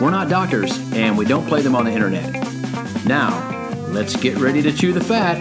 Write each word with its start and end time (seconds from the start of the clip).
We're 0.00 0.10
not 0.10 0.28
doctors, 0.28 0.76
and 0.92 1.16
we 1.16 1.24
don't 1.24 1.46
play 1.46 1.62
them 1.62 1.76
on 1.76 1.84
the 1.84 1.92
internet. 1.92 2.32
Now, 3.06 3.68
let's 3.88 4.16
get 4.16 4.36
ready 4.38 4.60
to 4.62 4.72
chew 4.72 4.92
the 4.92 5.00
fat. 5.00 5.38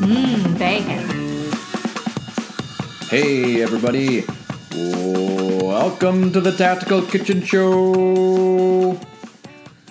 Mmm, 0.00 0.58
bacon. 0.58 1.08
Hey, 3.08 3.60
everybody. 3.62 4.24
Welcome 4.72 6.32
to 6.32 6.40
the 6.40 6.52
Tactical 6.52 7.02
Kitchen 7.02 7.42
Show. 7.42 8.98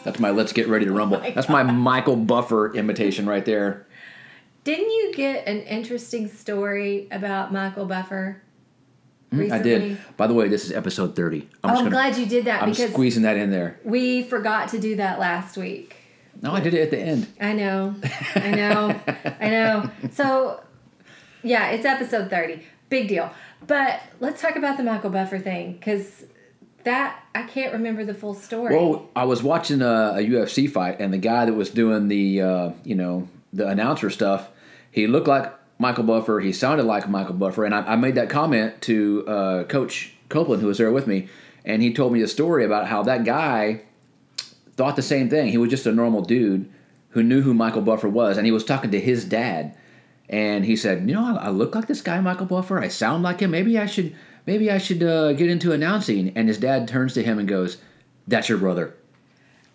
That's 0.06 0.20
my 0.20 0.30
Let's 0.30 0.54
Get 0.54 0.70
Ready 0.70 0.86
to 0.86 0.94
Rumble. 0.94 1.18
Oh 1.18 1.22
my 1.22 1.32
That's 1.32 1.50
my 1.50 1.64
Michael 1.64 2.16
Buffer 2.16 2.74
imitation 2.74 3.28
right 3.28 3.44
there. 3.44 3.86
Didn't 4.64 4.90
you 4.90 5.14
get 5.14 5.46
an 5.46 5.60
interesting 5.64 6.30
story 6.30 7.10
about 7.12 7.52
Michael 7.52 7.86
Buffer? 7.86 8.42
Hmm, 9.32 9.52
I 9.52 9.60
did. 9.60 9.98
By 10.18 10.28
the 10.28 10.34
way, 10.34 10.48
this 10.48 10.66
is 10.66 10.72
episode 10.72 11.16
30. 11.16 11.48
Oh, 11.64 11.70
I'm 11.70 11.90
glad 11.90 12.18
you 12.18 12.26
did 12.26 12.46
that 12.46 12.64
I'm 12.64 12.72
because 12.72 12.92
squeezing 12.92 13.24
that 13.24 13.38
in 13.38 13.52
there. 13.52 13.80
we 13.84 14.24
forgot 14.24 14.70
to 14.70 14.80
do 14.80 14.96
that 14.96 15.20
last 15.20 15.56
week. 15.58 15.96
No, 16.42 16.52
I 16.54 16.62
did 16.62 16.74
it 16.74 16.82
at 16.82 16.92
the 16.92 17.00
end. 17.00 17.28
I 17.40 17.54
know. 17.54 17.96
I 18.36 18.52
know. 18.52 19.00
I 19.40 19.50
know. 19.50 19.92
So, 20.12 20.62
yeah, 21.44 21.72
it's 21.72 21.86
episode 21.86 22.30
30. 22.30 22.64
Big 22.90 23.08
deal. 23.08 23.32
But 23.68 24.02
let's 24.20 24.42
talk 24.42 24.56
about 24.56 24.78
the 24.78 24.84
Michael 24.84 25.10
Buffer 25.10 25.38
thing 25.38 25.74
because 25.74 26.26
that, 26.86 27.22
I 27.36 27.44
can't 27.44 27.74
remember 27.74 28.06
the 28.06 28.14
full 28.14 28.34
story. 28.34 28.74
Well, 28.74 29.10
I 29.16 29.26
was 29.26 29.44
watching 29.44 29.82
a, 29.82 30.14
a 30.16 30.26
UFC 30.26 30.72
fight, 30.72 31.00
and 31.02 31.12
the 31.14 31.18
guy 31.18 31.46
that 31.46 31.54
was 31.54 31.70
doing 31.70 32.08
the, 32.08 32.42
uh, 32.42 32.72
you 32.86 32.96
know, 32.96 33.28
the 33.52 33.68
announcer 33.68 34.10
stuff, 34.10 34.50
he 34.90 35.08
looked 35.08 35.28
like 35.28 35.54
Michael 35.80 36.04
Buffer. 36.04 36.42
He 36.42 36.52
sounded 36.52 36.84
like 36.84 37.10
Michael 37.10 37.34
Buffer, 37.34 37.66
and 37.66 37.74
I, 37.74 37.94
I 37.94 37.96
made 37.96 38.16
that 38.16 38.30
comment 38.30 38.82
to 38.82 39.26
uh, 39.26 39.64
Coach 39.64 40.14
Copeland, 40.28 40.62
who 40.62 40.68
was 40.68 40.78
there 40.78 40.92
with 40.92 41.08
me, 41.08 41.30
and 41.66 41.82
he 41.82 41.94
told 41.94 42.14
me 42.14 42.22
a 42.22 42.28
story 42.28 42.64
about 42.66 42.88
how 42.88 43.02
that 43.04 43.24
guy 43.24 43.82
thought 44.76 44.98
the 44.98 45.02
same 45.02 45.30
thing. 45.30 45.48
He 45.50 45.58
was 45.58 45.70
just 45.70 45.88
a 45.88 45.92
normal 45.92 46.22
dude 46.22 46.70
who 47.12 47.24
knew 47.24 47.42
who 47.42 47.54
Michael 47.54 47.82
Buffer 47.82 48.10
was, 48.10 48.38
and 48.38 48.46
he 48.46 48.52
was 48.52 48.64
talking 48.64 48.92
to 48.92 49.00
his 49.00 49.26
dad, 49.26 49.76
and 50.28 50.66
he 50.66 50.76
said, 50.76 51.10
"You 51.10 51.16
know, 51.16 51.38
I, 51.38 51.46
I 51.46 51.50
look 51.50 51.74
like 51.74 51.88
this 51.88 52.02
guy, 52.02 52.20
Michael 52.20 52.46
Buffer. 52.46 52.80
I 52.80 52.90
sound 52.90 53.24
like 53.24 53.40
him. 53.40 53.52
Maybe 53.52 53.80
I 53.80 53.86
should, 53.86 54.14
maybe 54.46 54.70
I 54.70 54.78
should 54.78 55.02
uh, 55.02 55.34
get 55.34 55.50
into 55.50 55.72
announcing." 55.72 56.34
And 56.36 56.50
his 56.50 56.58
dad 56.58 56.88
turns 56.90 57.14
to 57.14 57.24
him 57.24 57.40
and 57.40 57.48
goes, 57.48 57.78
"That's 58.28 58.50
your 58.50 58.58
brother." 58.58 58.96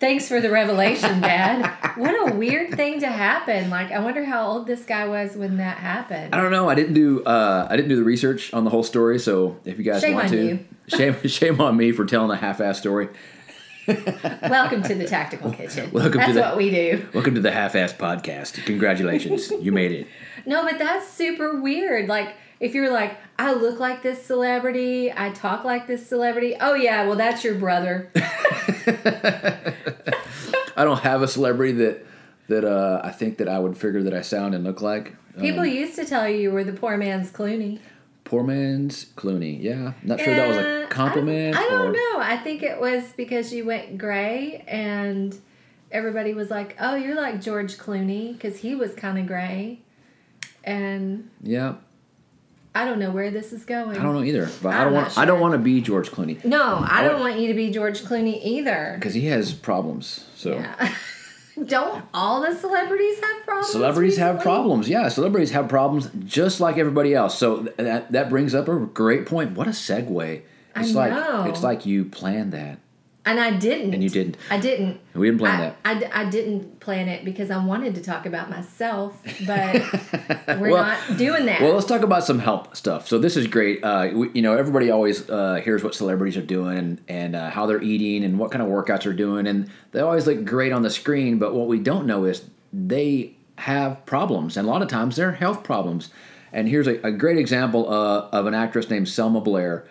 Thanks 0.05 0.27
for 0.27 0.39
the 0.39 0.51
revelation, 0.51 1.19
Dad. 1.19 1.97
what 1.97 2.11
a 2.31 2.35
weird 2.35 2.75
thing 2.75 2.99
to 2.99 3.07
happen. 3.07 3.71
Like, 3.71 3.91
I 3.91 3.97
wonder 3.97 4.23
how 4.23 4.45
old 4.45 4.67
this 4.67 4.85
guy 4.85 5.07
was 5.07 5.35
when 5.35 5.57
that 5.57 5.77
happened. 5.79 6.35
I 6.35 6.39
don't 6.39 6.51
know. 6.51 6.69
I 6.69 6.75
didn't 6.75 6.93
do 6.93 7.23
uh, 7.23 7.65
I 7.67 7.75
didn't 7.75 7.89
do 7.89 7.95
the 7.95 8.03
research 8.03 8.53
on 8.53 8.65
the 8.65 8.69
whole 8.69 8.83
story. 8.83 9.17
So 9.17 9.57
if 9.65 9.79
you 9.79 9.83
guys 9.83 10.01
Shame 10.01 10.13
want 10.13 10.25
on 10.27 10.31
to, 10.33 10.45
you. 10.45 10.65
shame 10.89 11.15
shame 11.27 11.59
on 11.59 11.75
me 11.75 11.91
for 11.91 12.05
telling 12.05 12.29
a 12.29 12.35
half-ass 12.35 12.77
story. 12.77 13.09
Welcome 13.87 14.83
to 14.83 14.93
the 14.93 15.07
Tactical 15.07 15.51
Kitchen. 15.51 15.89
Welcome 15.91 16.21
to 16.21 16.33
the- 16.33 16.39
what 16.39 16.57
we 16.57 16.69
do. 16.69 17.07
Welcome 17.11 17.33
to 17.33 17.41
the 17.41 17.51
half-ass 17.51 17.93
podcast. 17.93 18.63
Congratulations, 18.63 19.49
you 19.59 19.71
made 19.71 19.91
it. 19.91 20.07
No, 20.47 20.61
but 20.63 20.77
that's 20.77 21.07
super 21.11 21.59
weird. 21.59 22.07
Like, 22.07 22.35
if 22.59 22.73
you're 22.73 22.91
like, 22.91 23.17
I 23.37 23.53
look 23.53 23.79
like 23.79 24.01
this 24.03 24.23
celebrity, 24.25 25.11
I 25.15 25.29
talk 25.31 25.63
like 25.63 25.87
this 25.87 26.07
celebrity. 26.07 26.55
Oh, 26.59 26.73
yeah, 26.73 27.05
well, 27.05 27.15
that's 27.17 27.43
your 27.43 27.55
brother. 27.55 28.09
I 30.77 30.83
don't 30.83 30.99
have 31.01 31.21
a 31.21 31.27
celebrity 31.27 31.73
that 31.73 32.05
that 32.47 32.63
uh, 32.63 33.01
I 33.03 33.11
think 33.11 33.37
that 33.39 33.49
I 33.49 33.57
would 33.57 33.75
figure 33.77 34.03
that 34.03 34.13
I 34.13 34.21
sound 34.21 34.53
and 34.53 34.63
look 34.63 34.81
like. 34.81 35.15
People 35.39 35.61
Um, 35.61 35.67
used 35.67 35.95
to 35.95 36.05
tell 36.05 36.29
you 36.29 36.37
you 36.37 36.51
were 36.51 36.63
the 36.63 36.73
poor 36.73 36.95
man's 36.97 37.31
Clooney. 37.31 37.79
poor 38.23 38.43
man's 38.43 39.05
Clooney. 39.15 39.61
Yeah, 39.61 39.93
not 40.03 40.19
sure 40.19 40.35
that 40.35 40.47
was 40.47 40.57
a 40.57 40.87
compliment. 40.89 41.55
I 41.55 41.61
don't, 41.63 41.73
I 41.73 41.77
don't 41.85 41.93
know. 41.93 42.19
I 42.21 42.37
think 42.37 42.61
it 42.61 42.79
was 42.79 43.11
because 43.17 43.51
you 43.51 43.65
went 43.65 43.97
gray 43.97 44.63
and 44.67 45.35
everybody 45.91 46.33
was 46.33 46.49
like, 46.51 46.75
"Oh, 46.79 46.95
you're 46.95 47.15
like 47.15 47.41
George 47.41 47.77
Clooney" 47.77 48.33
because 48.33 48.57
he 48.59 48.75
was 48.75 48.93
kind 48.93 49.17
of 49.17 49.25
gray. 49.27 49.79
And 50.63 51.29
Yeah, 51.41 51.75
I 52.75 52.85
don't 52.85 52.99
know 52.99 53.09
where 53.11 53.31
this 53.31 53.53
is 53.53 53.63
going. 53.65 53.97
I 53.97 54.03
don't 54.03 54.13
know 54.13 54.23
either. 54.23 54.49
But 54.61 54.69
I 54.73 54.79
I'm 54.79 54.83
don't 54.85 54.93
not 54.93 55.01
want. 55.03 55.17
I 55.17 55.25
don't 55.25 55.39
want 55.39 55.53
to 55.53 55.57
be 55.59 55.81
George 55.81 56.11
Clooney 56.11 56.43
No, 56.45 56.85
I 56.87 57.01
don't 57.03 57.13
want- 57.13 57.23
want 57.35 57.39
you 57.39 57.47
to 57.47 57.53
be 57.53 57.71
George 57.71 58.01
Clooney 58.03 58.39
either. 58.43 58.95
because 58.99 59.13
he 59.13 59.25
has 59.27 59.53
problems. 59.53 60.25
So. 60.35 60.55
Yeah. 60.55 60.93
don't 61.67 62.03
all 62.13 62.41
the 62.41 62.53
celebrities 62.53 63.19
have 63.21 63.45
problems? 63.45 63.69
Celebrities 63.71 64.17
have 64.17 64.41
problems. 64.41 64.89
Yeah, 64.89 65.07
celebrities 65.07 65.51
have 65.51 65.69
problems 65.69 66.09
just 66.25 66.59
like 66.59 66.77
everybody 66.77 67.13
else. 67.13 67.37
So 67.37 67.63
th- 67.63 67.75
that 67.77 68.11
that 68.11 68.29
brings 68.29 68.53
up 68.53 68.67
a 68.67 68.77
great 68.79 69.25
point. 69.25 69.53
What 69.53 69.67
a 69.67 69.71
segue. 69.71 70.41
I 70.75 70.81
It's 70.81 70.93
like 70.93 71.13
know. 71.13 71.45
it's 71.45 71.63
like 71.63 71.85
you 71.85 72.03
planned 72.03 72.51
that. 72.51 72.79
And 73.27 73.39
I 73.39 73.51
didn't. 73.57 73.93
And 73.95 74.03
you 74.03 74.09
didn't. 74.09 74.37
I 74.51 74.59
didn't. 74.59 74.99
We 75.15 75.27
didn't 75.27 75.39
plan 75.39 75.59
that. 75.59 75.77
I, 75.83 76.21
I 76.21 76.25
didn't 76.29 76.79
plan 76.79 77.07
it 77.07 77.25
because 77.25 77.49
I 77.49 77.57
wanted 77.63 77.95
to 77.95 78.01
talk 78.01 78.27
about 78.27 78.51
myself, 78.51 79.19
but 79.47 79.81
we're 80.59 80.69
Well- 80.69 80.83
not 80.85 81.17
doing 81.17 81.47
that. 81.47 81.59
Well, 81.61 81.73
let's 81.73 81.87
talk 81.87 82.01
about 82.03 82.23
some 82.23 82.37
help 82.37 82.75
stuff. 82.75 83.07
So 83.07 83.17
this 83.17 83.35
is 83.35 83.47
great. 83.47 83.83
Uh, 83.83 84.09
we, 84.13 84.29
you 84.35 84.41
know, 84.43 84.55
everybody 84.55 84.91
always 84.91 85.27
uh, 85.29 85.55
hears 85.55 85.83
what 85.83 85.95
celebrities 85.95 86.37
are 86.37 86.45
doing 86.45 86.77
and, 86.77 87.01
and 87.07 87.35
uh, 87.35 87.49
how 87.49 87.65
they're 87.65 87.81
eating 87.81 88.23
and 88.23 88.37
what 88.37 88.51
kind 88.51 88.61
of 88.61 88.67
workouts 88.69 89.03
they're 89.03 89.13
doing, 89.13 89.47
and 89.47 89.71
they 89.91 90.01
always 90.01 90.27
look 90.27 90.45
great 90.45 90.71
on 90.71 90.83
the 90.83 90.91
screen. 90.91 91.39
But 91.39 91.55
what 91.55 91.67
we 91.67 91.79
don't 91.79 92.05
know 92.05 92.25
is 92.25 92.43
they 92.71 93.35
have 93.57 94.05
problems, 94.05 94.55
and 94.55 94.67
a 94.67 94.69
lot 94.69 94.81
of 94.83 94.87
times 94.87 95.15
they're 95.15 95.31
health 95.31 95.63
problems. 95.63 96.09
And 96.53 96.69
here's 96.69 96.87
a, 96.87 97.01
a 97.01 97.11
great 97.11 97.37
example 97.37 97.91
uh, 97.91 98.29
of 98.31 98.45
an 98.45 98.53
actress 98.53 98.89
named 98.89 99.09
Selma 99.09 99.41
Blair, 99.41 99.85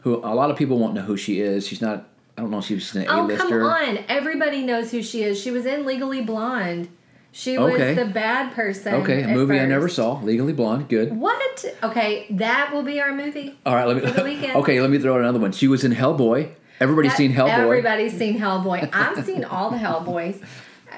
who 0.00 0.16
a 0.16 0.34
lot 0.34 0.50
of 0.50 0.56
people 0.56 0.78
won't 0.78 0.94
know 0.94 1.02
who 1.02 1.16
she 1.18 1.40
is. 1.40 1.66
She's 1.66 1.82
not. 1.82 2.08
I 2.38 2.40
don't 2.40 2.52
know 2.52 2.58
if 2.58 2.66
she's 2.66 2.94
an 2.94 3.06
oh, 3.08 3.24
A-lister. 3.24 3.46
Oh 3.46 3.48
come 3.48 3.96
on. 3.96 4.04
Everybody 4.08 4.62
knows 4.62 4.92
who 4.92 5.02
she 5.02 5.24
is. 5.24 5.40
She 5.40 5.50
was 5.50 5.66
in 5.66 5.84
Legally 5.84 6.22
Blonde. 6.22 6.88
She 7.32 7.58
was 7.58 7.74
Okay. 7.74 7.94
the 7.94 8.04
bad 8.04 8.52
person. 8.52 8.94
Okay, 8.94 9.24
a 9.24 9.28
movie 9.28 9.58
I 9.58 9.66
never 9.66 9.88
saw, 9.88 10.20
Legally 10.22 10.52
Blonde. 10.52 10.88
Good. 10.88 11.16
What? 11.16 11.64
Okay, 11.82 12.26
that 12.30 12.72
will 12.72 12.84
be 12.84 13.00
our 13.00 13.12
movie. 13.12 13.58
All 13.66 13.74
right, 13.74 13.88
let 13.88 14.00
For 14.02 14.10
the 14.12 14.24
me. 14.24 14.36
weekend. 14.36 14.56
Okay, 14.56 14.80
let 14.80 14.88
me 14.88 15.00
throw 15.00 15.14
out 15.14 15.20
another 15.20 15.40
one. 15.40 15.50
She 15.50 15.66
was 15.66 15.82
in 15.82 15.92
Hellboy. 15.92 16.50
Everybody's 16.78 17.14
seen 17.16 17.32
Hellboy. 17.34 17.50
Everybody's 17.50 18.16
seen 18.16 18.38
Hellboy. 18.38 18.88
I've 18.92 19.24
seen 19.24 19.44
all 19.44 19.70
the 19.70 19.78
Hellboys. 19.78 20.40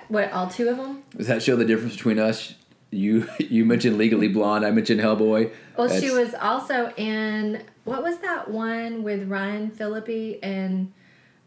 What, 0.08 0.30
all 0.32 0.48
two 0.48 0.68
of 0.68 0.76
them? 0.76 1.02
Does 1.16 1.26
that 1.28 1.42
show 1.42 1.56
the 1.56 1.64
difference 1.64 1.94
between 1.94 2.18
us? 2.18 2.54
You 2.90 3.26
you 3.38 3.64
mentioned 3.64 3.96
Legally 3.96 4.28
Blonde. 4.28 4.66
I 4.66 4.72
mentioned 4.72 5.00
Hellboy. 5.00 5.50
Well, 5.78 5.88
she 5.88 6.10
was 6.10 6.34
also 6.34 6.92
in 6.98 7.62
what 7.84 8.02
was 8.02 8.18
that 8.18 8.50
one 8.50 9.02
with 9.02 9.26
Ryan 9.26 9.70
Phillippe 9.70 10.38
and 10.42 10.92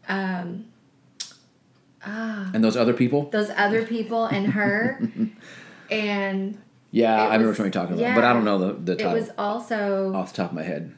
um, 0.08 0.66
ah 2.04 2.50
And 2.54 2.62
those 2.62 2.76
other 2.76 2.92
people. 2.94 3.28
those 3.30 3.50
other 3.56 3.84
people 3.84 4.24
and 4.26 4.48
her, 4.52 5.00
and 5.90 6.58
Yeah, 6.90 7.14
I 7.22 7.34
remember 7.34 7.48
what 7.50 7.58
you're 7.58 7.70
talking 7.70 7.94
about, 7.94 8.02
yeah. 8.02 8.14
but 8.14 8.24
I 8.24 8.32
don't 8.32 8.44
know 8.44 8.58
the 8.58 8.94
the 8.96 9.08
it 9.10 9.12
was 9.12 9.30
also 9.38 10.12
off 10.14 10.32
the 10.32 10.36
top 10.42 10.50
of 10.50 10.56
my 10.56 10.62
head. 10.62 10.92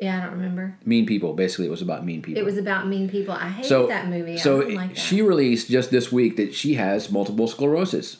yeah 0.00 0.18
I 0.18 0.20
don't 0.24 0.32
remember. 0.34 0.76
Mean 0.84 1.06
People. 1.06 1.32
Basically, 1.34 1.66
it 1.66 1.70
was 1.70 1.82
about 1.82 2.04
mean 2.04 2.22
people. 2.22 2.40
It 2.42 2.44
was 2.44 2.58
about 2.58 2.86
mean 2.86 3.08
people. 3.08 3.34
I 3.34 3.48
hate 3.48 3.66
so 3.66 3.86
that 3.88 4.08
movie. 4.08 4.36
so 4.38 4.58
like 4.58 4.90
that. 4.94 4.98
she 4.98 5.22
released 5.22 5.68
just 5.70 5.90
this 5.90 6.10
week 6.12 6.36
that 6.36 6.54
she 6.54 6.74
has 6.74 7.10
multiple 7.10 7.46
sclerosis. 7.48 8.18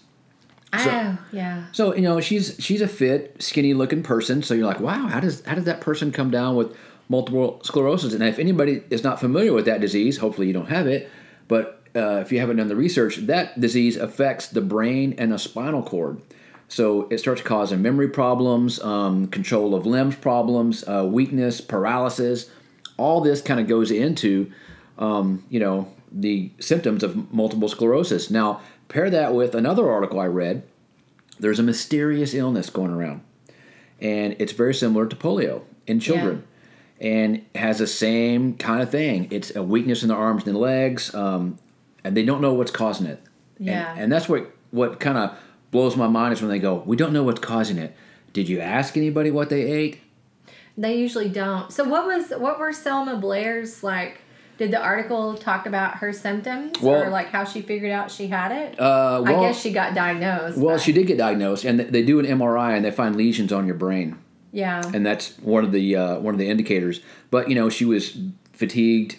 so- 0.76 0.90
oh 0.90 1.18
yeah. 1.32 1.66
So 1.72 1.94
you 1.94 2.02
know 2.02 2.20
she's 2.20 2.56
she's 2.58 2.80
a 2.82 2.88
fit, 2.88 3.36
skinny 3.40 3.72
looking 3.72 4.02
person. 4.02 4.42
So 4.42 4.52
you're 4.54 4.66
like, 4.66 4.80
wow, 4.80 5.06
how 5.06 5.20
does 5.20 5.42
how 5.46 5.54
does 5.54 5.64
that 5.64 5.80
person 5.80 6.10
come 6.12 6.30
down 6.30 6.56
with 6.56 6.74
multiple 7.08 7.60
sclerosis? 7.62 8.12
And 8.14 8.22
if 8.22 8.38
anybody 8.38 8.82
is 8.90 9.04
not 9.04 9.20
familiar 9.20 9.52
with 9.52 9.64
that 9.66 9.80
disease, 9.80 10.18
hopefully 10.18 10.46
you 10.46 10.52
don't 10.52 10.68
have 10.68 10.86
it. 10.86 11.10
But 11.48 11.82
uh, 11.94 12.20
if 12.20 12.32
you 12.32 12.40
haven't 12.40 12.56
done 12.56 12.68
the 12.68 12.76
research, 12.76 13.16
that 13.26 13.58
disease 13.60 13.96
affects 13.96 14.48
the 14.48 14.60
brain 14.60 15.14
and 15.18 15.32
the 15.32 15.38
spinal 15.38 15.82
cord. 15.82 16.20
So 16.68 17.08
it 17.10 17.18
starts 17.18 17.42
causing 17.42 17.80
memory 17.80 18.08
problems, 18.08 18.80
um, 18.82 19.28
control 19.28 19.74
of 19.74 19.86
limbs 19.86 20.16
problems, 20.16 20.86
uh, 20.88 21.04
weakness, 21.08 21.60
paralysis. 21.60 22.50
All 22.96 23.20
this 23.20 23.40
kind 23.40 23.60
of 23.60 23.68
goes 23.68 23.90
into, 23.90 24.50
um, 24.98 25.44
you 25.48 25.60
know, 25.60 25.92
the 26.10 26.50
symptoms 26.58 27.02
of 27.02 27.32
multiple 27.32 27.68
sclerosis. 27.68 28.30
Now, 28.30 28.60
pair 28.88 29.10
that 29.10 29.34
with 29.34 29.54
another 29.54 29.88
article 29.90 30.18
I 30.18 30.26
read. 30.26 30.64
There's 31.38 31.58
a 31.58 31.62
mysterious 31.62 32.32
illness 32.32 32.70
going 32.70 32.90
around, 32.90 33.20
and 34.00 34.34
it's 34.38 34.52
very 34.52 34.72
similar 34.72 35.06
to 35.06 35.14
polio 35.14 35.62
in 35.86 36.00
children. 36.00 36.44
And 37.00 37.44
has 37.54 37.78
the 37.78 37.86
same 37.86 38.54
kind 38.56 38.80
of 38.82 38.90
thing. 38.90 39.28
It's 39.30 39.54
a 39.54 39.62
weakness 39.62 40.02
in 40.02 40.08
the 40.08 40.14
arms 40.14 40.46
and 40.46 40.54
the 40.54 40.58
legs, 40.58 41.14
um, 41.14 41.58
and 42.02 42.16
they 42.16 42.24
don't 42.24 42.40
know 42.40 42.54
what's 42.54 42.70
causing 42.70 43.06
it. 43.06 43.20
And- 43.58 43.66
Yeah. 43.68 43.94
and, 43.98 44.10
that's 44.10 44.28
what 44.28 44.50
what 44.70 44.98
kind 45.00 45.16
of 45.18 45.32
blows 45.70 45.94
my 45.96 46.08
mind 46.08 46.32
is 46.32 46.40
when 46.40 46.50
they 46.50 46.58
go, 46.58 46.82
"We 46.86 46.96
don't 46.96 47.12
know 47.12 47.22
what's 47.22 47.40
causing 47.40 47.76
it." 47.78 47.94
Did 48.32 48.48
you 48.48 48.60
ask 48.60 48.96
anybody 48.96 49.30
what 49.30 49.50
they 49.50 49.62
ate? 49.62 49.98
They 50.78 50.96
usually 50.98 51.28
don't. 51.28 51.70
So 51.72 51.84
what 51.84 52.06
was 52.06 52.30
what 52.38 52.58
were 52.58 52.72
Selma 52.72 53.16
Blair's 53.16 53.82
like? 53.82 54.20
Did 54.58 54.70
the 54.70 54.80
article 54.80 55.34
talk 55.34 55.66
about 55.66 55.96
her 55.96 56.14
symptoms 56.14 56.80
Well- 56.80 57.02
or 57.02 57.10
like 57.10 57.28
how 57.28 57.44
she 57.44 57.60
figured 57.60 57.92
out 57.92 58.10
she 58.10 58.28
had 58.28 58.52
it? 58.52 58.80
Uh, 58.80 59.20
well, 59.22 59.44
I 59.44 59.48
guess 59.48 59.60
she 59.60 59.70
got 59.70 59.94
diagnosed. 59.94 60.56
well, 60.56 60.76
but- 60.76 60.80
she 60.82 60.92
did 60.92 61.06
get 61.06 61.18
diagnosed, 61.18 61.64
and 61.66 61.78
they 61.80 62.02
do 62.02 62.18
an 62.18 62.24
MRI 62.26 62.74
and 62.74 62.82
they 62.84 62.90
find 62.90 63.16
lesions 63.16 63.52
on 63.52 63.66
your 63.66 63.74
brain. 63.76 64.16
Yeah. 64.52 64.82
and 64.94 65.04
that's 65.04 65.36
one 65.38 65.64
of 65.64 65.72
the 65.72 65.96
uh, 65.96 66.18
one 66.18 66.34
of 66.34 66.38
the 66.38 66.48
indicators. 66.48 67.00
But 67.30 67.48
you 67.48 67.54
know, 67.54 67.68
she 67.68 67.84
was 67.84 68.16
fatigued, 68.52 69.16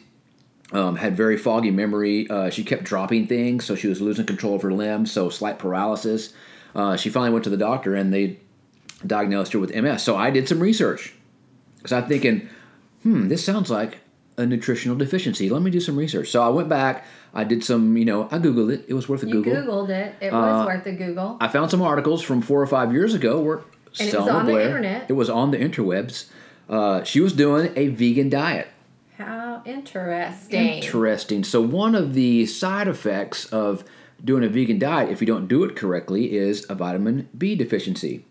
um, 0.71 0.95
had 0.97 1.15
very 1.15 1.37
foggy 1.37 1.71
memory. 1.71 2.27
Uh, 2.29 2.49
she 2.49 2.63
kept 2.63 2.83
dropping 2.83 3.27
things, 3.27 3.65
so 3.65 3.75
she 3.75 3.87
was 3.87 4.01
losing 4.01 4.25
control 4.25 4.55
of 4.55 4.61
her 4.61 4.73
limbs. 4.73 5.11
So 5.11 5.29
slight 5.29 5.59
paralysis. 5.59 6.33
Uh, 6.75 6.95
she 6.97 7.09
finally 7.09 7.31
went 7.31 7.43
to 7.45 7.49
the 7.49 7.57
doctor, 7.57 7.95
and 7.95 8.13
they 8.13 8.39
diagnosed 9.05 9.53
her 9.53 9.59
with 9.59 9.73
MS. 9.75 10.03
So 10.03 10.15
I 10.15 10.29
did 10.31 10.47
some 10.47 10.59
research 10.59 11.13
because 11.77 11.91
I'm 11.93 12.07
thinking, 12.07 12.49
hmm, 13.03 13.27
this 13.27 13.43
sounds 13.43 13.69
like 13.69 13.99
a 14.37 14.45
nutritional 14.45 14.95
deficiency. 14.97 15.49
Let 15.49 15.61
me 15.63 15.71
do 15.71 15.79
some 15.79 15.95
research. 15.97 16.29
So 16.29 16.43
I 16.43 16.49
went 16.49 16.69
back. 16.69 17.05
I 17.33 17.43
did 17.43 17.63
some, 17.63 17.97
you 17.97 18.05
know, 18.05 18.27
I 18.31 18.37
googled 18.39 18.71
it. 18.71 18.85
It 18.87 18.93
was 18.93 19.09
worth 19.09 19.23
a 19.23 19.27
you 19.27 19.33
Google. 19.33 19.53
Googled 19.53 19.89
it. 19.89 20.15
It 20.21 20.31
was 20.31 20.63
Uh, 20.63 20.65
worth 20.65 20.85
a 20.85 20.91
Google. 20.93 21.37
I 21.39 21.47
found 21.47 21.71
some 21.71 21.81
articles 21.81 22.21
from 22.21 22.41
four 22.41 22.61
or 22.61 22.67
five 22.67 22.91
years 22.93 23.13
ago 23.13 23.39
where 23.41 23.61
And 23.99 24.09
it 24.09 24.15
was 24.15 24.25
Selma 24.25 24.39
on 24.39 24.45
the 24.45 24.63
internet. 24.63 25.09
It 25.09 25.13
was 25.13 25.29
on 25.29 25.51
the 25.51 25.57
interwebs. 25.57 26.25
Uh, 26.69 27.03
she 27.03 27.19
was 27.19 27.33
doing 27.33 27.71
a 27.75 27.87
vegan 27.87 28.29
diet. 28.29 28.67
How 29.17 29.61
interesting. 29.65 30.73
Interesting. 30.83 31.43
So 31.43 31.61
one 31.61 31.95
of 31.95 32.13
the 32.13 32.45
side 32.45 32.87
effects 32.87 33.45
of 33.47 33.83
doing 34.23 34.43
a 34.43 34.49
vegan 34.49 34.79
diet, 34.79 35.09
if 35.09 35.21
you 35.21 35.27
don't 35.27 35.47
do 35.47 35.63
it 35.63 35.75
correctly, 35.75 36.35
is 36.35 36.65
a 36.69 36.75
vitamin 36.75 37.29
B 37.37 37.55
deficiency. 37.55 38.25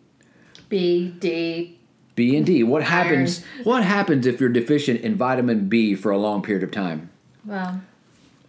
B 0.68 1.08
D. 1.18 1.78
B 2.14 2.36
and 2.36 2.46
D. 2.46 2.62
What 2.62 2.84
happens? 2.84 3.44
What 3.64 3.84
happens 3.84 4.26
if 4.26 4.40
you're 4.40 4.48
deficient 4.48 5.00
in 5.00 5.16
vitamin 5.16 5.68
B 5.68 5.94
for 5.94 6.10
a 6.10 6.18
long 6.18 6.42
period 6.42 6.62
of 6.62 6.70
time? 6.70 7.10
Well, 7.44 7.82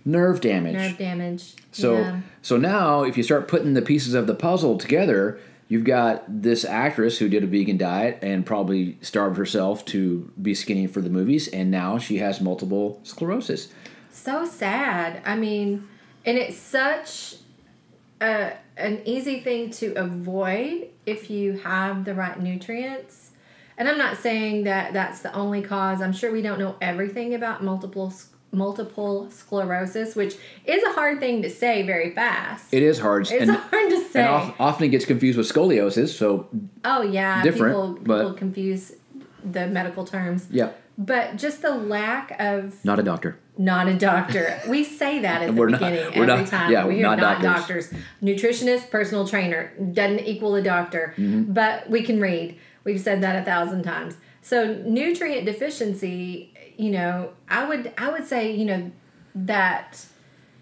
Nerve 0.08 0.40
damage. 0.40 0.76
nerve 0.76 0.98
damage. 0.98 1.54
So 1.74 1.98
yeah. 1.98 2.22
so 2.42 2.56
now 2.56 3.04
if 3.04 3.18
you 3.18 3.24
start 3.24 3.50
putting 3.50 3.74
the 3.74 3.82
pieces 3.82 4.14
of 4.14 4.26
the 4.26 4.34
puzzle 4.34 4.78
together, 4.78 5.38
you've 5.68 5.84
got 5.84 6.24
this 6.42 6.64
actress 6.66 7.18
who 7.20 7.28
did 7.30 7.44
a 7.44 7.48
vegan 7.48 7.78
diet 7.78 8.20
and 8.22 8.46
probably 8.46 8.98
starved 9.02 9.38
herself 9.38 9.84
to 9.86 10.32
be 10.42 10.54
skinny 10.54 10.88
for 10.88 11.02
the 11.02 11.10
movies 11.10 11.48
and 11.50 11.70
now 11.72 11.98
she 11.98 12.18
has 12.20 12.40
multiple 12.42 13.00
sclerosis. 13.04 13.68
so 14.10 14.46
sad. 14.46 15.22
I 15.26 15.36
mean, 15.36 15.88
and 16.26 16.38
it's 16.38 16.58
such 16.58 17.36
a 18.22 18.54
an 18.78 19.02
easy 19.06 19.40
thing 19.40 19.70
to 19.72 19.94
avoid 19.96 20.88
if 21.06 21.30
you 21.30 21.54
have 21.60 22.06
the 22.06 22.14
right 22.14 22.40
nutrients. 22.40 23.32
And 23.78 23.88
I'm 23.88 23.98
not 23.98 24.18
saying 24.18 24.64
that 24.64 24.94
that's 24.94 25.22
the 25.22 25.34
only 25.34 25.62
cause. 25.62 26.02
I'm 26.02 26.14
sure 26.14 26.32
we 26.32 26.42
don't 26.42 26.60
know 26.60 26.76
everything 26.82 27.34
about 27.36 27.64
multiple 27.64 28.08
s- 28.08 28.30
multiple 28.52 29.30
sclerosis, 29.30 30.16
which 30.16 30.36
is 30.66 30.84
a 30.84 30.94
hard 30.94 31.20
thing 31.20 31.42
to 31.42 31.50
say 31.50 31.84
very 31.84 32.12
fast. 32.14 32.74
It 32.74 32.84
is 32.84 33.00
hard 33.00 33.24
it's 33.24 33.32
and, 33.32 33.52
hard 33.72 33.90
to 33.90 34.04
say. 34.10 34.26
and 34.26 34.54
often 34.60 34.86
it 34.86 34.90
gets 34.90 35.06
confused 35.06 35.38
with 35.38 35.52
scoliosis, 35.52 36.10
so 36.10 36.48
oh 36.86 37.02
yeah, 37.02 37.44
different, 37.44 37.74
people 37.76 38.00
but- 38.04 38.18
people 38.20 38.34
confuse 38.34 38.94
the 39.44 39.68
medical 39.68 40.04
terms. 40.06 40.48
yeah, 40.50 40.72
But 40.98 41.38
just 41.38 41.62
the 41.62 41.70
lack 41.72 42.36
of 42.40 42.84
not 42.84 43.00
a 43.00 43.04
doctor. 43.04 43.38
not 43.58 43.88
a 43.88 43.94
doctor. 43.94 44.60
We 44.68 44.84
say 44.84 45.20
that 45.20 45.42
at 45.44 45.48
the 45.54 45.54
We're 45.54 45.70
not- 45.70 45.80
beginning 45.80 46.18
we're 46.20 46.30
every 46.30 46.44
not- 46.44 46.48
time. 46.48 46.72
yeah, 46.72 46.86
we 46.88 47.00
are 47.00 47.04
not 47.04 47.20
not, 47.20 47.42
doctors. 47.42 47.90
doctors. 47.90 48.04
Nutritionist, 48.24 48.90
personal 48.90 49.28
trainer 49.28 49.72
doesn't 49.94 50.22
equal 50.22 50.56
a 50.56 50.62
doctor, 50.62 51.14
Mm-hmm. 51.18 51.54
but 51.54 51.90
we 51.90 52.02
can 52.02 52.20
read. 52.20 52.58
We've 52.84 53.00
said 53.00 53.22
that 53.22 53.36
a 53.42 53.46
thousand 53.46 53.84
times. 53.84 54.16
So 54.42 54.82
nutrient 54.86 55.46
deficiency, 55.46 56.54
you 56.78 56.92
know, 56.92 57.32
I 57.50 57.68
would 57.68 57.92
I 57.98 58.10
would 58.10 58.26
say, 58.26 58.56
you 58.56 58.66
know, 58.66 58.92
that 59.36 60.06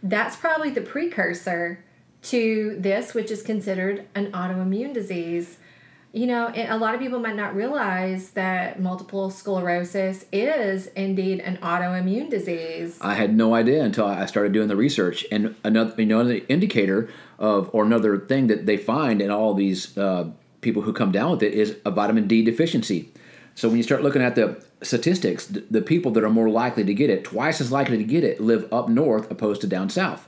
that's 0.01 0.35
probably 0.35 0.69
the 0.69 0.81
precursor 0.81 1.83
to 2.23 2.75
this, 2.79 3.13
which 3.13 3.29
is 3.29 3.41
considered 3.44 4.07
an 4.15 4.31
autoimmune 4.31 4.94
disease. 4.94 5.57
You 6.13 6.27
know, 6.27 6.50
a 6.56 6.77
lot 6.77 6.95
of 6.95 7.01
people 7.01 7.19
might 7.19 7.35
not 7.35 7.53
realize 7.53 8.31
that 8.31 8.79
multiple 8.79 9.29
sclerosis 9.29 10.25
is 10.31 10.88
indeed 10.88 11.41
an 11.41 11.57
autoimmune 11.57 12.29
disease. 12.29 12.97
I 13.01 13.15
had 13.15 13.35
no 13.35 13.53
idea 13.53 13.83
until 13.83 14.06
I 14.06 14.25
started 14.25 14.53
doing 14.53 14.69
the 14.69 14.77
research. 14.77 15.25
And 15.29 15.56
another, 15.65 15.94
you 15.97 16.06
know, 16.06 16.21
another 16.21 16.39
indicator 16.47 17.09
of, 17.38 17.69
or 17.73 17.83
another 17.83 18.17
thing 18.17 18.47
that 18.47 18.65
they 18.65 18.77
find 18.77 19.21
in 19.21 19.29
all 19.29 19.53
these 19.53 19.97
uh, 19.97 20.29
people 20.62 20.83
who 20.83 20.94
come 20.94 21.12
down 21.12 21.31
with 21.31 21.44
it 21.44 21.53
is 21.53 21.75
a 21.83 21.91
vitamin 21.91 22.27
D 22.27 22.45
deficiency. 22.45 23.12
So 23.55 23.69
when 23.69 23.77
you 23.77 23.83
start 23.83 24.03
looking 24.03 24.21
at 24.21 24.35
the 24.35 24.61
statistics, 24.83 25.47
the, 25.47 25.63
the 25.71 25.81
people 25.81 26.11
that 26.11 26.23
are 26.23 26.29
more 26.29 26.49
likely 26.49 26.83
to 26.83 26.93
get 26.93 27.09
it, 27.09 27.23
twice 27.23 27.61
as 27.61 27.71
likely 27.71 27.97
to 27.97 28.03
get 28.03 28.23
it, 28.23 28.41
live 28.41 28.71
up 28.71 28.89
north 28.89 29.31
opposed 29.31 29.61
to 29.61 29.67
down 29.67 29.89
south. 29.89 30.27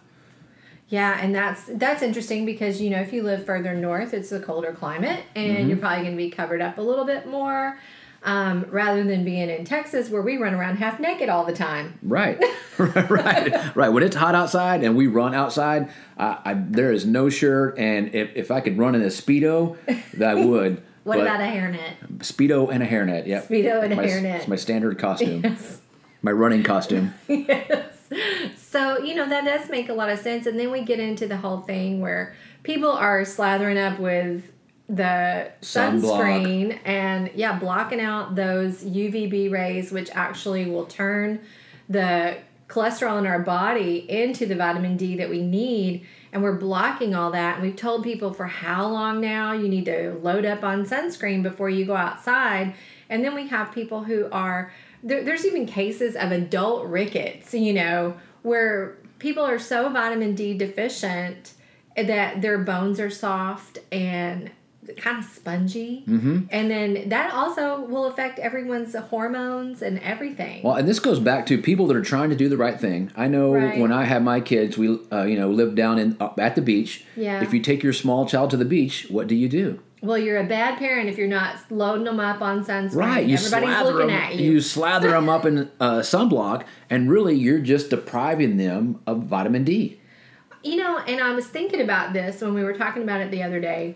Yeah, 0.89 1.18
and 1.21 1.35
that's 1.35 1.65
that's 1.74 2.01
interesting 2.01 2.45
because 2.45 2.79
you 2.81 2.89
know 2.89 3.01
if 3.01 3.12
you 3.12 3.21
live 3.21 3.45
further 3.45 3.74
north, 3.75 4.13
it's 4.13 4.31
a 4.31 4.39
colder 4.39 4.71
climate, 4.71 5.24
and 5.35 5.57
Mm-hmm. 5.57 5.68
you're 5.69 5.77
probably 5.77 6.03
going 6.03 6.13
to 6.13 6.18
be 6.18 6.29
covered 6.29 6.62
up 6.62 6.77
a 6.77 6.81
little 6.81 7.03
bit 7.03 7.27
more, 7.27 7.77
um, 8.24 8.65
rather 8.69 9.03
than 9.03 9.25
being 9.25 9.50
in 9.50 9.65
Texas 9.65 10.09
where 10.09 10.21
we 10.21 10.38
run 10.38 10.53
around 10.53 10.77
half 10.77 10.97
naked 11.01 11.27
all 11.27 11.44
the 11.44 11.51
time. 11.53 12.00
Right, 12.01 12.41
right, 12.77 13.75
right. 13.75 13.89
When 13.89 14.01
it's 14.01 14.15
hot 14.15 14.33
outside 14.33 14.81
and 14.81 14.95
we 14.95 15.07
run 15.07 15.35
outside, 15.35 15.89
I, 16.18 16.38
I, 16.45 16.53
there 16.53 16.94
is 16.94 17.06
no 17.06 17.27
shirt, 17.27 17.77
and 17.77 18.15
if, 18.15 18.31
if 18.35 18.50
I 18.50 18.62
could 18.62 18.77
run 18.77 18.95
in 18.95 19.01
a 19.01 19.07
speedo, 19.07 19.75
I 20.24 20.35
would. 20.35 20.81
What 21.07 21.19
But 21.19 21.21
about 21.21 21.39
a 21.39 21.45
hairnet? 21.45 22.18
speedo 22.18 22.69
and 22.69 22.83
a 22.83 22.86
hairnet? 22.86 23.27
Yeah. 23.27 23.42
Speedo 23.42 23.81
and 23.81 23.94
a 23.94 23.95
my, 23.95 24.04
hairnet. 24.04 24.39
It's 24.39 24.48
my 24.50 24.57
standard 24.57 25.00
costume. 25.00 25.42
Yes. 25.44 25.80
My 26.21 26.31
running 26.31 26.63
costume. 26.63 27.13
yes. 27.30 27.94
So, 28.57 28.98
you 28.98 29.15
know, 29.15 29.30
that 29.30 29.45
does 29.45 29.69
make 29.69 29.88
a 29.88 29.94
lot 29.94 30.09
of 30.09 30.19
sense. 30.19 30.45
And 30.45 30.59
then 30.59 30.69
we 30.69 30.81
get 30.81 31.00
into 31.00 31.25
the 31.27 31.38
whole 31.38 31.62
thing 31.62 32.01
where 32.01 32.36
people 32.63 32.92
are 32.92 33.21
slathering 33.21 33.77
up 33.77 34.00
with 34.00 34.51
the 34.89 35.51
Sunblock. 35.62 36.01
sunscreen 36.01 36.80
and, 36.83 37.30
yeah, 37.36 37.57
blocking 37.57 38.01
out 38.01 38.36
those 38.36 38.83
UVB 38.83 39.50
rays, 39.50 39.94
which 39.94 40.10
actually 40.13 40.65
will 40.65 40.88
turn 40.88 41.39
the 41.88 42.36
cholesterol 42.67 43.17
in 43.20 43.25
our 43.25 43.39
body 43.39 44.10
into 44.10 44.46
the 44.46 44.55
vitamin 44.55 44.98
D 44.98 45.15
that 45.15 45.29
we 45.29 45.41
need. 45.41 46.05
And 46.38 46.44
we're 46.44 46.53
blocking 46.53 47.15
all 47.15 47.32
that. 47.32 47.56
And 47.56 47.63
we've 47.63 47.75
told 47.75 48.03
people 48.03 48.32
for 48.32 48.46
how 48.46 48.88
long 48.88 49.20
now 49.20 49.53
you 49.53 49.67
need 49.67 49.86
to 49.86 50.20
load 50.22 50.46
up 50.46 50.63
on 50.63 50.86
sunscreen 50.86 51.41
before 51.41 51.67
you 51.67 51.84
go 51.84 51.96
outside. 51.96 52.75
And 53.10 53.25
then 53.25 53.34
we 53.34 53.48
have 53.48 53.72
people 53.72 54.03
who 54.03 54.29
are 54.32 54.72
there, 55.01 55.24
there's 55.24 55.48
even 55.48 55.65
cases 55.65 56.15
of 56.15 56.32
adult 56.32 56.86
rickets, 56.86 57.56
you 57.56 57.74
know, 57.74 58.17
where 58.44 59.00
people 59.17 59.44
are 59.44 59.58
so 59.58 59.89
vitamin 59.89 60.36
D 60.36 60.56
deficient 60.56 61.53
that 61.96 62.44
their 62.44 62.60
bones 62.60 63.00
are 63.00 63.10
soft 63.10 63.79
and 63.91 64.51
kind 64.96 65.20
of 65.20 65.25
spongy. 65.25 66.03
Mm-hmm. 66.08 66.46
And 66.50 66.72
then 66.72 67.10
that 67.10 67.34
also 67.34 67.82
will 67.82 68.06
affect 68.06 68.39
everyone's 68.39 68.96
hormones 68.96 69.82
and 69.82 70.00
everything. 70.00 70.63
Well, 70.63 70.75
and 70.75 70.88
this 70.88 71.00
goes 71.00 71.20
back 71.20 71.46
to 71.48 71.58
people 71.62 71.88
that 71.88 71.98
are 71.98 72.01
trying 72.03 72.29
to 72.29 72.36
do 72.36 72.50
the 72.50 72.58
right 72.58 72.79
thing. 72.79 73.12
I 73.15 73.27
know 73.27 73.53
Right. 73.53 73.79
when 73.79 73.91
I 73.91 74.03
had 74.06 74.24
my 74.24 74.39
kids, 74.39 74.77
we 74.77 75.00
uh, 75.12 75.24
you 75.24 75.38
know 75.38 75.50
lived 75.50 75.75
down 75.75 76.00
in 76.00 76.17
uh, 76.20 76.29
at 76.38 76.56
the 76.56 76.62
beach. 76.62 77.03
Yeah. 77.15 77.41
If 77.41 77.53
you 77.53 77.60
take 77.62 77.84
your 77.84 77.94
small 77.94 78.25
child 78.25 78.50
to 78.51 78.58
the 78.58 78.65
beach, 78.65 79.08
what 79.10 79.27
do 79.27 79.36
you 79.36 79.50
do? 79.50 79.79
Well, 80.00 80.20
you're 80.20 80.38
a 80.38 80.46
bad 80.46 80.77
parent 80.77 81.10
if 81.10 81.17
you're 81.17 81.27
not 81.27 81.56
loading 81.72 82.03
them 82.03 82.20
up 82.20 82.39
on 82.39 82.63
sunscreen. 82.63 82.96
Right, 82.96 83.25
you 83.25 83.34
Everybody's 83.34 83.70
slather 83.70 83.91
looking 83.91 84.08
them, 84.08 84.15
at 84.15 84.36
you. 84.36 84.51
You 84.51 84.62
slather 84.62 85.10
them 85.10 85.27
up 85.27 85.44
in 85.44 85.72
uh, 85.79 86.00
sunblock, 86.01 86.65
and 86.88 87.10
really 87.10 87.34
you're 87.36 87.58
just 87.60 87.89
depriving 87.89 88.58
them 88.58 89.01
of 89.08 89.24
vitamin 89.24 89.63
D. 89.63 90.00
You 90.63 90.75
know, 90.77 91.00
and 91.00 91.20
I 91.20 91.34
was 91.34 91.48
thinking 91.48 91.82
about 91.82 92.13
this 92.13 92.41
when 92.41 92.53
we 92.53 92.63
were 92.63 92.74
talking 92.74 93.01
about 93.01 93.22
it 93.22 93.32
the 93.32 93.41
other 93.41 93.60
day. 93.60 93.96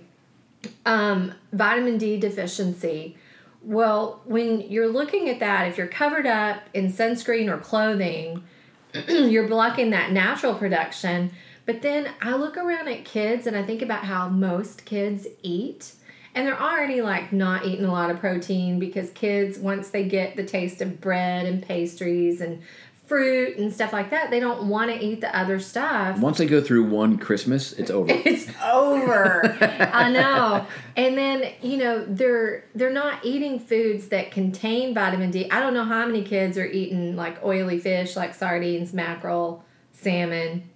Um, 0.85 1.33
vitamin 1.51 1.97
D 1.97 2.19
deficiency. 2.19 3.17
Well, 3.63 4.21
when 4.25 4.61
you're 4.61 4.89
looking 4.89 5.29
at 5.29 5.39
that, 5.39 5.67
if 5.67 5.77
you're 5.77 5.87
covered 5.87 6.25
up 6.25 6.63
in 6.73 6.91
sunscreen 6.91 7.47
or 7.47 7.57
clothing, 7.57 8.43
you're 9.07 9.47
blocking 9.47 9.91
that 9.91 10.11
natural 10.11 10.55
production. 10.55 11.31
But 11.65 11.81
then 11.81 12.09
I 12.21 12.35
look 12.35 12.57
around 12.57 12.87
at 12.87 13.05
kids 13.05 13.45
and 13.47 13.55
I 13.55 13.63
think 13.63 13.81
about 13.81 14.05
how 14.05 14.27
most 14.29 14.85
kids 14.85 15.27
eat. 15.43 15.93
And 16.33 16.47
they're 16.47 16.59
already 16.59 17.01
like 17.01 17.31
not 17.31 17.65
eating 17.65 17.85
a 17.85 17.91
lot 17.91 18.09
of 18.09 18.19
protein 18.19 18.79
because 18.79 19.09
kids, 19.11 19.59
once 19.59 19.89
they 19.89 20.03
get 20.03 20.35
the 20.35 20.43
taste 20.43 20.81
of 20.81 21.01
bread 21.01 21.45
and 21.45 21.61
pastries 21.61 22.41
and 22.41 22.61
fruit 23.11 23.57
and 23.57 23.73
stuff 23.73 23.91
like 23.91 24.09
that, 24.11 24.31
they 24.31 24.39
don't 24.39 24.69
want 24.69 24.89
to 24.89 24.97
eat 24.97 25.19
the 25.19 25.37
other 25.37 25.59
stuff. 25.59 26.17
Once 26.17 26.37
they 26.37 26.45
go 26.45 26.61
through 26.61 26.85
one 26.85 27.17
Christmas, 27.17 27.73
it's 27.73 27.91
over. 27.91 28.09
It's 28.31 28.47
over. 28.63 29.57
I 29.93 30.09
know. 30.09 30.65
And 30.95 31.17
then, 31.17 31.51
you 31.61 31.75
know, 31.75 32.05
they're 32.05 32.63
they're 32.73 32.89
not 32.89 33.25
eating 33.25 33.59
foods 33.59 34.07
that 34.07 34.31
contain 34.31 34.93
vitamin 34.93 35.29
D. 35.29 35.51
I 35.51 35.59
don't 35.59 35.73
know 35.73 35.83
how 35.83 36.05
many 36.05 36.23
kids 36.23 36.57
are 36.57 36.65
eating 36.65 37.17
like 37.17 37.43
oily 37.43 37.79
fish 37.79 38.15
like 38.15 38.33
sardines, 38.33 38.93
mackerel, 38.93 39.65
salmon. 39.91 40.69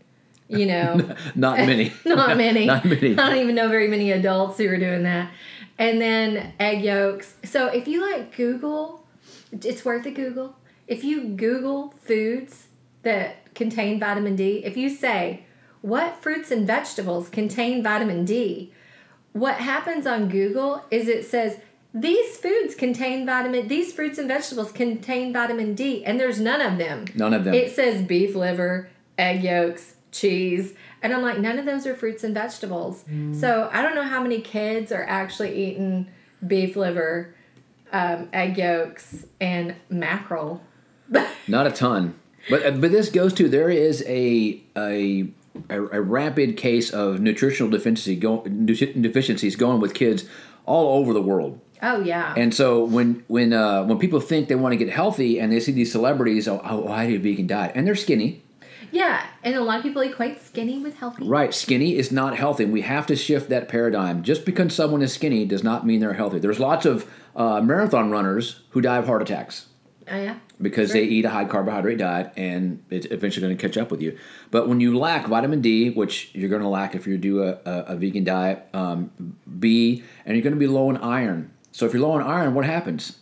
You 0.49 0.65
know, 0.73 1.15
Not 1.35 1.59
many. 1.59 1.93
not 2.05 2.35
many. 2.35 2.65
Not 2.65 2.83
many. 2.83 3.13
I 3.17 3.29
don't 3.29 3.37
even 3.37 3.55
know 3.55 3.69
very 3.69 3.87
many 3.87 4.11
adults 4.11 4.57
who 4.57 4.67
are 4.67 4.77
doing 4.77 5.03
that. 5.03 5.31
And 5.77 6.01
then 6.01 6.51
egg 6.59 6.83
yolks. 6.83 7.35
So 7.45 7.67
if 7.67 7.87
you 7.87 8.01
like 8.01 8.35
Google, 8.35 9.05
it's 9.53 9.85
worth 9.85 10.05
a 10.05 10.11
Google. 10.11 10.57
If 10.87 11.03
you 11.03 11.23
Google 11.23 11.93
foods 12.01 12.67
that 13.03 13.53
contain 13.55 13.99
vitamin 13.99 14.35
D, 14.35 14.63
if 14.63 14.77
you 14.77 14.89
say, 14.89 15.45
what 15.81 16.21
fruits 16.21 16.51
and 16.51 16.65
vegetables 16.65 17.29
contain 17.29 17.83
vitamin 17.83 18.25
D? 18.25 18.71
What 19.33 19.55
happens 19.55 20.07
on 20.07 20.29
Google 20.29 20.83
is 20.89 21.07
it 21.07 21.25
says, 21.25 21.59
these 21.93 22.37
foods 22.37 22.75
contain 22.75 23.25
vitamin 23.25 23.69
these 23.69 23.93
fruits 23.93 24.17
and 24.17 24.27
vegetables 24.27 24.73
contain 24.73 25.31
vitamin 25.31 25.75
D 25.75 26.03
and 26.03 26.19
there's 26.19 26.41
none 26.41 26.59
of 26.59 26.77
them. 26.77 27.05
None 27.15 27.33
of 27.33 27.45
them. 27.45 27.53
It 27.53 27.73
says 27.73 28.01
beef 28.01 28.35
liver, 28.35 28.89
egg 29.17 29.43
yolks, 29.43 29.95
cheese, 30.11 30.73
and 31.01 31.13
I'm 31.13 31.21
like 31.21 31.39
none 31.39 31.57
of 31.57 31.65
those 31.65 31.87
are 31.87 31.95
fruits 31.95 32.25
and 32.25 32.33
vegetables. 32.33 33.05
So 33.39 33.69
I 33.71 33.81
don't 33.81 33.95
know 33.95 34.03
how 34.03 34.21
many 34.21 34.41
kids 34.41 34.91
are 34.91 35.05
actually 35.07 35.55
eating 35.55 36.07
beef 36.45 36.75
liver, 36.75 37.33
um, 37.93 38.27
egg 38.33 38.57
yolks, 38.57 39.25
and 39.39 39.75
mackerel. 39.89 40.61
Not 41.47 41.67
a 41.67 41.71
ton. 41.71 42.15
But 42.49 42.65
uh, 42.65 42.71
but 42.71 42.91
this 42.91 43.09
goes 43.09 43.33
to 43.33 43.49
there 43.49 43.69
is 43.69 44.03
a 44.07 44.61
a 44.77 45.27
a, 45.69 45.81
a 45.81 46.01
rapid 46.01 46.57
case 46.57 46.91
of 46.91 47.19
nutritional 47.19 47.71
deficiency 47.71 48.15
go, 48.15 48.43
deficiencies 48.43 49.55
going 49.55 49.79
with 49.79 49.93
kids 49.93 50.25
all 50.65 50.99
over 50.99 51.13
the 51.13 51.21
world. 51.21 51.59
Oh 51.81 52.01
yeah. 52.01 52.33
And 52.37 52.53
so 52.53 52.83
when 52.83 53.23
when 53.27 53.53
uh, 53.53 53.83
when 53.83 53.97
people 53.99 54.19
think 54.19 54.47
they 54.47 54.55
want 54.55 54.73
to 54.73 54.77
get 54.77 54.89
healthy 54.89 55.39
and 55.39 55.51
they 55.51 55.59
see 55.59 55.71
these 55.71 55.91
celebrities, 55.91 56.47
oh, 56.47 56.61
oh 56.63 56.87
I 56.87 57.07
do 57.07 57.15
a 57.15 57.19
vegan 57.19 57.47
diet, 57.47 57.71
and 57.75 57.85
they're 57.87 57.95
skinny. 57.95 58.43
yeah, 58.91 59.25
and 59.43 59.55
a 59.55 59.61
lot 59.61 59.77
of 59.77 59.83
people 59.83 60.01
equate 60.01 60.41
skinny 60.41 60.79
with 60.79 60.97
healthy. 60.97 61.27
Right, 61.27 61.53
skinny 61.53 61.95
is 61.95 62.11
not 62.11 62.37
healthy. 62.37 62.65
We 62.65 62.81
have 62.81 63.07
to 63.07 63.15
shift 63.15 63.49
that 63.49 63.67
paradigm. 63.67 64.23
Just 64.23 64.45
because 64.45 64.73
someone 64.73 65.01
is 65.01 65.13
skinny 65.13 65.45
does 65.45 65.63
not 65.63 65.85
mean 65.85 65.99
they're 65.99 66.13
healthy. 66.13 66.39
There's 66.39 66.59
lots 66.59 66.85
of 66.85 67.09
uh, 67.35 67.61
marathon 67.61 68.11
runners 68.11 68.61
who 68.69 68.81
die 68.81 68.97
of 68.97 69.07
heart 69.07 69.21
attacks 69.21 69.67
Oh 70.11 70.15
yeah. 70.15 70.37
because 70.61 70.91
they 70.93 71.03
eat 71.03 71.25
a 71.25 71.29
high 71.29 71.45
carbohydrate 71.45 71.97
diet 71.97 72.31
and 72.37 72.83
it's 72.91 73.07
eventually 73.09 73.45
going 73.47 73.57
to 73.57 73.61
catch 73.67 73.75
up 73.75 73.89
with 73.89 74.01
you. 74.01 74.17
But 74.51 74.67
when 74.67 74.79
you 74.79 74.97
lack 74.97 75.25
vitamin 75.27 75.61
D, 75.61 75.89
which 75.89 76.29
you're 76.33 76.49
going 76.49 76.61
to 76.61 76.67
lack 76.67 76.93
if 76.93 77.07
you 77.07 77.17
do 77.17 77.43
a, 77.43 77.57
a, 77.65 77.79
a 77.87 77.95
vegan 77.95 78.23
diet, 78.23 78.67
um, 78.73 79.11
B, 79.59 80.03
and 80.25 80.35
you're 80.35 80.43
going 80.43 80.53
to 80.53 80.59
be 80.59 80.67
low 80.67 80.89
in 80.91 80.97
iron. 80.97 81.51
So 81.71 81.85
if 81.85 81.93
you're 81.93 82.03
low 82.03 82.11
on 82.11 82.21
iron, 82.21 82.53
what 82.53 82.65
happens? 82.65 83.17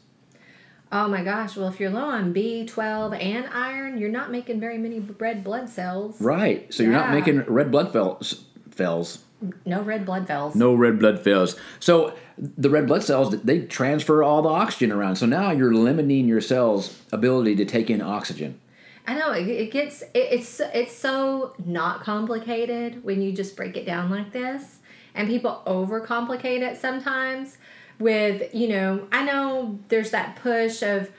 Oh 0.92 1.08
my 1.08 1.24
gosh. 1.24 1.56
Well, 1.58 1.70
if 1.70 1.80
you're 1.80 1.90
low 1.90 2.06
on 2.06 2.34
B12 2.34 3.20
and 3.20 3.48
iron, 3.48 3.98
you're 3.98 4.12
not 4.12 4.30
making 4.30 4.60
very 4.60 4.78
many 4.78 5.00
red 5.00 5.44
blood 5.44 5.70
cells. 5.70 6.22
Right. 6.22 6.72
So 6.72 6.84
you're 6.84 6.92
not 6.92 7.12
making 7.12 7.44
red 7.46 7.72
blood 7.72 7.92
cells. 7.92 8.44
Cells. 8.76 9.20
No 9.66 9.82
red 9.82 10.06
blood 10.06 10.28
cells. 10.28 10.56
No 10.56 10.74
red 10.74 11.00
blood 11.00 11.24
cells. 11.24 11.56
So 11.80 12.16
the 12.38 12.70
red 12.70 12.88
blood 12.88 13.04
cells 13.04 13.42
they 13.42 13.62
transfer 13.62 14.24
all 14.24 14.42
the 14.42 14.50
oxygen 14.50 14.92
around. 14.92 15.18
So 15.18 15.26
now 15.26 15.52
you're 15.52 15.74
limiting 15.74 16.28
your 16.28 16.42
cells' 16.42 17.02
ability 17.12 17.56
to 17.58 17.66
take 17.66 17.90
in 17.90 18.02
oxygen. 18.02 18.60
I 19.06 19.16
know 19.16 19.32
it, 19.32 19.72
gets 19.72 20.02
it, 20.02 20.10
it's 20.14 20.60
it's 20.60 20.96
so 20.96 21.56
not 21.66 22.04
complicated 22.04 23.04
when 23.04 23.22
you 23.22 23.34
just 23.34 23.56
break 23.56 23.76
it 23.76 23.86
down 23.86 24.10
like 24.10 24.32
this, 24.32 24.80
and 25.14 25.28
people 25.28 25.62
overcomplicate 25.68 26.62
it 26.62 26.78
sometimes. 26.78 27.58
With 28.00 28.54
you 28.54 28.70
know, 28.70 29.08
I 29.12 29.24
know 29.24 29.80
there's 29.90 30.12
that 30.12 30.38
push 30.38 30.82
of, 30.82 31.12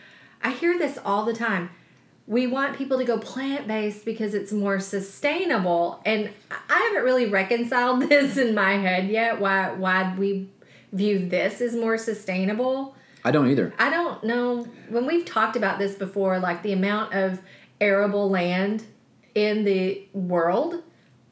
I 0.42 0.50
hear 0.50 0.78
this 0.78 0.98
all 1.04 1.24
the 1.24 1.34
time. 1.34 1.70
We 2.26 2.46
want 2.46 2.76
people 2.76 2.98
to 2.98 3.04
go 3.04 3.18
plant 3.18 3.66
based 3.66 4.04
because 4.04 4.34
it's 4.34 4.50
more 4.52 4.80
sustainable, 4.80 6.00
and 6.06 6.30
I 6.50 6.78
haven't 6.78 7.04
really 7.04 7.28
reconciled 7.28 8.02
this 8.08 8.36
in 8.36 8.54
my 8.54 8.72
head 8.72 9.08
yet. 9.08 9.40
Why 9.40 9.72
why 9.72 10.14
we 10.16 10.48
view 10.92 11.28
this 11.28 11.60
as 11.60 11.74
more 11.74 11.98
sustainable? 11.98 12.96
I 13.24 13.30
don't 13.30 13.48
either. 13.48 13.72
I 13.78 13.90
don't 13.90 14.22
know 14.24 14.66
when 14.88 15.06
we've 15.06 15.24
talked 15.24 15.56
about 15.56 15.78
this 15.78 15.94
before, 15.94 16.38
like 16.38 16.62
the 16.62 16.72
amount 16.72 17.14
of 17.14 17.40
arable 17.80 18.30
land 18.30 18.84
in 19.34 19.64
the 19.64 20.06
world 20.12 20.82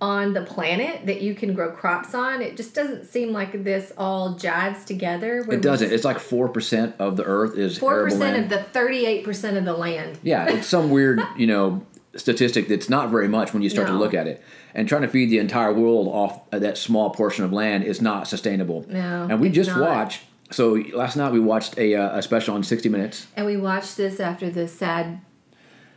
on 0.03 0.33
the 0.33 0.43
planet 0.43 1.07
that 1.07 1.23
you 1.23 1.33
can 1.33 1.55
grow 1.55 1.71
crops 1.71 2.13
on. 2.13 2.43
It 2.43 2.57
just 2.57 2.75
doesn't 2.75 3.05
seem 3.05 3.33
like 3.33 3.63
this 3.63 3.93
all 3.97 4.35
jives 4.35 4.85
together. 4.85 5.47
It 5.49 5.63
doesn't. 5.63 5.93
It's 5.93 6.05
like 6.05 6.19
four 6.19 6.49
percent 6.49 6.97
of 6.99 7.17
the 7.17 7.23
earth 7.23 7.57
is 7.57 7.79
Four 7.79 7.93
arable 7.95 8.17
percent 8.17 8.43
of 8.43 8.51
the 8.51 8.63
thirty-eight 8.65 9.25
percent 9.25 9.57
of 9.57 9.65
the 9.65 9.75
land. 9.75 10.19
Yeah, 10.25 10.49
it's 10.51 10.67
some 10.67 10.91
weird, 10.91 11.23
you 11.37 11.47
know, 11.47 11.87
statistic 12.17 12.67
that's 12.67 12.89
not 12.91 13.11
very 13.11 13.29
much 13.29 13.55
when 13.55 13.63
you 13.63 13.71
start 13.71 13.87
to 13.87 13.95
look 13.95 14.13
at 14.13 14.27
it. 14.27 14.43
And 14.75 14.89
trying 14.89 15.03
to 15.03 15.09
feed 15.09 15.31
the 15.31 15.39
entire 15.39 15.73
world 15.73 16.09
off 16.09 16.41
of 16.53 16.63
that 16.63 16.77
small 16.77 17.11
portion 17.11 17.45
of 17.45 17.53
land 17.53 17.85
is 17.85 18.03
not 18.03 18.27
sustainable. 18.27 18.85
No, 18.89 19.29
And 19.31 19.41
we 19.41 19.51
just 19.51 19.71
not. 19.71 19.81
watched. 19.81 20.23
So 20.51 20.83
last 20.95 21.17
night 21.17 21.33
we 21.33 21.41
watched 21.41 21.79
a, 21.79 21.95
uh, 21.95 22.19
a 22.19 22.23
special 22.23 22.55
on 22.55 22.63
60 22.65 22.89
Minutes. 22.89 23.27
And 23.37 23.47
we 23.47 23.57
watched 23.57 23.97
this 23.97 24.19
after 24.19 24.51
the 24.51 24.67
sad, 24.67 25.21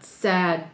sad 0.01 0.65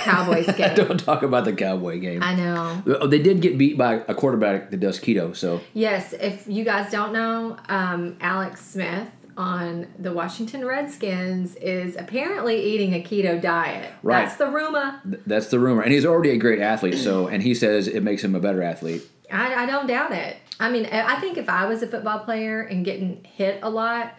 Cowboys 0.00 0.46
game. 0.56 0.74
Don't 0.74 0.98
talk 0.98 1.22
about 1.22 1.44
the 1.44 1.52
Cowboy 1.52 2.00
game. 2.00 2.22
I 2.22 2.34
know. 2.34 2.82
They 3.06 3.18
did 3.20 3.40
get 3.40 3.58
beat 3.58 3.76
by 3.78 3.94
a 4.08 4.14
quarterback 4.14 4.70
that 4.70 4.80
does 4.80 4.98
keto. 5.00 5.34
So 5.36 5.60
Yes, 5.74 6.12
if 6.12 6.46
you 6.46 6.64
guys 6.64 6.90
don't 6.90 7.12
know, 7.12 7.56
um, 7.68 8.16
Alex 8.20 8.64
Smith 8.64 9.08
on 9.36 9.86
the 9.98 10.12
Washington 10.12 10.64
Redskins 10.64 11.54
is 11.56 11.94
apparently 11.96 12.60
eating 12.60 12.92
a 12.94 13.02
keto 13.02 13.40
diet. 13.40 13.92
Right. 14.02 14.24
That's 14.24 14.36
the 14.36 14.48
rumor. 14.48 15.00
th- 15.08 15.22
that's 15.26 15.46
the 15.48 15.60
rumor. 15.60 15.82
And 15.82 15.92
he's 15.92 16.04
already 16.04 16.30
a 16.30 16.36
great 16.36 16.58
athlete. 16.60 16.98
So 16.98 17.28
and 17.28 17.42
he 17.42 17.54
says 17.54 17.86
it 17.86 18.02
makes 18.02 18.22
him 18.24 18.34
a 18.34 18.40
better 18.40 18.62
athlete. 18.62 19.02
I, 19.30 19.62
I 19.62 19.66
don't 19.66 19.86
doubt 19.86 20.12
it. 20.12 20.36
I 20.58 20.70
mean, 20.70 20.86
I 20.86 21.16
I 21.16 21.20
think 21.20 21.38
if 21.38 21.48
I 21.48 21.66
was 21.66 21.82
a 21.82 21.86
football 21.86 22.18
player 22.20 22.62
and 22.62 22.84
getting 22.84 23.22
hit 23.24 23.60
a 23.62 23.70
lot, 23.70 24.14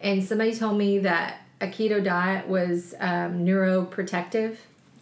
and 0.00 0.22
somebody 0.22 0.54
told 0.54 0.76
me 0.76 0.98
that 0.98 1.40
a 1.62 1.66
keto 1.68 2.04
diet 2.04 2.46
was 2.46 2.94
um, 3.00 3.44
neuroprotective, 3.46 4.56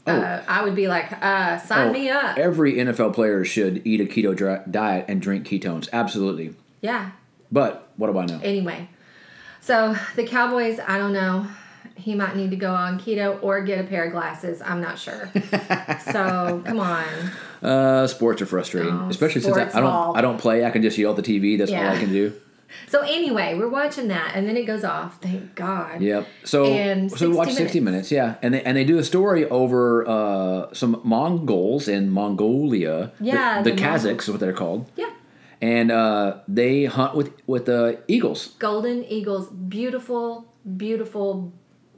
uh, 0.07 0.43
I 0.49 0.63
would 0.65 0.75
be 0.75 0.89
like, 0.89 1.13
uh, 1.23 1.59
sign 1.59 1.89
Oh, 1.89 1.93
me 1.93 2.09
up. 2.11 2.39
Every 2.39 2.75
NFL 2.75 3.15
player 3.15 3.45
should 3.45 3.87
eat 3.87 4.01
a 4.01 4.05
keto 4.05 4.71
diet 4.71 5.05
and 5.09 5.21
drink 5.21 5.47
ketones. 5.47 5.89
Absolutely. 5.93 6.55
yeah. 6.81 7.11
But 7.53 7.89
what 7.97 8.11
do 8.13 8.19
I 8.19 8.27
know? 8.27 8.41
Anyway, 8.43 8.89
so 9.61 9.97
the 10.17 10.25
Cowboys, 10.25 10.81
I 10.87 10.99
don't 10.99 11.13
know. 11.13 11.47
He 11.95 12.15
might 12.15 12.37
need 12.37 12.51
to 12.51 12.57
go 12.57 12.75
on 12.75 12.99
keto 13.01 13.43
or 13.43 13.63
get 13.63 13.79
a 13.79 13.85
pair 13.89 14.05
of 14.05 14.13
glasses. 14.13 14.61
I'm 14.61 14.81
not 14.81 14.99
sure. 14.99 15.31
so 16.13 16.63
come 16.67 16.81
on. 16.81 17.05
Uh, 17.63 18.07
sports 18.07 18.43
are 18.43 18.47
frustrating, 18.47 18.93
Oh, 18.93 19.09
especially 19.09 19.41
since 19.41 19.57
I, 19.57 19.63
I 19.63 19.81
don't 19.81 19.85
ball. 19.85 20.17
I 20.17 20.21
don't 20.21 20.39
play. 20.39 20.65
I 20.65 20.71
can 20.71 20.83
just 20.83 20.99
yell 20.99 21.17
at 21.17 21.23
the 21.25 21.41
TV. 21.41 21.57
That's 21.57 21.71
all 21.73 21.79
I 21.79 21.97
can 21.99 22.11
do. 22.13 22.33
So 22.89 23.01
anyway, 23.03 23.55
we're 23.59 23.69
watching 23.69 24.09
that, 24.09 24.33
and 24.35 24.49
then 24.49 24.57
it 24.57 24.65
goes 24.65 24.85
off. 24.85 25.21
Thank 25.23 25.55
God. 25.55 26.01
Yep. 26.01 26.27
So 26.45 26.67
And 26.67 27.11
so 27.11 27.29
we 27.31 27.37
watch 27.37 27.49
60 27.49 27.63
sixty 27.63 27.81
minutes. 27.81 28.11
Yeah, 28.11 28.35
and 28.43 28.55
they 28.55 28.63
and 28.63 28.77
they 28.77 28.85
do 28.85 28.99
a 28.99 29.05
story 29.05 29.49
over 29.49 30.07
uh, 30.09 30.73
some 30.75 31.01
Mongols 31.05 31.89
in 31.89 32.11
Mongolia. 32.11 33.13
The- 33.19 33.25
Yeah, 33.27 33.63
the, 33.63 33.71
the 33.71 33.77
Kazakhs 33.77 34.23
is 34.23 34.31
what 34.31 34.41
they're 34.41 34.53
called, 34.53 34.91
Yeah. 34.97 35.11
and 35.61 35.91
uh, 35.91 36.39
they 36.49 36.85
hunt 36.87 37.15
with 37.15 37.33
with 37.47 37.69
uh, 37.69 37.93
eagles. 38.09 38.55
Golden 38.59 39.05
eagles, 39.05 39.49
beautiful, 39.51 40.53
beautiful 40.77 41.53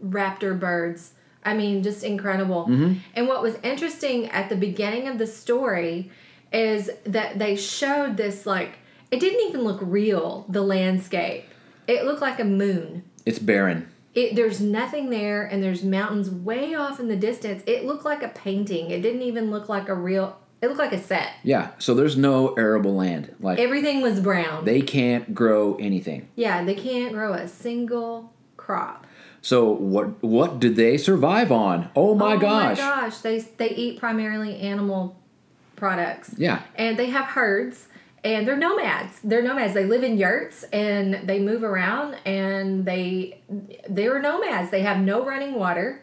raptor 0.04 0.58
birds. 0.58 1.14
I 1.44 1.54
mean, 1.54 1.82
just 1.82 2.04
incredible. 2.04 2.66
Mm-hmm. 2.66 2.92
And 3.14 3.26
what 3.28 3.42
was 3.42 3.54
interesting 3.62 4.26
at 4.30 4.48
the 4.48 4.56
beginning 4.56 5.08
of 5.08 5.18
the 5.18 5.26
story 5.26 6.10
is 6.52 6.90
that 7.04 7.38
they 7.38 7.56
showed 7.56 8.16
this 8.16 8.44
like 8.44 8.78
it 9.10 9.20
didn't 9.20 9.48
even 9.48 9.62
look 9.62 9.78
real. 9.82 10.44
The 10.48 10.62
landscape, 10.62 11.44
it 11.86 12.04
looked 12.04 12.20
like 12.20 12.38
a 12.40 12.44
moon. 12.44 13.04
It's 13.24 13.38
barren. 13.38 13.88
It, 14.14 14.34
there's 14.34 14.60
nothing 14.60 15.10
there, 15.10 15.44
and 15.44 15.62
there's 15.62 15.84
mountains 15.84 16.30
way 16.30 16.74
off 16.74 16.98
in 16.98 17.08
the 17.08 17.16
distance. 17.16 17.62
It 17.66 17.84
looked 17.84 18.04
like 18.04 18.22
a 18.22 18.28
painting. 18.28 18.90
It 18.90 19.00
didn't 19.02 19.22
even 19.22 19.50
look 19.50 19.68
like 19.68 19.88
a 19.88 19.94
real. 19.94 20.38
It 20.60 20.66
looked 20.66 20.80
like 20.80 20.92
a 20.92 20.98
set. 21.00 21.34
Yeah. 21.44 21.70
So 21.78 21.94
there's 21.94 22.16
no 22.16 22.54
arable 22.54 22.94
land. 22.96 23.34
Like 23.38 23.60
Everything 23.60 24.00
was 24.00 24.18
brown. 24.18 24.64
they 24.64 24.80
can't 24.82 25.32
grow 25.34 25.76
anything. 25.76 26.28
yeah, 26.34 26.64
they 26.64 26.74
can't 26.74 27.12
grow 27.12 27.32
a 27.34 27.46
single 27.46 28.32
crop. 28.56 29.06
So 29.40 29.70
what 29.70 30.20
what 30.22 30.58
did 30.58 30.74
they 30.74 30.96
survive 30.98 31.52
on? 31.52 31.90
Oh 31.94 32.16
my 32.16 32.32
oh 32.34 32.38
gosh. 32.38 32.78
Oh 32.80 32.82
my 32.82 33.00
gosh! 33.02 33.18
They 33.18 33.38
they 33.38 33.70
eat 33.70 34.00
primarily 34.00 34.58
animal 34.58 35.14
products. 35.76 36.34
Yeah. 36.36 36.62
and 36.74 36.98
they 36.98 37.06
have 37.06 37.26
herds, 37.26 37.86
and 38.24 38.46
they're 38.46 38.56
nomads. 38.56 39.20
They're 39.22 39.42
nomads. 39.42 39.74
They 39.74 39.84
live 39.84 40.02
in 40.02 40.18
yurts 40.18 40.64
and 40.72 41.26
they 41.28 41.38
move 41.38 41.62
around, 41.62 42.16
and 42.24 42.84
they 42.84 43.40
they're 43.88 44.20
nomads. 44.20 44.70
They 44.70 44.82
have 44.82 44.98
no 44.98 45.24
running 45.24 45.54
water, 45.54 46.02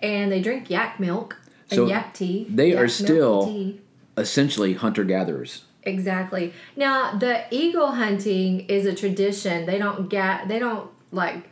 and 0.00 0.30
they 0.32 0.40
drink 0.40 0.68
yak 0.70 0.98
milk 1.00 1.36
and 1.70 1.76
So 1.78 1.86
yak 1.86 2.14
tea. 2.14 2.46
they 2.48 2.70
yak 2.72 2.78
are 2.78 2.88
still- 2.88 3.74
Essentially 4.18 4.72
hunter 4.72 5.04
gatherers. 5.04 5.64
Exactly. 5.82 6.54
Now 6.74 7.16
the 7.18 7.44
eagle 7.50 7.92
hunting 7.92 8.60
is 8.60 8.86
a 8.86 8.94
tradition. 8.94 9.66
They 9.66 9.78
don't 9.78 10.08
get 10.08 10.48
they 10.48 10.58
don't 10.58 10.88
like 11.12 11.48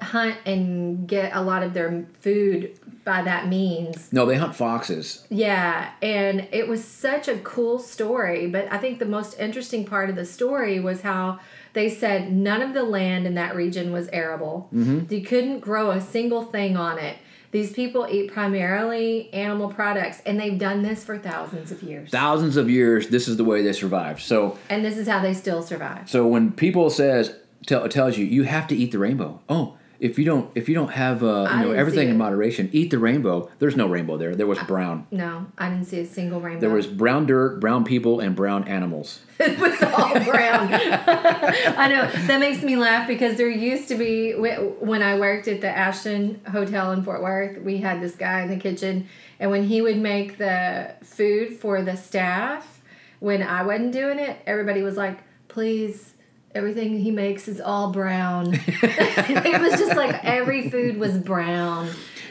hunt 0.00 0.36
and 0.46 1.08
get 1.08 1.34
a 1.34 1.42
lot 1.42 1.62
of 1.64 1.74
their 1.74 2.06
food 2.20 2.77
by 3.08 3.22
that 3.22 3.48
means. 3.48 4.12
No, 4.12 4.26
they 4.26 4.36
hunt 4.36 4.54
foxes. 4.54 5.26
Yeah, 5.30 5.92
and 6.02 6.46
it 6.52 6.68
was 6.68 6.84
such 6.84 7.26
a 7.26 7.38
cool 7.38 7.78
story. 7.78 8.46
But 8.46 8.70
I 8.70 8.76
think 8.76 8.98
the 8.98 9.06
most 9.06 9.40
interesting 9.40 9.86
part 9.86 10.10
of 10.10 10.16
the 10.16 10.26
story 10.26 10.78
was 10.78 11.00
how 11.00 11.40
they 11.72 11.88
said 11.88 12.30
none 12.30 12.60
of 12.60 12.74
the 12.74 12.82
land 12.82 13.26
in 13.26 13.34
that 13.34 13.56
region 13.56 13.92
was 13.92 14.08
arable. 14.08 14.68
Mm-hmm. 14.74 15.10
You 15.10 15.22
couldn't 15.22 15.60
grow 15.60 15.90
a 15.90 16.02
single 16.02 16.44
thing 16.44 16.76
on 16.76 16.98
it. 16.98 17.16
These 17.50 17.72
people 17.72 18.06
eat 18.10 18.30
primarily 18.30 19.32
animal 19.32 19.72
products, 19.72 20.20
and 20.26 20.38
they've 20.38 20.58
done 20.58 20.82
this 20.82 21.02
for 21.02 21.16
thousands 21.16 21.72
of 21.72 21.82
years. 21.82 22.10
Thousands 22.10 22.58
of 22.58 22.68
years, 22.68 23.08
this 23.08 23.26
is 23.26 23.38
the 23.38 23.44
way 23.44 23.62
they 23.62 23.72
survived. 23.72 24.20
So, 24.20 24.58
and 24.68 24.84
this 24.84 24.98
is 24.98 25.08
how 25.08 25.22
they 25.22 25.32
still 25.32 25.62
survive. 25.62 26.10
so 26.10 26.26
when 26.26 26.52
people 26.52 26.90
says 26.90 27.34
tell, 27.64 27.88
tells 27.88 28.18
you 28.18 28.26
you 28.26 28.42
have 28.42 28.66
to 28.66 28.76
eat 28.76 28.92
the 28.92 28.98
rainbow. 28.98 29.40
Oh, 29.48 29.77
if 30.00 30.18
you 30.18 30.24
don't 30.24 30.50
if 30.54 30.68
you 30.68 30.74
don't 30.74 30.92
have 30.92 31.24
uh, 31.24 31.48
you 31.50 31.66
know 31.66 31.72
everything 31.72 32.08
in 32.08 32.16
moderation, 32.16 32.68
eat 32.72 32.90
the 32.90 32.98
rainbow. 32.98 33.50
There's 33.58 33.74
no 33.74 33.88
rainbow 33.88 34.16
there. 34.16 34.34
There 34.34 34.46
was 34.46 34.58
brown. 34.60 35.06
No, 35.10 35.46
I 35.56 35.70
didn't 35.70 35.86
see 35.86 36.00
a 36.00 36.06
single 36.06 36.40
rainbow. 36.40 36.60
There 36.60 36.70
was 36.70 36.86
brown 36.86 37.26
dirt, 37.26 37.60
brown 37.60 37.84
people, 37.84 38.20
and 38.20 38.36
brown 38.36 38.68
animals. 38.68 39.20
it 39.40 39.58
was 39.58 39.82
all 39.82 40.14
brown. 40.14 40.68
I 40.72 41.88
know 41.88 42.10
that 42.26 42.38
makes 42.38 42.62
me 42.62 42.76
laugh 42.76 43.08
because 43.08 43.36
there 43.36 43.50
used 43.50 43.88
to 43.88 43.96
be 43.96 44.32
when 44.32 45.02
I 45.02 45.18
worked 45.18 45.48
at 45.48 45.60
the 45.60 45.68
Ashton 45.68 46.40
Hotel 46.50 46.92
in 46.92 47.02
Fort 47.02 47.22
Worth, 47.22 47.58
we 47.62 47.78
had 47.78 48.00
this 48.00 48.14
guy 48.14 48.42
in 48.42 48.50
the 48.50 48.56
kitchen, 48.56 49.08
and 49.40 49.50
when 49.50 49.64
he 49.64 49.82
would 49.82 49.98
make 49.98 50.38
the 50.38 50.94
food 51.02 51.54
for 51.54 51.82
the 51.82 51.96
staff, 51.96 52.80
when 53.18 53.42
I 53.42 53.64
wasn't 53.64 53.92
doing 53.92 54.20
it, 54.20 54.38
everybody 54.46 54.82
was 54.82 54.96
like, 54.96 55.18
"Please." 55.48 56.14
Everything 56.54 56.98
he 56.98 57.10
makes 57.10 57.46
is 57.46 57.60
all 57.60 57.92
brown. 57.92 58.54
it 58.66 59.60
was 59.60 59.72
just 59.78 59.96
like 59.96 60.24
every 60.24 60.70
food 60.70 60.98
was 60.98 61.18
brown. 61.18 61.90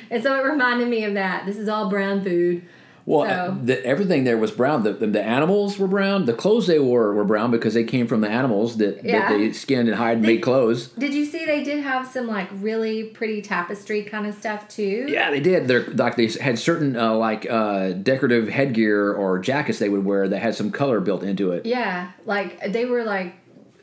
And 0.09 0.23
so 0.23 0.37
it 0.39 0.43
reminded 0.43 0.87
me 0.87 1.03
of 1.03 1.13
that. 1.13 1.45
This 1.45 1.57
is 1.57 1.69
all 1.69 1.89
brown 1.89 2.23
food. 2.23 2.63
Well, 3.05 3.25
So- 3.25 3.57
the, 3.63 3.85
everything 3.85 4.25
there 4.25 4.37
was 4.37 4.51
brown. 4.51 4.83
The, 4.83 4.91
the, 4.91 5.07
the 5.07 5.23
animals 5.23 5.77
were 5.77 5.87
brown. 5.87 6.25
The 6.25 6.33
clothes 6.33 6.67
they 6.67 6.77
wore 6.79 7.13
were 7.13 7.23
brown 7.23 7.51
because 7.51 7.73
they 7.73 7.85
came 7.85 8.05
from 8.05 8.19
the 8.19 8.27
animals 8.29 8.77
that, 8.77 9.01
Yeah. 9.05 9.29
that 9.29 9.37
they 9.37 9.53
skinned 9.53 9.87
and 9.87 9.97
hide 9.97 10.17
and 10.17 10.23
made 10.25 10.41
clothes. 10.41 10.87
Did 10.89 11.13
you 11.13 11.23
see 11.23 11.45
they 11.45 11.63
did 11.63 11.81
have 11.83 12.05
some 12.05 12.27
like 12.27 12.49
really 12.53 13.05
pretty 13.05 13.41
tapestry 13.41 14.03
kind 14.03 14.25
of 14.27 14.33
stuff 14.35 14.67
too? 14.67 15.05
Yeah, 15.07 15.31
they 15.31 15.39
did. 15.39 15.69
They're 15.69 15.85
like 15.91 16.17
they 16.17 16.27
had 16.27 16.59
certain 16.59 16.97
uh, 16.97 17.13
like 17.13 17.49
uh, 17.49 17.91
decorative 17.91 18.49
headgear 18.49 19.13
or 19.13 19.39
jackets 19.39 19.79
they 19.79 19.87
would 19.89 20.03
wear 20.03 20.27
that 20.27 20.39
had 20.39 20.55
some 20.55 20.69
color 20.71 20.99
built 20.99 21.23
into 21.23 21.51
it. 21.51 21.65
Yeah, 21.65 22.11
like 22.25 22.73
they 22.73 22.83
were 22.83 23.05
like 23.05 23.35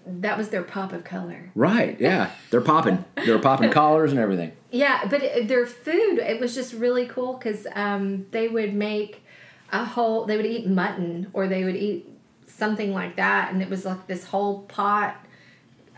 that 0.06 0.36
was 0.36 0.50
their 0.50 0.62
pop 0.62 0.92
of 0.92 1.04
color. 1.04 1.50
Right? 1.54 1.98
Yeah, 2.00 2.30
they're 2.50 2.60
popping. 2.60 3.04
They're 3.24 3.38
popping 3.38 3.70
collars 3.72 4.10
and 4.10 4.20
everything. 4.20 4.52
Yeah, 4.70 5.06
but 5.08 5.22
it, 5.22 5.48
their 5.48 5.66
food 5.66 6.18
it 6.18 6.40
was 6.40 6.54
just 6.54 6.74
really 6.74 7.06
cool 7.06 7.34
because 7.34 7.66
um, 7.74 8.26
they 8.30 8.48
would 8.48 8.74
make 8.74 9.24
a 9.72 9.84
whole. 9.84 10.24
They 10.24 10.36
would 10.36 10.46
eat 10.46 10.66
mutton 10.66 11.30
or 11.32 11.48
they 11.48 11.64
would 11.64 11.76
eat 11.76 12.08
something 12.46 12.92
like 12.92 13.16
that, 13.16 13.52
and 13.52 13.62
it 13.62 13.70
was 13.70 13.84
like 13.84 14.06
this 14.06 14.24
whole 14.24 14.62
pot 14.62 15.16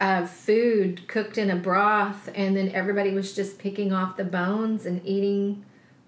of 0.01 0.31
food 0.31 1.09
cooked 1.09 1.39
in 1.39 1.51
a 1.51 1.57
broth, 1.57 2.29
and 2.35 2.57
then 2.57 2.71
everybody 2.71 3.13
was 3.13 3.35
just 3.35 3.59
picking 3.59 3.93
off 3.93 4.17
the 4.17 4.25
bones 4.25 4.85
and 4.87 5.05
eating 5.07 5.65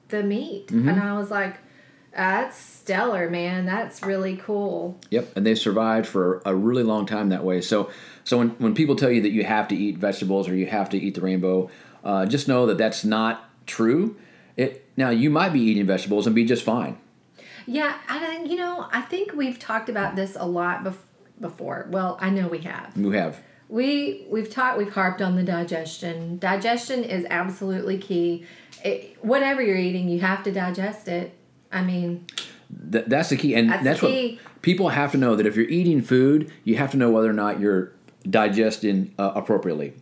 the 0.08 0.22
meat, 0.22 0.70
and 0.70 1.00
I 1.00 1.18
was 1.18 1.30
like. 1.30 1.58
That's 2.12 2.56
stellar, 2.56 3.30
man. 3.30 3.66
That's 3.66 4.02
really 4.02 4.36
cool. 4.36 4.98
Yep, 5.10 5.36
and 5.36 5.46
they 5.46 5.54
survived 5.54 6.06
for 6.06 6.42
a 6.44 6.54
really 6.54 6.82
long 6.82 7.06
time 7.06 7.28
that 7.28 7.44
way. 7.44 7.60
So, 7.60 7.90
so 8.24 8.38
when, 8.38 8.50
when 8.50 8.74
people 8.74 8.96
tell 8.96 9.10
you 9.10 9.22
that 9.22 9.30
you 9.30 9.44
have 9.44 9.68
to 9.68 9.76
eat 9.76 9.98
vegetables 9.98 10.48
or 10.48 10.54
you 10.54 10.66
have 10.66 10.88
to 10.90 10.98
eat 10.98 11.14
the 11.14 11.20
rainbow, 11.20 11.70
uh, 12.02 12.26
just 12.26 12.48
know 12.48 12.66
that 12.66 12.78
that's 12.78 13.04
not 13.04 13.48
true. 13.66 14.16
It 14.56 14.88
now 14.96 15.10
you 15.10 15.30
might 15.30 15.52
be 15.52 15.60
eating 15.60 15.86
vegetables 15.86 16.26
and 16.26 16.34
be 16.34 16.44
just 16.44 16.64
fine. 16.64 16.98
Yeah, 17.66 17.98
I 18.08 18.44
you 18.48 18.56
know, 18.56 18.88
I 18.90 19.02
think 19.02 19.34
we've 19.34 19.58
talked 19.58 19.88
about 19.88 20.16
this 20.16 20.36
a 20.38 20.46
lot 20.46 20.84
bef- 20.84 20.96
before. 21.40 21.86
Well, 21.90 22.18
I 22.20 22.30
know 22.30 22.48
we 22.48 22.60
have. 22.60 22.96
You 22.96 23.10
have 23.10 23.42
We 23.68 24.26
we've 24.30 24.50
talked 24.50 24.78
we've 24.78 24.92
harped 24.92 25.20
on 25.20 25.36
the 25.36 25.42
digestion. 25.42 26.38
Digestion 26.38 27.04
is 27.04 27.26
absolutely 27.28 27.98
key. 27.98 28.46
It, 28.82 29.18
whatever 29.22 29.60
you're 29.62 29.76
eating, 29.76 30.08
you 30.08 30.20
have 30.20 30.42
to 30.44 30.52
digest 30.52 31.08
it. 31.08 31.34
I 31.72 31.82
mean, 31.82 32.26
Th- 32.92 33.04
that's 33.06 33.30
the 33.30 33.36
key, 33.36 33.54
and 33.54 33.70
That's 33.70 33.84
that's, 33.84 34.00
the 34.00 34.06
what 34.06 34.12
key. 34.12 34.40
people 34.62 34.90
have 34.90 35.12
to 35.12 35.18
know. 35.18 35.34
That 35.36 35.46
if 35.46 35.56
you're 35.56 35.68
eating 35.68 36.02
food, 36.02 36.50
you 36.64 36.76
have 36.76 36.90
to 36.90 36.96
know 36.96 37.10
whether 37.10 37.30
or 37.30 37.34
not 37.34 37.60
you're 37.60 37.92
digesting 38.28 39.14
uh, 39.18 39.32
appropriately. 39.34 39.94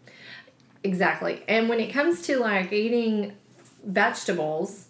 Exactly. 0.83 1.43
And 1.49 1.69
when 1.69 1.81
it 1.81 1.93
comes 1.93 2.23
to 2.23 2.39
like 2.39 2.73
eating 2.73 3.35
vegetables, 3.85 4.87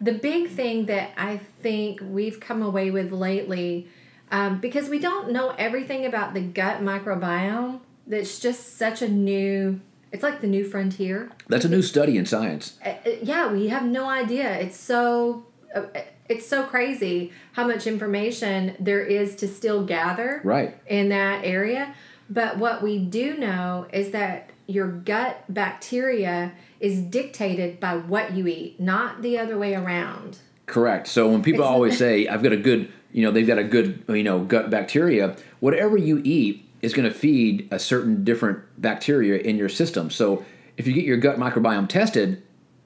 the 0.00 0.12
big 0.12 0.48
thing 0.48 0.86
that 0.86 1.10
I 1.16 1.38
think 1.62 2.00
we've 2.02 2.40
come 2.40 2.62
away 2.62 2.90
with 2.90 3.12
lately, 3.12 3.88
um, 4.30 4.60
because 4.60 4.88
we 4.88 4.98
don't 4.98 5.30
know 5.32 5.50
everything 5.58 6.06
about 6.06 6.34
the 6.34 6.40
gut 6.40 6.80
microbiome, 6.80 7.80
that's 8.06 8.38
just 8.40 8.76
such 8.76 9.02
a 9.02 9.08
new, 9.08 9.80
it's 10.12 10.22
like 10.22 10.40
the 10.40 10.46
new 10.46 10.64
frontier. 10.64 11.30
That's 11.48 11.64
a 11.64 11.68
new 11.68 11.82
study 11.82 12.16
in 12.16 12.26
science. 12.26 12.78
Uh, 12.84 12.90
uh, 13.06 13.10
yeah, 13.22 13.52
we 13.52 13.68
have 13.68 13.84
no 13.84 14.08
idea. 14.08 14.58
It's 14.58 14.76
so. 14.78 15.46
Uh, 15.74 15.82
it's 16.30 16.46
so 16.46 16.62
crazy 16.62 17.32
how 17.52 17.66
much 17.66 17.86
information 17.88 18.76
there 18.78 19.02
is 19.02 19.34
to 19.36 19.48
still 19.48 19.84
gather 19.84 20.40
Right. 20.44 20.76
in 20.86 21.08
that 21.08 21.44
area. 21.44 21.92
But 22.30 22.56
what 22.58 22.82
we 22.82 22.98
do 22.98 23.36
know 23.36 23.86
is 23.92 24.12
that 24.12 24.50
your 24.68 24.86
gut 24.86 25.42
bacteria 25.48 26.52
is 26.78 27.00
dictated 27.00 27.80
by 27.80 27.96
what 27.96 28.32
you 28.34 28.46
eat, 28.46 28.78
not 28.80 29.22
the 29.22 29.36
other 29.36 29.58
way 29.58 29.74
around. 29.74 30.38
Correct. 30.66 31.08
So 31.08 31.28
when 31.28 31.42
people 31.42 31.62
It's- 31.62 31.74
always 31.74 31.98
say, 31.98 32.28
"I've 32.28 32.44
got 32.44 32.52
a 32.52 32.56
good," 32.56 32.88
you 33.12 33.24
know, 33.24 33.32
they've 33.32 33.46
got 33.46 33.58
a 33.58 33.64
good, 33.64 34.04
you 34.08 34.22
know, 34.22 34.38
gut 34.38 34.70
bacteria. 34.70 35.34
Whatever 35.58 35.96
you 35.98 36.20
eat 36.22 36.64
is 36.80 36.94
going 36.94 37.08
to 37.08 37.14
feed 37.14 37.66
a 37.72 37.80
certain 37.80 38.22
different 38.22 38.60
bacteria 38.78 39.38
in 39.38 39.56
your 39.56 39.68
system. 39.68 40.08
So 40.10 40.44
if 40.76 40.86
you 40.86 40.92
get 40.94 41.04
your 41.04 41.16
gut 41.16 41.40
microbiome 41.40 41.88
tested, 41.88 42.40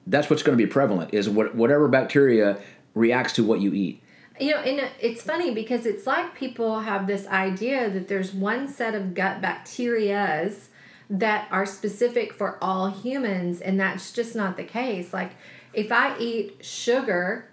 that's 0.07 0.29
what's 0.29 0.41
going 0.43 0.57
to 0.57 0.63
be 0.63 0.69
prevalent. 0.69 1.13
Is 1.13 1.29
what 1.29 1.55
whatever 1.55 1.87
bacteria 1.87 2.57
reacts 2.95 3.33
to 3.33 3.43
what 3.43 3.61
you 3.61 3.73
eat. 3.73 4.01
You 4.39 4.51
know, 4.51 4.57
and 4.57 4.89
it's 4.99 5.21
funny 5.21 5.53
because 5.53 5.85
it's 5.85 6.07
like 6.07 6.35
people 6.35 6.81
have 6.81 7.07
this 7.07 7.27
idea 7.27 7.89
that 7.89 8.07
there's 8.07 8.33
one 8.33 8.67
set 8.67 8.95
of 8.95 9.13
gut 9.13 9.41
bacterias 9.41 10.67
that 11.09 11.47
are 11.51 11.65
specific 11.65 12.33
for 12.33 12.57
all 12.61 12.89
humans, 12.89 13.61
and 13.61 13.79
that's 13.79 14.11
just 14.11 14.35
not 14.35 14.57
the 14.57 14.63
case. 14.63 15.13
Like, 15.13 15.31
if 15.73 15.91
I 15.91 16.17
eat 16.17 16.65
sugar, 16.65 17.49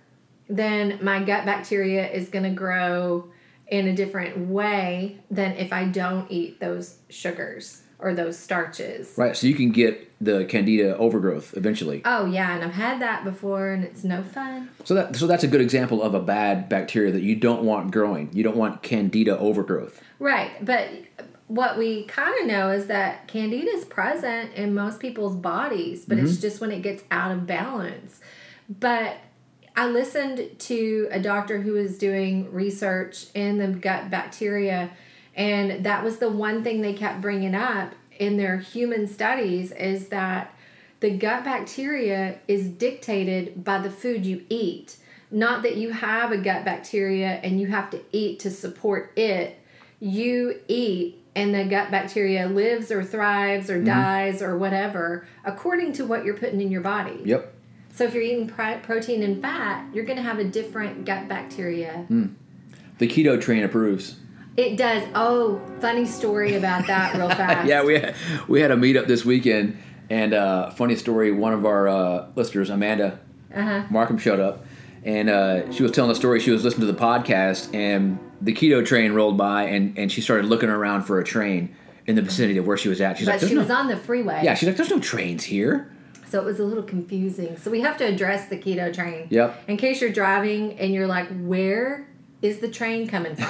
then 0.48 0.98
my 1.02 1.22
gut 1.22 1.44
bacteria 1.44 2.10
is 2.10 2.28
going 2.28 2.44
to 2.44 2.50
grow 2.50 3.30
in 3.68 3.86
a 3.86 3.94
different 3.94 4.48
way 4.48 5.18
than 5.30 5.52
if 5.52 5.72
I 5.72 5.84
don't 5.84 6.30
eat 6.30 6.60
those 6.60 6.98
sugars 7.08 7.82
or 8.02 8.14
those 8.14 8.38
starches. 8.38 9.14
Right. 9.16 9.36
So 9.36 9.46
you 9.46 9.54
can 9.54 9.70
get 9.70 10.12
the 10.22 10.44
candida 10.44 10.96
overgrowth 10.96 11.56
eventually. 11.56 12.02
Oh, 12.04 12.26
yeah, 12.26 12.54
and 12.54 12.64
I've 12.64 12.74
had 12.74 13.00
that 13.00 13.24
before, 13.24 13.70
and 13.70 13.84
it's 13.84 14.04
no 14.04 14.22
fun. 14.22 14.70
So 14.84 14.94
that 14.94 15.16
so 15.16 15.26
that's 15.26 15.44
a 15.44 15.48
good 15.48 15.60
example 15.60 16.02
of 16.02 16.14
a 16.14 16.20
bad 16.20 16.68
bacteria 16.68 17.12
that 17.12 17.22
you 17.22 17.36
don't 17.36 17.64
want 17.64 17.90
growing. 17.90 18.30
You 18.32 18.42
don't 18.42 18.56
want 18.56 18.82
candida 18.82 19.38
overgrowth. 19.38 20.02
Right, 20.18 20.64
but 20.64 20.88
what 21.48 21.76
we 21.76 22.04
kind 22.04 22.34
of 22.40 22.46
know 22.46 22.70
is 22.70 22.86
that 22.86 23.28
candida 23.28 23.70
is 23.70 23.84
present 23.84 24.54
in 24.54 24.74
most 24.74 25.00
people's 25.00 25.36
bodies, 25.36 26.04
but 26.06 26.18
it's 26.18 26.32
mm-hmm. 26.32 26.40
just 26.40 26.60
when 26.60 26.70
it 26.70 26.82
gets 26.82 27.02
out 27.10 27.30
of 27.30 27.46
balance. 27.46 28.20
But 28.68 29.16
I 29.76 29.86
listened 29.86 30.58
to 30.60 31.08
a 31.10 31.20
doctor 31.20 31.60
who 31.60 31.72
was 31.72 31.98
doing 31.98 32.52
research 32.52 33.26
in 33.34 33.58
the 33.58 33.68
gut 33.68 34.10
bacteria, 34.10 34.90
and 35.34 35.84
that 35.84 36.04
was 36.04 36.18
the 36.18 36.28
one 36.28 36.62
thing 36.62 36.80
they 36.80 36.92
kept 36.92 37.20
bringing 37.20 37.54
up 37.54 37.94
in 38.18 38.36
their 38.36 38.58
human 38.58 39.06
studies 39.06 39.72
is 39.72 40.08
that 40.08 40.54
the 41.00 41.10
gut 41.10 41.44
bacteria 41.44 42.38
is 42.46 42.68
dictated 42.68 43.64
by 43.64 43.78
the 43.78 43.90
food 43.90 44.24
you 44.24 44.44
eat. 44.48 44.96
Not 45.30 45.62
that 45.62 45.76
you 45.76 45.92
have 45.92 46.30
a 46.30 46.36
gut 46.36 46.64
bacteria 46.64 47.40
and 47.42 47.60
you 47.60 47.68
have 47.68 47.90
to 47.90 48.00
eat 48.12 48.38
to 48.40 48.50
support 48.50 49.12
it. 49.16 49.58
You 49.98 50.60
eat 50.68 51.18
and 51.34 51.54
the 51.54 51.64
gut 51.64 51.90
bacteria 51.90 52.46
lives 52.46 52.90
or 52.90 53.02
thrives 53.02 53.70
or 53.70 53.76
mm-hmm. 53.76 53.86
dies 53.86 54.42
or 54.42 54.56
whatever 54.58 55.26
according 55.44 55.94
to 55.94 56.04
what 56.04 56.24
you're 56.24 56.36
putting 56.36 56.60
in 56.60 56.70
your 56.70 56.82
body. 56.82 57.20
Yep. 57.24 57.54
So 57.94 58.04
if 58.04 58.14
you're 58.14 58.22
eating 58.22 58.46
pri- 58.46 58.78
protein 58.78 59.22
and 59.22 59.40
fat, 59.40 59.86
you're 59.92 60.04
going 60.04 60.16
to 60.16 60.22
have 60.22 60.38
a 60.38 60.44
different 60.44 61.04
gut 61.04 61.28
bacteria. 61.28 62.04
Hmm. 62.08 62.26
The 62.98 63.08
keto 63.08 63.40
train 63.40 63.64
approves. 63.64 64.16
It 64.56 64.76
does. 64.76 65.02
Oh, 65.14 65.60
funny 65.80 66.04
story 66.04 66.54
about 66.56 66.86
that, 66.86 67.14
real 67.16 67.28
fast. 67.40 67.66
Yeah, 67.68 67.84
we 67.84 67.94
had, 67.94 68.14
we 68.48 68.60
had 68.60 68.70
a 68.70 68.76
meetup 68.76 69.06
this 69.06 69.24
weekend, 69.24 69.78
and 70.10 70.34
uh, 70.34 70.70
funny 70.70 70.96
story. 70.96 71.32
One 71.32 71.52
of 71.54 71.64
our 71.64 71.88
uh, 71.88 72.26
listeners, 72.36 72.68
Amanda 72.70 73.18
Uh-huh. 73.54 73.84
Markham, 73.90 74.18
showed 74.18 74.40
up, 74.40 74.64
and 75.04 75.30
uh, 75.30 75.70
she 75.72 75.82
was 75.82 75.92
telling 75.92 76.10
a 76.10 76.14
story. 76.14 76.38
She 76.40 76.50
was 76.50 76.64
listening 76.64 76.86
to 76.86 76.92
the 76.92 76.98
podcast, 76.98 77.74
and 77.74 78.18
the 78.40 78.52
keto 78.52 78.84
train 78.84 79.12
rolled 79.12 79.38
by, 79.38 79.64
and, 79.64 79.96
and 79.98 80.10
she 80.12 80.20
started 80.20 80.46
looking 80.46 80.68
around 80.68 81.02
for 81.04 81.18
a 81.18 81.24
train 81.24 81.74
in 82.06 82.16
the 82.16 82.22
vicinity 82.22 82.58
of 82.58 82.66
where 82.66 82.76
she 82.76 82.88
was 82.88 83.00
at. 83.00 83.16
She's 83.16 83.26
But 83.26 83.32
like, 83.32 83.40
"There's 83.40 83.50
she 83.50 83.54
no." 83.54 83.62
was 83.62 83.70
on 83.70 83.88
the 83.88 83.96
freeway. 83.96 84.40
yeah, 84.44 84.54
she's 84.54 84.66
like, 84.66 84.76
"There's 84.76 84.90
no 84.90 84.98
trains 85.00 85.44
here." 85.44 85.88
So 86.28 86.38
it 86.40 86.44
was 86.44 86.58
a 86.60 86.64
little 86.64 86.82
confusing. 86.82 87.56
So 87.58 87.70
we 87.70 87.82
have 87.82 87.96
to 87.98 88.04
address 88.04 88.48
the 88.48 88.56
keto 88.58 88.92
train. 88.92 89.26
Yep. 89.30 89.64
In 89.68 89.76
case 89.76 90.00
you're 90.00 90.10
driving 90.12 90.78
and 90.78 90.92
you're 90.94 91.06
like, 91.06 91.28
where 91.42 92.08
is 92.42 92.58
the 92.58 92.68
train 92.68 93.06
coming 93.06 93.34
from? 93.36 93.46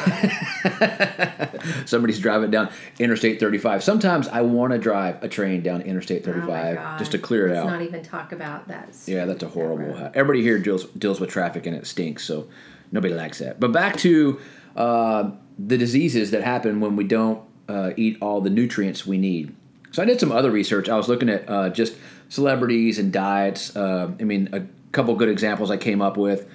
Somebody's 1.86 2.20
driving 2.20 2.50
down 2.50 2.70
Interstate 2.98 3.40
35. 3.40 3.82
Sometimes 3.82 4.28
I 4.28 4.42
want 4.42 4.72
to 4.72 4.78
drive 4.78 5.22
a 5.22 5.28
train 5.28 5.62
down 5.62 5.82
Interstate 5.82 6.22
Oh 6.28 6.32
35 6.32 6.76
God. 6.76 6.98
just 6.98 7.12
to 7.12 7.18
clear 7.18 7.46
it 7.48 7.54
Let's 7.54 7.64
out. 7.66 7.70
not 7.70 7.82
even 7.82 8.02
talk 8.02 8.32
about 8.32 8.68
that. 8.68 8.94
Yeah, 9.06 9.24
that's 9.24 9.42
a 9.42 9.48
horrible. 9.48 9.94
road. 9.94 10.12
Everybody 10.14 10.42
here 10.42 10.58
deals 10.58 10.84
deals 10.86 11.20
with 11.20 11.30
traffic 11.30 11.66
and 11.66 11.76
it 11.76 11.86
stinks, 11.86 12.24
so 12.24 12.48
nobody 12.90 13.14
likes 13.14 13.38
that. 13.38 13.58
But 13.58 13.72
back 13.72 13.96
to 13.98 14.38
uh, 14.76 15.30
the 15.58 15.78
diseases 15.78 16.30
that 16.32 16.42
happen 16.42 16.80
when 16.80 16.96
we 16.96 17.04
don't 17.04 17.42
uh, 17.68 17.92
eat 17.96 18.18
all 18.20 18.40
the 18.40 18.50
nutrients 18.50 19.06
we 19.06 19.18
need. 19.18 19.54
So 19.90 20.02
I 20.02 20.06
did 20.06 20.20
some 20.20 20.32
other 20.32 20.50
research. 20.50 20.88
I 20.88 20.96
was 20.96 21.08
looking 21.08 21.28
at 21.28 21.48
uh, 21.48 21.68
just 21.70 21.94
celebrities 22.28 22.98
and 22.98 23.12
diets. 23.12 23.74
Uh, 23.76 24.10
I 24.20 24.24
mean, 24.24 24.48
a 24.52 24.66
couple 24.92 25.14
good 25.16 25.28
examples 25.28 25.70
I 25.70 25.76
came 25.76 26.00
up 26.00 26.16
with. 26.16 26.46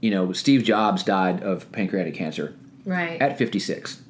You 0.00 0.10
know, 0.10 0.32
Steve 0.32 0.62
Jobs 0.64 1.02
died 1.02 1.42
of 1.42 1.70
pancreatic 1.72 2.14
cancer 2.14 2.54
Right. 2.86 3.20
at 3.20 3.36
56. 3.38 4.00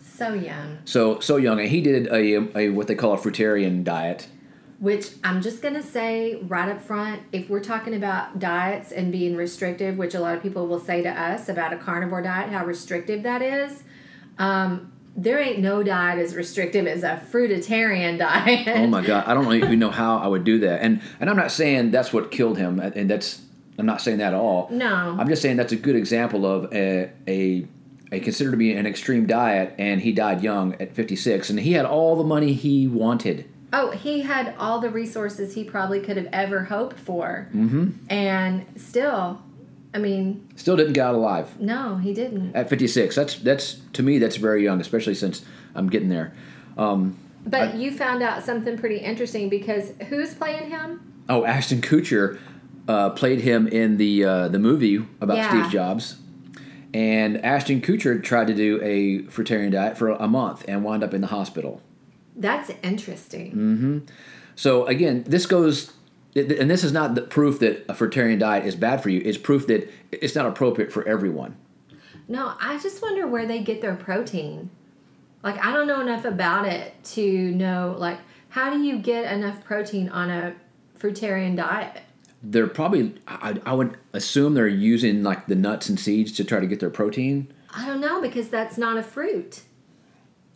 so 0.00 0.34
young. 0.34 0.78
So 0.84 1.18
so 1.20 1.36
young, 1.36 1.58
and 1.60 1.68
he 1.68 1.80
did 1.80 2.06
a, 2.08 2.58
a 2.58 2.68
what 2.70 2.86
they 2.86 2.94
call 2.94 3.14
a 3.14 3.18
fruitarian 3.18 3.82
diet. 3.84 4.28
Which 4.78 5.10
I'm 5.22 5.40
just 5.40 5.62
going 5.62 5.74
to 5.74 5.82
say 5.82 6.34
right 6.42 6.68
up 6.68 6.80
front 6.82 7.22
if 7.30 7.48
we're 7.48 7.60
talking 7.62 7.94
about 7.94 8.40
diets 8.40 8.90
and 8.90 9.12
being 9.12 9.36
restrictive, 9.36 9.96
which 9.96 10.12
a 10.14 10.20
lot 10.20 10.34
of 10.36 10.42
people 10.42 10.66
will 10.66 10.80
say 10.80 11.02
to 11.02 11.08
us 11.08 11.48
about 11.48 11.72
a 11.72 11.76
carnivore 11.76 12.20
diet, 12.20 12.50
how 12.50 12.64
restrictive 12.66 13.22
that 13.22 13.42
is, 13.42 13.84
um, 14.38 14.92
there 15.16 15.38
ain't 15.38 15.60
no 15.60 15.84
diet 15.84 16.18
as 16.18 16.34
restrictive 16.34 16.86
as 16.88 17.04
a 17.04 17.22
fruitarian 17.32 18.18
diet. 18.30 18.66
Oh 18.76 18.86
my 18.88 19.04
god, 19.06 19.24
I 19.28 19.34
don't 19.34 19.52
even 19.54 19.78
know 19.78 19.90
how 19.90 20.18
I 20.18 20.26
would 20.26 20.42
do 20.44 20.58
that. 20.60 20.80
And 20.82 21.00
and 21.20 21.30
I'm 21.30 21.36
not 21.36 21.52
saying 21.52 21.90
that's 21.92 22.12
what 22.12 22.30
killed 22.32 22.58
him, 22.58 22.80
and 22.80 23.08
that's 23.08 23.40
I'm 23.82 23.86
not 23.86 24.00
saying 24.00 24.18
that 24.18 24.32
at 24.32 24.38
all. 24.38 24.68
No. 24.70 25.16
I'm 25.18 25.26
just 25.28 25.42
saying 25.42 25.56
that's 25.56 25.72
a 25.72 25.76
good 25.76 25.96
example 25.96 26.46
of 26.46 26.72
a 26.72 27.10
a, 27.26 27.66
a 28.12 28.20
considered 28.20 28.52
to 28.52 28.56
be 28.56 28.72
an 28.74 28.86
extreme 28.86 29.26
diet, 29.26 29.74
and 29.76 30.00
he 30.00 30.12
died 30.12 30.40
young 30.40 30.74
at 30.80 30.94
56, 30.94 31.50
and 31.50 31.58
he 31.58 31.72
had 31.72 31.84
all 31.84 32.14
the 32.14 32.22
money 32.22 32.52
he 32.52 32.86
wanted. 32.86 33.48
Oh, 33.72 33.90
he 33.90 34.20
had 34.20 34.54
all 34.56 34.78
the 34.78 34.88
resources 34.88 35.54
he 35.54 35.64
probably 35.64 35.98
could 35.98 36.16
have 36.16 36.28
ever 36.32 36.64
hoped 36.64 36.96
for. 37.00 37.48
Mm-hmm. 37.52 37.88
And 38.08 38.66
still, 38.76 39.42
I 39.92 39.98
mean, 39.98 40.46
Still 40.54 40.76
didn't 40.76 40.92
get 40.92 41.04
out 41.06 41.14
alive 41.16 41.58
no, 41.58 41.96
he 41.96 42.14
didn't. 42.14 42.54
at 42.54 42.68
56. 42.68 43.16
That's 43.16 43.34
that's 43.34 43.80
to 43.94 44.02
me 44.04 44.18
that's 44.18 44.36
very 44.36 44.62
young, 44.62 44.80
especially 44.80 45.14
since 45.16 45.44
I'm 45.74 45.88
getting 45.88 46.08
there. 46.08 46.32
Um, 46.78 47.16
But 47.44 47.74
you 47.74 47.90
found 47.90 48.22
out 48.22 48.44
something 48.44 48.78
pretty 48.78 48.98
interesting 48.98 49.48
because 49.48 49.90
who's 50.08 50.34
playing 50.34 50.70
him? 50.70 51.08
oh, 51.28 51.44
Ashton 51.44 51.80
Kutcher 51.80 52.38
uh, 52.88 53.10
played 53.10 53.40
him 53.40 53.66
in 53.66 53.96
the 53.96 54.24
uh, 54.24 54.48
the 54.48 54.58
movie 54.58 55.04
about 55.20 55.36
Yeah. 55.36 55.48
Steve 55.48 55.72
Jobs. 55.72 56.16
And 56.94 57.42
Ashton 57.42 57.80
Kutcher 57.80 58.22
tried 58.22 58.48
to 58.48 58.54
do 58.54 58.78
a 58.82 59.20
fruitarian 59.30 59.72
diet 59.72 59.96
for 59.96 60.10
a 60.10 60.28
month 60.28 60.64
and 60.68 60.84
wound 60.84 61.02
up 61.02 61.14
in 61.14 61.22
the 61.22 61.28
hospital. 61.28 61.80
That's 62.36 62.70
interesting. 62.82 63.52
Mm-hmm. 63.52 63.98
So 64.56 64.86
again, 64.86 65.24
this 65.26 65.46
goes, 65.46 65.92
and 66.36 66.70
this 66.70 66.84
is 66.84 66.92
not 66.92 67.14
the 67.14 67.22
proof 67.22 67.60
that 67.60 67.86
a 67.88 67.94
fruitarian 67.94 68.38
diet 68.38 68.66
is 68.66 68.76
bad 68.76 69.02
for 69.02 69.08
you. 69.08 69.22
It's 69.24 69.38
proof 69.38 69.66
that 69.68 69.90
it's 70.10 70.34
not 70.34 70.44
appropriate 70.44 70.92
for 70.92 71.06
everyone. 71.08 71.56
No, 72.28 72.54
I 72.60 72.78
just 72.78 73.00
wonder 73.00 73.26
where 73.26 73.46
they 73.46 73.60
get 73.62 73.80
their 73.80 73.96
protein. 73.96 74.70
Like, 75.42 75.58
I 75.64 75.72
don't 75.72 75.86
know 75.86 76.00
enough 76.00 76.24
about 76.24 76.66
it 76.66 77.02
to 77.04 77.50
know, 77.52 77.96
like, 77.98 78.18
how 78.50 78.70
do 78.70 78.82
you 78.82 78.98
get 78.98 79.32
enough 79.32 79.64
protein 79.64 80.08
on 80.10 80.30
a 80.30 80.54
fruitarian 80.98 81.56
diet? 81.56 82.02
They're 82.42 82.66
probably, 82.66 83.14
I, 83.26 83.60
I 83.64 83.72
would 83.72 83.96
assume 84.12 84.54
they're 84.54 84.66
using 84.66 85.22
like 85.22 85.46
the 85.46 85.54
nuts 85.54 85.88
and 85.88 85.98
seeds 85.98 86.32
to 86.32 86.44
try 86.44 86.60
to 86.60 86.66
get 86.66 86.80
their 86.80 86.90
protein. 86.90 87.52
I 87.70 87.86
don't 87.86 88.00
know 88.00 88.20
because 88.20 88.48
that's 88.48 88.76
not 88.76 88.96
a 88.96 89.02
fruit. 89.02 89.62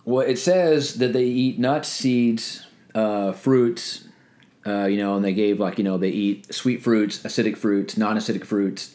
Well, 0.05 0.27
it 0.27 0.39
says 0.39 0.95
that 0.95 1.13
they 1.13 1.25
eat 1.25 1.59
nuts, 1.59 1.89
seeds, 1.89 2.67
uh, 2.95 3.33
fruits, 3.33 4.09
uh, 4.67 4.87
you 4.87 4.99
know, 4.99 5.17
and 5.17 5.25
they 5.25 5.33
gave 5.33 5.61
like, 5.61 5.79
you 5.79 5.85
know, 5.85 5.97
they 5.97 6.09
eat 6.11 6.53
sweet 6.53 6.83
fruits, 6.83 7.19
acidic 7.21 7.57
fruits, 7.57 7.97
non 7.97 8.17
acidic 8.17 8.45
fruits. 8.45 8.95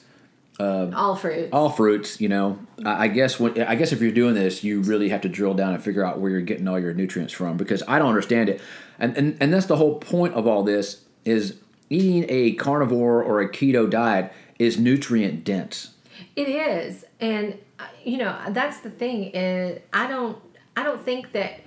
All 0.59 1.15
fruits. 1.15 1.49
all 1.51 1.69
fruits, 1.71 2.21
you 2.21 2.29
know. 2.29 2.59
I 2.85 3.05
I 3.05 3.07
guess 3.07 3.39
when 3.39 3.59
I 3.63 3.73
guess 3.73 3.91
if 3.91 3.99
you're 3.99 4.11
doing 4.11 4.35
this, 4.35 4.63
you 4.63 4.81
really 4.81 5.09
have 5.09 5.21
to 5.21 5.29
drill 5.29 5.55
down 5.55 5.73
and 5.73 5.83
figure 5.83 6.05
out 6.05 6.19
where 6.19 6.29
you're 6.29 6.41
getting 6.41 6.67
all 6.67 6.79
your 6.79 6.93
nutrients 6.93 7.33
from 7.33 7.57
because 7.57 7.81
I 7.87 7.97
don't 7.97 8.09
understand 8.09 8.47
it. 8.49 8.61
And 8.99 9.17
and, 9.17 9.37
and 9.39 9.51
that's 9.51 9.65
the 9.65 9.77
whole 9.77 9.95
point 9.95 10.35
of 10.35 10.45
all 10.45 10.61
this 10.61 11.03
is 11.25 11.55
eating 11.91 12.25
a 12.29 12.53
carnivore 12.53 13.21
or 13.21 13.41
a 13.41 13.49
keto 13.49 13.89
diet 13.89 14.31
is 14.57 14.79
nutrient 14.79 15.43
dense. 15.43 15.93
It 16.35 16.47
is, 16.47 17.05
and 17.19 17.57
uh, 17.79 17.85
you 18.03 18.17
know 18.17 18.37
that's 18.49 18.79
the 18.79 18.89
thing. 18.89 19.31
Is 19.33 19.79
I 19.91 20.07
don't 20.07 20.37
I 20.75 20.83
don't 20.83 21.01
think 21.01 21.33
that 21.33 21.59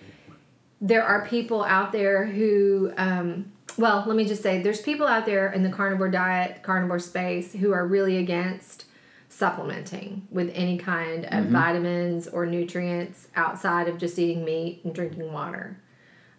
there 0.80 1.04
are 1.04 1.26
people 1.26 1.62
out 1.62 1.92
there 1.92 2.26
who. 2.26 2.92
Um, 2.96 3.52
well, 3.76 4.04
let 4.06 4.14
me 4.14 4.24
just 4.24 4.40
say, 4.40 4.62
there's 4.62 4.80
people 4.80 5.04
out 5.04 5.26
there 5.26 5.50
in 5.50 5.64
the 5.64 5.68
carnivore 5.68 6.08
diet, 6.08 6.62
carnivore 6.62 7.00
space, 7.00 7.54
who 7.54 7.72
are 7.72 7.84
really 7.84 8.18
against 8.18 8.84
supplementing 9.28 10.28
with 10.30 10.48
any 10.54 10.78
kind 10.78 11.24
of 11.24 11.46
vitamins 11.46 12.28
or 12.28 12.46
nutrients 12.46 13.26
outside 13.34 13.88
of 13.88 13.98
just 13.98 14.16
eating 14.16 14.44
meat 14.44 14.80
and 14.84 14.94
drinking 14.94 15.32
water. 15.32 15.76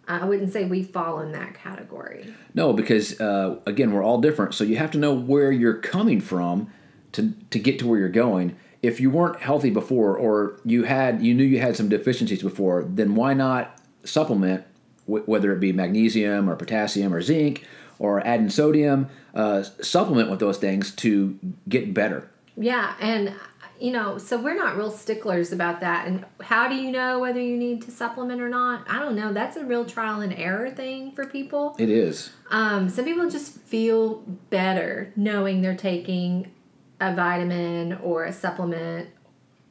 I 0.08 0.24
wouldn't 0.24 0.52
say 0.52 0.64
we 0.64 0.82
fall 0.82 1.20
in 1.20 1.32
that 1.32 1.54
category. 1.54 2.32
No, 2.54 2.72
because 2.72 3.20
uh, 3.20 3.58
again, 3.66 3.92
we're 3.92 4.04
all 4.04 4.20
different, 4.20 4.54
so 4.54 4.64
you 4.64 4.76
have 4.76 4.90
to 4.92 4.98
know 4.98 5.14
where 5.14 5.50
you're 5.50 5.78
coming 5.78 6.20
from 6.20 6.70
to 7.12 7.32
to 7.50 7.58
get 7.58 7.78
to 7.80 7.86
where 7.86 7.98
you're 7.98 8.08
going. 8.08 8.56
If 8.82 9.00
you 9.00 9.10
weren't 9.10 9.40
healthy 9.40 9.70
before, 9.70 10.16
or 10.16 10.60
you 10.64 10.84
had 10.84 11.22
you 11.22 11.34
knew 11.34 11.44
you 11.44 11.60
had 11.60 11.76
some 11.76 11.88
deficiencies 11.88 12.42
before, 12.42 12.84
then 12.84 13.14
why 13.14 13.34
not 13.34 13.78
supplement, 14.04 14.64
wh- 15.06 15.26
whether 15.28 15.52
it 15.52 15.60
be 15.60 15.72
magnesium 15.72 16.48
or 16.48 16.56
potassium 16.56 17.12
or 17.12 17.20
zinc 17.20 17.64
or 17.98 18.24
adding 18.26 18.50
sodium, 18.50 19.08
uh, 19.34 19.62
supplement 19.62 20.30
with 20.30 20.38
those 20.38 20.58
things 20.58 20.94
to 20.94 21.38
get 21.68 21.94
better. 21.94 22.28
Yeah, 22.56 22.94
and 23.00 23.34
you 23.80 23.92
know, 23.92 24.18
so 24.18 24.40
we're 24.40 24.56
not 24.56 24.76
real 24.76 24.90
sticklers 24.90 25.52
about 25.52 25.80
that. 25.80 26.06
And 26.06 26.24
how 26.40 26.68
do 26.68 26.74
you 26.74 26.90
know 26.90 27.18
whether 27.18 27.40
you 27.40 27.56
need 27.56 27.82
to 27.82 27.90
supplement 27.90 28.40
or 28.40 28.48
not? 28.48 28.84
I 28.88 28.98
don't 28.98 29.16
know. 29.16 29.32
That's 29.32 29.56
a 29.56 29.64
real 29.64 29.84
trial 29.84 30.20
and 30.20 30.32
error 30.32 30.70
thing 30.70 31.12
for 31.12 31.26
people. 31.26 31.76
It 31.78 31.90
is. 31.90 32.30
Um, 32.50 32.88
some 32.88 33.04
people 33.04 33.28
just 33.28 33.58
feel 33.60 34.16
better 34.50 35.12
knowing 35.16 35.62
they're 35.62 35.76
taking 35.76 36.52
a 37.00 37.14
vitamin 37.14 37.94
or 37.94 38.24
a 38.24 38.32
supplement 38.32 39.10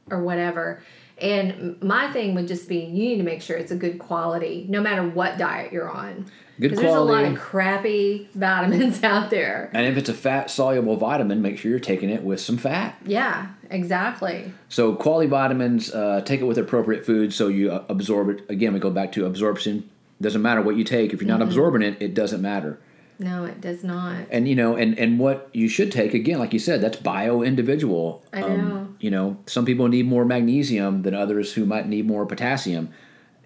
or 0.10 0.24
whatever. 0.24 0.82
And 1.18 1.82
my 1.82 2.12
thing 2.12 2.36
would 2.36 2.48
just 2.48 2.68
be 2.68 2.80
you 2.80 3.10
need 3.10 3.18
to 3.18 3.24
make 3.24 3.42
sure 3.42 3.58
it's 3.58 3.72
a 3.72 3.76
good 3.76 4.00
quality, 4.00 4.66
no 4.70 4.82
matter 4.82 5.08
what 5.08 5.38
diet 5.38 5.72
you're 5.72 5.90
on. 5.90 6.30
Good 6.60 6.70
Because 6.72 6.84
there's 6.84 6.96
a 6.96 7.00
lot 7.02 7.26
of 7.26 7.38
crappy 7.38 8.30
vitamins 8.36 9.04
out 9.04 9.30
there. 9.30 9.70
And 9.74 9.86
if 9.86 9.98
it's 9.98 10.08
a 10.10 10.14
fat 10.14 10.50
soluble 10.50 10.96
vitamin, 10.96 11.42
make 11.42 11.58
sure 11.58 11.70
you're 11.70 11.80
taking 11.80 12.10
it 12.10 12.24
with 12.24 12.40
some 12.40 12.58
fat. 12.58 12.96
Yeah, 13.06 13.48
exactly. 13.70 14.54
So 14.70 14.96
quality 14.96 15.28
vitamins, 15.30 15.94
uh, 15.94 16.22
take 16.26 16.40
it 16.42 16.46
with 16.46 16.58
appropriate 16.58 17.06
food 17.06 17.34
so 17.34 17.48
you 17.50 17.72
uh, 17.72 17.84
absorb 17.90 18.30
it. 18.30 18.46
Again, 18.50 18.74
we 18.74 18.80
go 18.80 18.90
back 18.90 19.12
to 19.14 19.26
absorption. 19.26 19.90
Doesn't 20.22 20.42
matter 20.42 20.62
what 20.62 20.78
you 20.78 20.84
take. 20.86 21.14
If 21.14 21.22
you're 21.22 21.28
not 21.28 21.40
Mm-hmm. 21.40 21.48
absorbing 21.50 21.82
it, 21.82 21.98
it 22.02 22.14
doesn't 22.14 22.42
matter. 22.42 22.80
No, 23.20 23.46
it 23.46 23.62
does 23.62 23.84
not. 23.84 24.26
And 24.30 24.48
you 24.48 24.56
know, 24.56 24.76
and 24.76 24.98
and 25.00 25.20
what 25.20 25.50
you 25.54 25.68
should 25.70 25.90
take 25.92 26.14
again, 26.14 26.38
like 26.40 26.52
you 26.52 26.60
said, 26.60 26.82
that's 26.82 26.98
bio 26.98 27.42
individual. 27.44 28.24
I 28.34 28.42
know. 28.42 28.90
you 29.00 29.10
know, 29.10 29.38
some 29.46 29.66
people 29.66 29.88
need 29.88 30.06
more 30.06 30.26
magnesium 30.26 31.04
than 31.04 31.14
others 31.14 31.54
who 31.54 31.66
might 31.66 31.88
need 31.88 32.06
more 32.08 32.26
potassium. 32.26 32.90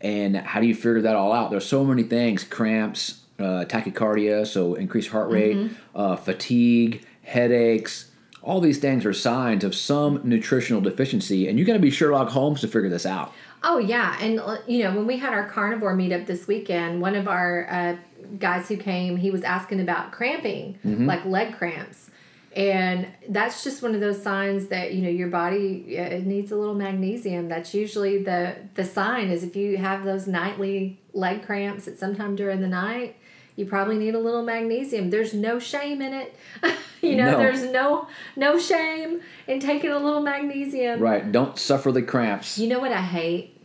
And 0.01 0.37
how 0.37 0.59
do 0.61 0.67
you 0.67 0.75
figure 0.75 1.01
that 1.01 1.15
all 1.15 1.33
out? 1.33 1.51
There's 1.51 1.65
so 1.65 1.83
many 1.83 2.03
things: 2.03 2.43
cramps, 2.43 3.21
uh, 3.39 3.65
tachycardia, 3.67 4.45
so 4.47 4.75
increased 4.75 5.09
heart 5.09 5.29
rate, 5.29 5.57
Mm-hmm. 5.57 5.73
uh, 5.99 6.15
fatigue, 6.15 7.03
headaches. 7.23 8.05
All 8.41 8.61
these 8.61 8.77
things 8.79 9.05
are 9.05 9.11
signs 9.13 9.63
of 9.65 9.75
some 9.75 10.21
nutritional 10.23 10.81
deficiency, 10.81 11.47
and 11.49 11.59
you 11.59 11.65
got 11.65 11.73
to 11.73 11.79
be 11.79 11.89
Sherlock 11.91 12.29
Holmes 12.29 12.61
to 12.61 12.67
figure 12.67 12.87
this 12.89 13.05
out. 13.05 13.33
Oh 13.63 13.77
yeah, 13.77 14.17
and 14.21 14.39
uh, 14.39 14.57
you 14.67 14.83
know 14.83 14.95
when 14.95 15.05
we 15.05 15.17
had 15.17 15.33
our 15.33 15.45
carnivore 15.49 15.93
meetup 15.93 16.25
this 16.25 16.47
weekend, 16.47 17.01
one 17.01 17.15
of 17.15 17.27
our 17.27 17.67
uh, 17.69 17.97
guys 18.39 18.69
who 18.69 18.77
came, 18.77 19.17
he 19.17 19.29
was 19.31 19.43
asking 19.43 19.81
about 19.81 20.11
cramping, 20.13 20.79
like 20.85 21.25
leg 21.25 21.57
cramps, 21.57 22.09
and 22.55 23.07
that's 23.29 23.63
just 23.63 23.81
one 23.83 23.93
of 23.93 24.01
those 24.01 24.21
signs 24.21 24.67
that 24.67 24.93
you 24.93 25.01
know 25.01 25.09
your 25.09 25.27
body 25.27 25.95
it 25.95 26.25
needs 26.25 26.51
a 26.51 26.55
little 26.55 26.75
magnesium. 26.75 27.47
That's 27.47 27.73
usually 27.73 28.23
the 28.23 28.55
the 28.75 28.85
sign 28.85 29.29
is 29.29 29.43
if 29.43 29.55
you 29.55 29.77
have 29.77 30.03
those 30.03 30.27
nightly 30.27 30.99
leg 31.13 31.43
cramps 31.45 31.87
at 31.87 31.97
some 31.97 32.15
time 32.15 32.35
during 32.35 32.61
the 32.61 32.67
night. 32.67 33.15
You 33.55 33.65
probably 33.65 33.97
need 33.97 34.15
a 34.15 34.19
little 34.19 34.41
magnesium. 34.43 35.09
There's 35.09 35.33
no 35.33 35.59
shame 35.59 36.01
in 36.01 36.13
it. 36.13 36.33
you 37.01 37.17
know, 37.17 37.31
No. 37.31 37.37
there's 37.39 37.61
no 37.63 38.07
no 38.37 38.57
shame 38.57 39.19
in 39.47 39.59
taking 39.59 39.91
a 39.91 39.99
little 39.99 40.21
magnesium. 40.21 41.01
Right? 41.01 41.29
Don't 41.29 41.57
suffer 41.57 41.91
the 41.91 42.01
cramps. 42.01 42.57
You 42.57 42.69
know 42.69 42.79
what 42.79 42.93
I 42.93 43.01
hate? 43.01 43.57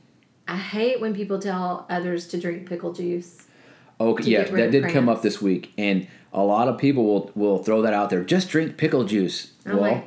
I 0.48 0.56
hate 0.56 1.00
when 1.00 1.14
people 1.14 1.38
tell 1.38 1.86
others 1.88 2.26
to 2.28 2.40
drink 2.40 2.68
pickle 2.68 2.92
juice. 2.92 3.46
Okay, 4.00 4.24
to 4.24 4.30
yes, 4.30 4.44
get 4.46 4.52
rid 4.52 4.64
that 4.64 4.70
did 4.72 4.92
come 4.92 5.08
up 5.08 5.22
this 5.22 5.40
week, 5.40 5.72
and 5.78 6.08
a 6.34 6.42
lot 6.42 6.68
of 6.68 6.76
people 6.76 7.04
will 7.04 7.30
will 7.34 7.62
throw 7.62 7.80
that 7.82 7.94
out 7.94 8.10
there. 8.10 8.24
Just 8.24 8.50
drink 8.50 8.76
pickle 8.76 9.04
juice. 9.04 9.52
I'm 9.64 9.76
well, 9.76 9.92
like, 9.92 10.04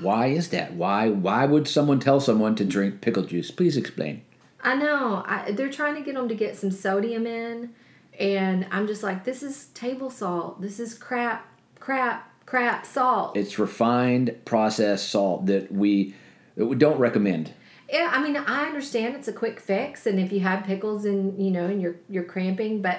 why 0.00 0.26
is 0.26 0.50
that? 0.50 0.74
Why 0.74 1.08
why 1.08 1.46
would 1.46 1.68
someone 1.68 2.00
tell 2.00 2.20
someone 2.20 2.56
to 2.56 2.64
drink 2.64 3.00
pickle 3.00 3.22
juice? 3.22 3.50
Please 3.50 3.76
explain. 3.76 4.22
I 4.62 4.74
know. 4.74 5.22
I, 5.24 5.52
they're 5.52 5.70
trying 5.70 5.94
to 5.94 6.00
get 6.02 6.16
them 6.16 6.28
to 6.28 6.34
get 6.34 6.56
some 6.56 6.72
sodium 6.72 7.26
in, 7.26 7.70
and 8.18 8.66
I'm 8.72 8.88
just 8.88 9.04
like, 9.04 9.24
this 9.24 9.42
is 9.44 9.66
table 9.66 10.10
salt. 10.10 10.60
This 10.60 10.80
is 10.80 10.92
crap, 10.92 11.46
crap, 11.78 12.28
crap 12.46 12.84
salt. 12.84 13.36
It's 13.36 13.60
refined 13.60 14.36
processed 14.44 15.08
salt 15.08 15.46
that 15.46 15.70
we, 15.70 16.16
that 16.56 16.66
we 16.66 16.74
don't 16.74 16.98
recommend. 16.98 17.54
Yeah, 17.88 18.10
I 18.12 18.20
mean, 18.20 18.36
I 18.36 18.64
understand 18.64 19.14
it's 19.14 19.28
a 19.28 19.32
quick 19.32 19.60
fix, 19.60 20.04
and 20.04 20.18
if 20.18 20.32
you 20.32 20.40
have 20.40 20.64
pickles 20.64 21.04
and 21.04 21.40
you 21.40 21.52
know, 21.52 21.66
and 21.66 21.80
you're 21.80 21.96
you're 22.08 22.24
cramping, 22.24 22.82
but 22.82 22.98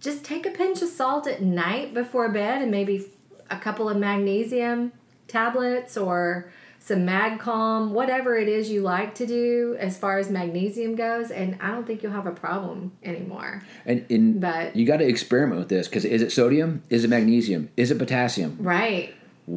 just 0.00 0.24
take 0.24 0.46
a 0.46 0.50
pinch 0.50 0.82
of 0.82 0.88
salt 0.88 1.26
at 1.26 1.42
night 1.42 1.94
before 1.94 2.28
bed, 2.30 2.62
and 2.62 2.70
maybe 2.70 3.06
a 3.50 3.58
couple 3.58 3.88
of 3.88 3.96
magnesium 3.96 4.92
tablets 5.28 5.96
or 5.96 6.50
some 6.82 7.06
MagCalm, 7.06 7.90
whatever 7.90 8.36
it 8.38 8.48
is 8.48 8.70
you 8.70 8.80
like 8.80 9.14
to 9.16 9.26
do 9.26 9.76
as 9.78 9.98
far 9.98 10.18
as 10.18 10.30
magnesium 10.30 10.96
goes, 10.96 11.30
and 11.30 11.58
I 11.60 11.70
don't 11.72 11.86
think 11.86 12.02
you'll 12.02 12.12
have 12.12 12.26
a 12.26 12.32
problem 12.32 12.92
anymore. 13.04 13.62
And 13.84 14.06
in 14.08 14.40
But- 14.40 14.74
you 14.74 14.86
got 14.86 14.96
to 14.96 15.06
experiment 15.06 15.58
with 15.58 15.68
this 15.68 15.88
because 15.88 16.06
is 16.06 16.22
it 16.22 16.32
sodium? 16.32 16.82
Is 16.88 17.04
it 17.04 17.08
magnesium? 17.08 17.68
Is 17.76 17.90
it 17.90 17.98
potassium? 17.98 18.56
Right? 18.60 19.12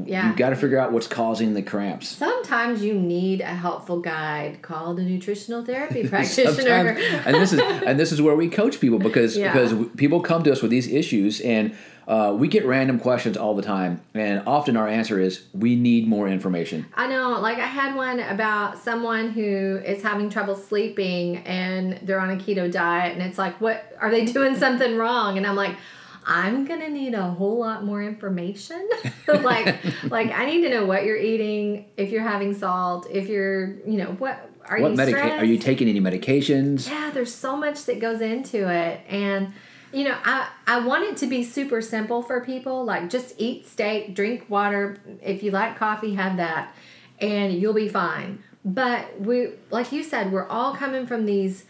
Yeah. 0.06 0.30
You 0.32 0.36
got 0.36 0.50
to 0.50 0.56
figure 0.56 0.80
out 0.80 0.92
what's 0.92 1.08
causing 1.08 1.54
the 1.54 1.62
cramps. 1.62 2.08
Sometimes 2.10 2.84
you 2.84 2.94
need 2.96 3.42
a 3.42 3.46
helpful 3.46 4.00
guide 4.00 4.62
called 4.62 5.00
a 5.00 5.04
nutritional 5.04 5.64
therapy 5.64 6.08
practitioner. 6.10 6.98
And 7.26 7.36
this 7.36 7.54
is 7.54 7.60
and 7.60 8.00
this 8.00 8.12
is 8.12 8.22
where 8.22 8.36
we 8.36 8.50
coach 8.50 8.80
people 8.80 9.00
because 9.00 9.38
Yeah. 9.38 9.52
because 9.54 9.88
people 9.96 10.20
come 10.22 10.44
to 10.44 10.52
us 10.52 10.62
with 10.62 10.72
these 10.72 10.88
issues 10.88 11.40
and 11.42 11.76
uh, 12.06 12.36
we 12.38 12.50
get 12.50 12.66
random 12.66 13.00
questions 13.00 13.38
all 13.38 13.56
the 13.56 13.62
time 13.62 14.02
and 14.14 14.44
often 14.46 14.76
our 14.76 14.90
answer 14.90 15.20
is 15.22 15.44
we 15.54 15.76
need 15.76 16.06
more 16.08 16.28
information. 16.28 16.86
I 16.96 17.08
know, 17.08 17.40
like 17.40 17.60
I 17.60 17.68
had 17.68 17.96
one 17.96 18.20
about 18.20 18.78
someone 18.78 19.30
who 19.32 19.78
is 19.86 20.02
having 20.04 20.30
trouble 20.30 20.56
sleeping 20.56 21.38
and 21.46 22.00
they're 22.02 22.20
on 22.20 22.30
a 22.32 22.36
keto 22.36 22.70
diet 22.70 23.14
and 23.14 23.22
it's 23.22 23.38
like, 23.38 23.62
what 23.62 23.96
are 24.02 24.12
they 24.12 24.26
doing 24.26 24.58
something 24.58 24.98
wrong? 24.98 25.38
And 25.38 25.48
I'm 25.48 25.56
like, 25.56 25.78
I'm 26.26 26.66
gonna 26.66 26.90
need 26.90 27.14
a 27.14 27.24
whole 27.24 27.60
lot 27.60 27.84
more 27.84 28.02
information. 28.02 28.88
like 29.28 29.78
like 30.10 30.32
I 30.32 30.46
need 30.46 30.62
to 30.62 30.70
know 30.70 30.86
what 30.86 31.06
you're 31.06 31.18
eating, 31.18 31.86
if 31.98 32.10
you're 32.10 32.24
having 32.24 32.54
salt, 32.54 33.08
if 33.10 33.28
you're 33.28 33.76
you 33.88 33.98
know, 33.98 34.12
what 34.20 34.50
are 34.66 34.80
what 34.80 34.92
you 34.92 34.98
medica- 34.98 35.38
are 35.38 35.46
you 35.46 35.58
taking 35.58 35.88
any 35.88 36.00
medications? 36.00 36.90
Yeah, 36.90 37.12
there's 37.14 37.34
so 37.34 37.56
much 37.56 37.86
that 37.86 38.00
goes 38.00 38.22
into 38.22 38.70
it. 38.70 39.02
And 39.10 39.54
you 39.92 40.06
know, 40.06 40.18
I 40.24 40.50
I 40.66 40.80
want 40.80 41.04
it 41.04 41.18
to 41.18 41.28
be 41.28 41.44
super 41.44 41.82
simple 41.82 42.22
for 42.22 42.44
people. 42.44 42.84
Like 42.86 43.10
just 43.10 43.36
eat 43.38 43.68
steak, 43.68 44.16
drink 44.16 44.46
water. 44.50 44.98
If 45.22 45.44
you 45.44 45.52
like 45.52 45.78
coffee, 45.78 46.16
have 46.16 46.38
that 46.38 46.74
and 47.20 47.54
you'll 47.54 47.74
be 47.74 47.90
fine. 47.90 48.44
But 48.66 49.20
we 49.20 49.50
like 49.72 49.92
you 49.92 50.04
said, 50.04 50.32
we're 50.32 50.48
all 50.48 50.76
coming 50.76 51.08
from 51.08 51.26
these 51.26 51.66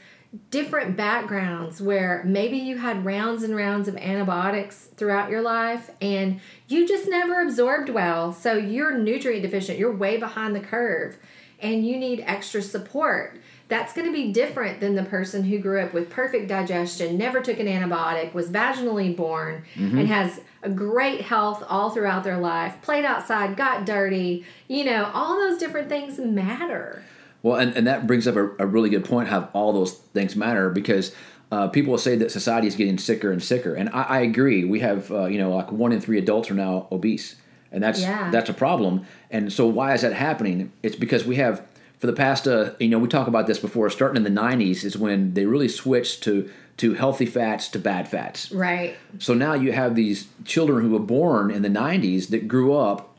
different 0.49 0.97
backgrounds 0.97 1.79
where 1.79 2.23
maybe 2.25 2.57
you 2.57 2.77
had 2.77 3.05
rounds 3.05 3.43
and 3.43 3.55
rounds 3.55 3.87
of 3.87 3.95
antibiotics 3.97 4.87
throughout 4.97 5.29
your 5.29 5.41
life 5.41 5.91
and 6.01 6.39
you 6.67 6.87
just 6.87 7.07
never 7.07 7.41
absorbed 7.41 7.89
well. 7.89 8.33
So 8.33 8.53
you're 8.53 8.97
nutrient 8.97 9.43
deficient, 9.43 9.77
you're 9.77 9.95
way 9.95 10.17
behind 10.17 10.55
the 10.55 10.59
curve 10.59 11.17
and 11.61 11.85
you 11.85 11.97
need 11.97 12.23
extra 12.25 12.61
support. 12.61 13.39
That's 13.69 13.93
going 13.93 14.07
to 14.07 14.13
be 14.13 14.31
different 14.33 14.79
than 14.81 14.95
the 14.95 15.03
person 15.03 15.43
who 15.43 15.57
grew 15.57 15.79
up 15.81 15.93
with 15.93 16.09
perfect 16.09 16.47
digestion, 16.47 17.17
never 17.17 17.41
took 17.41 17.59
an 17.59 17.67
antibiotic, 17.67 18.33
was 18.33 18.49
vaginally 18.49 19.15
born, 19.15 19.63
mm-hmm. 19.73 19.97
and 19.97 20.07
has 20.09 20.41
a 20.61 20.69
great 20.69 21.21
health 21.21 21.63
all 21.67 21.89
throughout 21.89 22.23
their 22.23 22.37
life, 22.37 22.75
played 22.81 23.05
outside, 23.05 23.55
got 23.55 23.85
dirty. 23.85 24.45
You 24.67 24.83
know, 24.83 25.09
all 25.13 25.37
those 25.37 25.57
different 25.57 25.89
things 25.89 26.19
matter. 26.19 27.03
Well, 27.43 27.57
and, 27.57 27.75
and 27.75 27.85
that 27.85 28.07
brings 28.07 28.27
up 28.27 28.35
a, 28.35 28.49
a 28.57 28.65
really 28.65 28.89
good 28.89 29.05
point 29.05 29.27
how 29.27 29.49
all 29.53 29.71
those 29.73 29.93
things 29.93 30.35
matter 30.35 30.69
because 30.69 31.13
uh, 31.51 31.67
people 31.67 31.91
will 31.91 31.97
say 31.99 32.15
that 32.15 32.31
society 32.31 32.67
is 32.67 32.75
getting 32.75 32.97
sicker 32.97 33.31
and 33.31 33.43
sicker. 33.43 33.75
And 33.75 33.89
I, 33.89 34.01
I 34.03 34.19
agree. 34.21 34.63
We 34.65 34.79
have, 34.79 35.11
uh, 35.11 35.25
you 35.25 35.37
know, 35.37 35.53
like 35.53 35.71
one 35.71 35.91
in 35.91 36.01
three 36.01 36.17
adults 36.17 36.49
are 36.49 36.55
now 36.55 36.87
obese. 36.91 37.35
And 37.71 37.83
that's 37.83 38.01
Yeah. 38.01 38.31
that's 38.31 38.49
a 38.49 38.53
problem. 38.53 39.05
And 39.29 39.51
so 39.51 39.67
why 39.67 39.93
is 39.93 40.01
that 40.01 40.13
happening? 40.13 40.71
It's 40.81 40.95
because 40.95 41.25
we 41.25 41.35
have, 41.35 41.63
for 41.99 42.07
the 42.07 42.13
past, 42.13 42.47
uh, 42.47 42.71
you 42.79 42.87
know, 42.89 42.97
we 42.97 43.07
talk 43.07 43.27
about 43.27 43.45
this 43.45 43.59
before, 43.59 43.89
starting 43.89 44.17
in 44.25 44.33
the 44.33 44.41
90s 44.41 44.83
is 44.83 44.97
when 44.97 45.33
they 45.33 45.45
really 45.45 45.67
switched 45.67 46.23
to, 46.23 46.49
to 46.77 46.93
healthy 46.93 47.25
fats 47.25 47.67
to 47.69 47.79
bad 47.79 48.07
fats. 48.07 48.51
Right. 48.51 48.95
So 49.19 49.33
now 49.33 49.53
you 49.53 49.73
have 49.73 49.95
these 49.95 50.27
children 50.45 50.81
who 50.81 50.91
were 50.91 50.99
born 50.99 51.51
in 51.51 51.61
the 51.61 51.69
90s 51.69 52.29
that 52.29 52.47
grew 52.47 52.75
up 52.75 53.13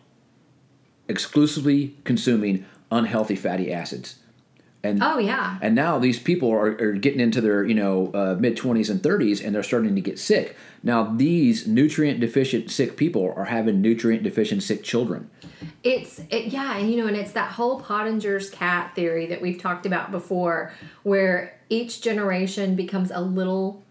exclusively 1.08 1.94
consuming 2.04 2.64
unhealthy 2.94 3.36
fatty 3.36 3.72
acids. 3.72 4.16
And 4.82 5.02
Oh, 5.02 5.16
yeah. 5.18 5.56
and 5.62 5.74
now 5.74 5.98
these 5.98 6.18
people 6.18 6.50
are, 6.50 6.66
are 6.78 6.92
getting 6.92 7.20
into 7.20 7.40
their 7.40 7.64
you 7.64 7.74
know 7.74 8.10
uh, 8.12 8.36
mid 8.38 8.56
20s 8.56 8.90
and 8.90 9.00
30s 9.02 9.42
and 9.44 9.54
they're 9.54 9.62
starting 9.62 9.94
to 9.94 10.00
get 10.02 10.18
sick. 10.18 10.56
Now 10.82 11.04
these 11.04 11.66
nutrient 11.66 12.20
deficient 12.20 12.70
sick 12.70 12.96
people 12.98 13.32
are 13.34 13.46
having 13.46 13.80
nutrient 13.80 14.22
deficient 14.22 14.62
sick 14.62 14.82
children. 14.84 15.30
It's 15.82 16.20
it, 16.30 16.46
yeah, 16.52 16.76
and 16.76 16.90
you 16.90 16.98
know, 16.98 17.06
and 17.06 17.16
it's 17.16 17.32
that 17.32 17.52
whole 17.52 17.80
Pottenger's 17.80 18.50
cat 18.50 18.94
theory 18.94 19.24
that 19.26 19.40
we've 19.40 19.58
talked 19.58 19.86
about 19.86 20.10
before, 20.10 20.72
where 21.02 21.58
each 21.70 22.02
generation 22.02 22.76
becomes 22.76 23.10
a 23.10 23.20
little 23.22 23.82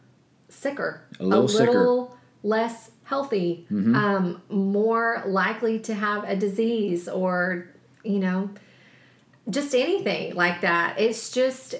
sicker, 0.50 1.02
A 1.20 1.24
little 1.26 1.48
sicker. 1.48 2.08
less 2.44 2.92
healthy, 3.06 3.66
um, 3.72 4.44
more 4.50 5.24
likely 5.26 5.80
to 5.80 5.96
have 5.96 6.24
a 6.26 6.36
disease 6.36 7.08
or 7.10 7.68
you 8.04 8.20
know, 8.20 8.50
just 9.50 9.76
anything 9.76 10.36
like 10.36 10.62
that. 10.62 11.00
It's 11.00 11.32
just 11.32 11.76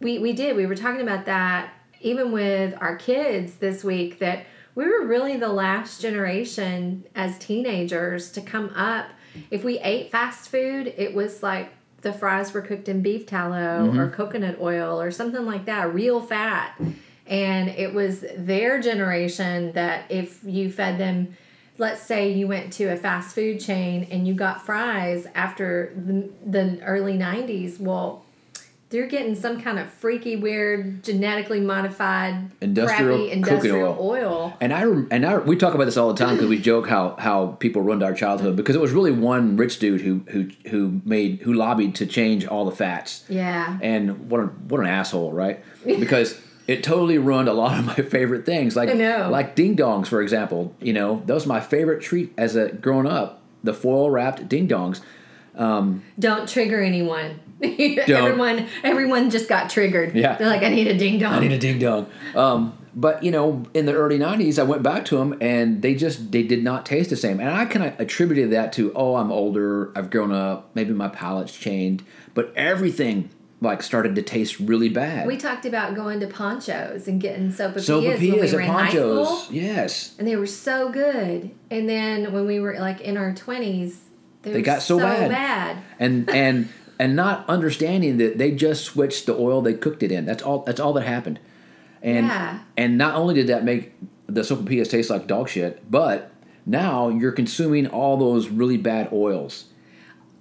we 0.00 0.18
we 0.18 0.32
did 0.32 0.56
we 0.56 0.66
were 0.66 0.74
talking 0.74 1.00
about 1.00 1.26
that 1.26 1.72
even 2.00 2.32
with 2.32 2.74
our 2.80 2.96
kids 2.96 3.56
this 3.56 3.84
week 3.84 4.18
that 4.18 4.46
we 4.74 4.84
were 4.84 5.06
really 5.06 5.36
the 5.36 5.48
last 5.48 6.00
generation 6.00 7.04
as 7.14 7.38
teenagers 7.38 8.32
to 8.32 8.40
come 8.40 8.70
up. 8.74 9.06
If 9.50 9.64
we 9.64 9.78
ate 9.80 10.10
fast 10.10 10.50
food 10.50 10.92
it 10.96 11.14
was 11.14 11.42
like 11.42 11.72
the 12.02 12.12
fries 12.12 12.52
were 12.52 12.62
cooked 12.62 12.88
in 12.88 13.00
beef 13.00 13.26
tallow 13.26 13.86
or 13.86 14.06
mm-hmm. 14.06 14.14
coconut 14.14 14.58
oil 14.60 15.00
or 15.00 15.10
something 15.10 15.46
like 15.46 15.66
that 15.66 15.94
real 15.94 16.20
fat. 16.20 16.78
And 17.26 17.68
it 17.68 17.94
was 17.94 18.24
their 18.36 18.80
generation 18.80 19.72
that 19.72 20.10
if 20.10 20.42
you 20.42 20.70
fed 20.70 20.98
them 20.98 21.36
let's 21.78 22.02
say 22.02 22.30
you 22.32 22.46
went 22.46 22.72
to 22.74 22.84
a 22.84 22.96
fast 22.96 23.34
food 23.34 23.60
chain 23.60 24.06
and 24.10 24.26
you 24.26 24.34
got 24.34 24.64
fries 24.64 25.26
after 25.34 25.92
the, 25.96 26.28
the 26.44 26.82
early 26.84 27.16
90s 27.18 27.80
well 27.80 28.24
they're 28.92 29.06
getting 29.06 29.34
some 29.34 29.58
kind 29.58 29.78
of 29.78 29.90
freaky 29.90 30.36
weird 30.36 31.02
genetically 31.02 31.60
modified 31.60 32.50
Industrial 32.60 33.26
industrial 33.30 33.96
oil. 33.98 34.10
oil. 34.10 34.56
And 34.60 34.72
I 34.72 34.82
and 34.82 35.24
I 35.24 35.38
we 35.38 35.56
talk 35.56 35.74
about 35.74 35.86
this 35.86 35.96
all 35.96 36.12
the 36.12 36.22
time 36.22 36.34
because 36.34 36.50
we 36.50 36.58
joke 36.58 36.86
how 36.88 37.16
how 37.18 37.56
people 37.58 37.80
ruined 37.80 38.02
our 38.02 38.12
childhood 38.12 38.54
because 38.54 38.76
it 38.76 38.82
was 38.82 38.92
really 38.92 39.10
one 39.10 39.56
rich 39.56 39.78
dude 39.78 40.02
who 40.02 40.18
who 40.28 40.50
who 40.68 41.00
made 41.06 41.40
who 41.40 41.54
lobbied 41.54 41.94
to 41.96 42.06
change 42.06 42.44
all 42.46 42.66
the 42.66 42.76
fats. 42.76 43.24
Yeah. 43.30 43.78
And 43.80 44.28
what 44.30 44.40
a, 44.40 44.44
what 44.44 44.80
an 44.80 44.86
asshole, 44.86 45.32
right? 45.32 45.64
Because 45.86 46.38
it 46.66 46.82
totally 46.82 47.18
ruined 47.18 47.48
a 47.48 47.52
lot 47.52 47.78
of 47.78 47.84
my 47.84 47.94
favorite 47.94 48.46
things, 48.46 48.76
like 48.76 48.88
I 48.88 48.94
know. 48.94 49.28
like 49.30 49.54
ding 49.54 49.76
dongs, 49.76 50.06
for 50.06 50.22
example. 50.22 50.74
You 50.80 50.92
know, 50.92 51.22
those 51.26 51.46
my 51.46 51.60
favorite 51.60 52.02
treat 52.02 52.32
as 52.36 52.56
a 52.56 52.72
growing 52.72 53.06
up. 53.06 53.40
The 53.64 53.74
foil 53.74 54.10
wrapped 54.10 54.48
ding 54.48 54.66
dongs. 54.68 55.00
Don't 55.54 56.48
trigger 56.48 56.80
anyone. 56.80 57.40
everyone 57.62 58.66
everyone 58.82 59.30
just 59.30 59.48
got 59.48 59.70
triggered. 59.70 60.14
Yeah. 60.14 60.36
They're 60.36 60.48
like, 60.48 60.62
I 60.62 60.68
need 60.68 60.88
a 60.88 60.96
ding 60.96 61.18
dong. 61.18 61.34
I 61.34 61.38
need 61.40 61.52
a 61.52 61.58
ding 61.58 61.78
dong. 61.78 62.10
Um, 62.34 62.76
but 62.94 63.22
you 63.22 63.30
know, 63.30 63.64
in 63.72 63.86
the 63.86 63.94
early 63.94 64.18
'90s, 64.18 64.58
I 64.58 64.64
went 64.64 64.82
back 64.82 65.04
to 65.06 65.16
them, 65.16 65.36
and 65.40 65.80
they 65.80 65.94
just 65.94 66.32
they 66.32 66.42
did 66.42 66.62
not 66.62 66.84
taste 66.84 67.10
the 67.10 67.16
same. 67.16 67.40
And 67.40 67.50
I 67.50 67.64
kind 67.64 67.86
of 67.86 67.98
attributed 67.98 68.50
that 68.50 68.72
to 68.74 68.92
oh, 68.94 69.16
I'm 69.16 69.32
older, 69.32 69.92
I've 69.96 70.10
grown 70.10 70.32
up, 70.32 70.70
maybe 70.74 70.92
my 70.92 71.08
palate's 71.08 71.56
changed, 71.56 72.04
but 72.34 72.52
everything 72.56 73.30
like 73.62 73.82
started 73.82 74.14
to 74.16 74.22
taste 74.22 74.58
really 74.58 74.88
bad. 74.88 75.26
we 75.26 75.36
talked 75.36 75.64
about 75.64 75.94
going 75.94 76.20
to 76.20 76.26
Pancho's 76.26 77.06
and 77.08 77.20
getting 77.20 77.48
sopapillas, 77.50 77.86
Sopapillas 78.02 78.18
when 78.18 78.20
we 78.20 78.52
were 78.52 78.60
in 78.60 78.68
high 78.68 78.82
Pancho's, 78.86 79.44
school. 79.44 79.54
yes. 79.56 80.14
And 80.18 80.26
they 80.28 80.36
were 80.36 80.46
so 80.46 80.90
good. 80.90 81.50
And 81.70 81.88
then 81.88 82.32
when 82.32 82.44
we 82.46 82.60
were 82.60 82.78
like 82.78 83.00
in 83.00 83.16
our 83.16 83.32
twenties, 83.32 84.00
they, 84.42 84.52
They 84.54 84.62
got 84.62 84.82
so 84.82 84.98
bad. 84.98 85.30
bad. 85.30 85.76
and 85.98 86.28
and 86.44 86.68
and 86.98 87.16
not 87.16 87.48
understanding 87.48 88.18
that 88.18 88.36
they 88.38 88.50
just 88.52 88.84
switched 88.84 89.26
the 89.26 89.34
oil 89.36 89.62
they 89.62 89.74
cooked 89.74 90.02
it 90.02 90.12
in. 90.12 90.24
That's 90.26 90.42
all. 90.42 90.58
That's 90.64 90.80
all 90.80 90.92
that 90.94 91.06
happened. 91.06 91.38
And 92.02 92.26
Yeah. 92.26 92.58
and 92.76 92.98
not 92.98 93.14
only 93.14 93.34
did 93.34 93.46
that 93.46 93.64
make 93.64 93.92
the 94.26 94.40
sopapillas 94.42 94.90
taste 94.90 95.08
like 95.10 95.26
dog 95.28 95.48
shit, 95.48 95.88
but 95.90 96.32
now 96.66 97.08
you're 97.08 97.32
consuming 97.32 97.86
all 97.86 98.16
those 98.16 98.48
really 98.48 98.76
bad 98.76 99.08
oils. 99.12 99.66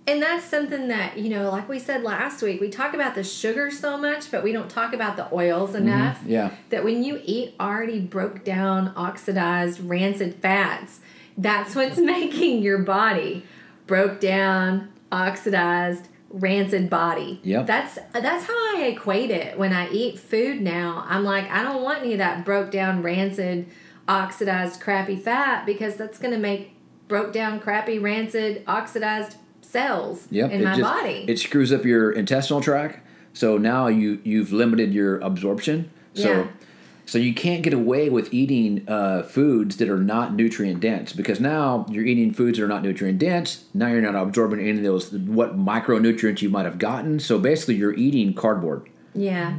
And 0.07 0.21
that's 0.21 0.45
something 0.45 0.87
that 0.87 1.17
you 1.17 1.29
know 1.29 1.49
like 1.49 1.69
we 1.69 1.79
said 1.79 2.03
last 2.03 2.41
week 2.41 2.59
we 2.59 2.69
talk 2.69 2.93
about 2.93 3.15
the 3.15 3.23
sugar 3.23 3.69
so 3.69 3.97
much 3.97 4.31
but 4.31 4.43
we 4.43 4.51
don't 4.51 4.69
talk 4.69 4.93
about 4.93 5.15
the 5.15 5.33
oils 5.33 5.71
mm-hmm. 5.71 5.87
enough 5.87 6.19
Yeah. 6.25 6.51
that 6.69 6.83
when 6.83 7.03
you 7.03 7.21
eat 7.23 7.55
already 7.59 7.99
broke 7.99 8.43
down 8.43 8.93
oxidized 8.95 9.79
rancid 9.81 10.35
fats 10.35 10.99
that's 11.37 11.75
what's 11.75 11.97
making 12.17 12.61
your 12.63 12.79
body 12.79 13.45
broke 13.87 14.19
down 14.19 14.89
oxidized 15.11 16.07
rancid 16.29 16.89
body 16.89 17.39
Yep. 17.43 17.67
that's 17.67 17.99
that's 18.13 18.45
how 18.45 18.53
i 18.77 18.83
equate 18.95 19.29
it 19.31 19.57
when 19.57 19.73
i 19.73 19.89
eat 19.91 20.17
food 20.17 20.61
now 20.61 21.05
i'm 21.07 21.23
like 21.23 21.49
i 21.51 21.61
don't 21.61 21.83
want 21.83 21.99
any 21.99 22.13
of 22.13 22.19
that 22.19 22.45
broke 22.45 22.71
down 22.71 23.03
rancid 23.03 23.67
oxidized 24.07 24.79
crappy 24.81 25.15
fat 25.17 25.65
because 25.65 25.95
that's 25.95 26.17
going 26.17 26.33
to 26.33 26.39
make 26.39 26.73
broke 27.09 27.33
down 27.33 27.59
crappy 27.59 27.99
rancid 27.99 28.63
oxidized 28.67 29.35
cells 29.71 30.27
Yep. 30.31 30.51
in 30.51 30.63
my 30.63 30.71
just- 30.77 30.81
body 30.81 31.25
It 31.27 31.39
screws 31.39 31.71
up 31.71 31.85
your 31.85 32.11
intestinal 32.11 32.61
tract. 32.61 32.99
So 33.33 33.57
now 33.57 33.87
you 33.87 34.19
you've 34.23 34.51
limited 34.51 34.93
your 34.93 35.17
absorption. 35.19 35.89
So 36.13 36.29
Yeah. 36.29 36.47
so 37.05 37.17
you 37.17 37.33
can't 37.33 37.63
get 37.63 37.73
away 37.73 38.09
with 38.09 38.33
eating 38.33 38.83
uh, 38.87 39.23
foods 39.23 39.77
that 39.77 39.89
are 39.89 39.97
not 39.99 40.35
nutrient 40.35 40.81
dense 40.81 41.13
because 41.13 41.39
now 41.39 41.85
you're 41.89 42.05
eating 42.05 42.31
foods 42.33 42.57
that 42.57 42.65
are 42.65 42.67
not 42.67 42.83
nutrient 42.83 43.19
dense. 43.19 43.65
Now 43.73 43.87
you're 43.87 44.01
not 44.01 44.15
absorbing 44.15 44.59
any 44.59 44.77
of 44.79 44.83
those 44.83 45.11
what 45.13 45.57
micronutrients 45.57 46.41
you 46.41 46.49
might 46.49 46.65
have 46.65 46.77
gotten. 46.77 47.19
So 47.19 47.39
basically, 47.39 47.75
you're 47.75 47.93
eating 47.93 48.33
cardboard. 48.33 48.89
Yeah. 49.13 49.53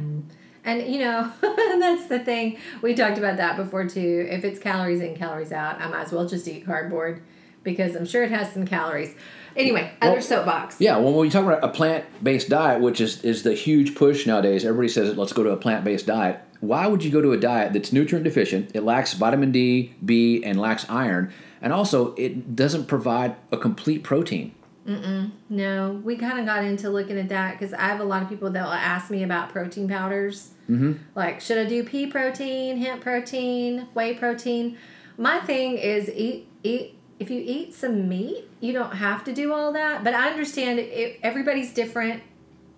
And 0.65 0.83
you 0.93 0.99
know, 0.99 1.31
that's 1.41 2.05
the 2.07 2.19
thing. 2.19 2.57
We 2.83 2.93
talked 2.93 3.17
about 3.17 3.37
that 3.37 3.57
before 3.57 3.85
too. 3.87 4.27
If 4.29 4.45
it's 4.45 4.59
calories 4.59 5.01
in, 5.01 5.15
calories 5.15 5.51
out, 5.51 5.81
I 5.81 5.87
might 5.89 6.03
as 6.05 6.11
well 6.11 6.27
just 6.27 6.47
eat 6.47 6.65
cardboard 6.65 7.21
because 7.63 7.95
I'm 7.95 8.05
sure 8.05 8.23
it 8.23 8.31
has 8.31 8.51
some 8.53 8.65
calories. 8.65 9.15
Anyway, 9.55 9.91
other 10.01 10.13
Well, 10.13 10.21
soapbox. 10.21 10.79
Yeah, 10.79 10.97
well, 10.97 11.13
when 11.13 11.25
you 11.25 11.31
talk 11.31 11.45
about 11.45 11.63
a 11.63 11.67
plant 11.67 12.05
based 12.23 12.49
diet, 12.49 12.81
which 12.81 12.99
is, 12.99 13.23
is 13.23 13.43
the 13.43 13.53
huge 13.53 13.95
push 13.95 14.25
nowadays, 14.25 14.65
everybody 14.65 14.89
says, 14.89 15.15
let's 15.17 15.33
go 15.33 15.43
to 15.43 15.51
a 15.51 15.57
plant 15.57 15.83
based 15.83 16.07
diet. 16.07 16.39
Why 16.59 16.87
would 16.87 17.03
you 17.03 17.11
go 17.11 17.21
to 17.21 17.33
a 17.33 17.37
diet 17.37 17.73
that's 17.73 17.91
nutrient 17.91 18.23
deficient? 18.23 18.71
It 18.73 18.83
lacks 18.83 19.13
vitamin 19.13 19.51
D, 19.51 19.93
B, 20.03 20.43
and 20.43 20.59
lacks 20.59 20.89
iron. 20.89 21.31
And 21.61 21.73
also, 21.73 22.13
it 22.15 22.55
doesn't 22.55 22.85
provide 22.85 23.35
a 23.51 23.57
complete 23.57 24.03
protein. 24.03 24.55
No, 24.85 26.01
we 26.03 26.17
kind 26.17 26.39
of 26.39 26.45
got 26.45 26.65
into 26.65 26.89
looking 26.89 27.17
at 27.17 27.29
that 27.29 27.57
because 27.57 27.73
I 27.73 27.83
have 27.83 28.01
a 28.01 28.03
lot 28.03 28.21
of 28.21 28.29
people 28.29 28.49
that 28.49 28.63
will 28.63 28.73
ask 28.73 29.09
me 29.09 29.23
about 29.23 29.49
protein 29.49 29.87
powders. 29.87 30.49
Mm-hmm. 30.69 30.93
Like, 31.15 31.39
should 31.39 31.57
I 31.57 31.65
do 31.65 31.83
pea 31.85 32.07
protein, 32.07 32.77
hemp 32.77 33.01
protein, 33.01 33.87
whey 33.93 34.13
protein? 34.13 34.77
My 35.17 35.39
thing 35.39 35.77
is 35.77 36.09
eat 36.09 36.49
eat. 36.63 36.97
If 37.19 37.29
you 37.29 37.41
eat 37.45 37.73
some 37.73 38.09
meat, 38.09 38.49
you 38.59 38.73
don't 38.73 38.95
have 38.95 39.23
to 39.25 39.33
do 39.33 39.53
all 39.53 39.71
that. 39.73 40.03
But 40.03 40.13
I 40.13 40.29
understand 40.29 40.79
it, 40.79 41.19
everybody's 41.23 41.73
different 41.73 42.23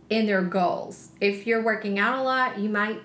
in 0.10 0.26
their 0.26 0.42
goals. 0.42 1.10
If 1.20 1.48
you're 1.48 1.64
working 1.64 1.98
out 1.98 2.20
a 2.20 2.22
lot, 2.22 2.60
you 2.60 2.70
might 2.70 3.02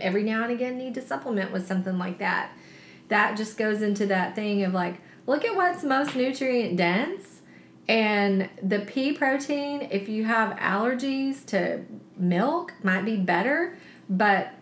every 0.00 0.22
now 0.22 0.42
and 0.42 0.52
again 0.52 0.78
need 0.78 0.94
to 0.94 1.02
supplement 1.02 1.52
with 1.52 1.66
something 1.66 1.98
like 1.98 2.18
that. 2.18 2.52
That 3.08 3.36
just 3.36 3.58
goes 3.58 3.82
into 3.82 4.06
that 4.06 4.34
thing 4.34 4.62
of 4.62 4.72
like, 4.72 5.00
look 5.26 5.44
at 5.44 5.54
what's 5.54 5.84
most 5.84 6.16
nutrient 6.16 6.76
dense. 6.76 7.40
And 7.88 8.48
the 8.62 8.80
pea 8.80 9.12
protein, 9.12 9.88
if 9.90 10.08
you 10.08 10.24
have 10.24 10.56
allergies 10.58 11.44
to 11.46 11.82
milk, 12.16 12.74
might 12.82 13.04
be 13.04 13.16
better. 13.16 13.76
But 14.08 14.54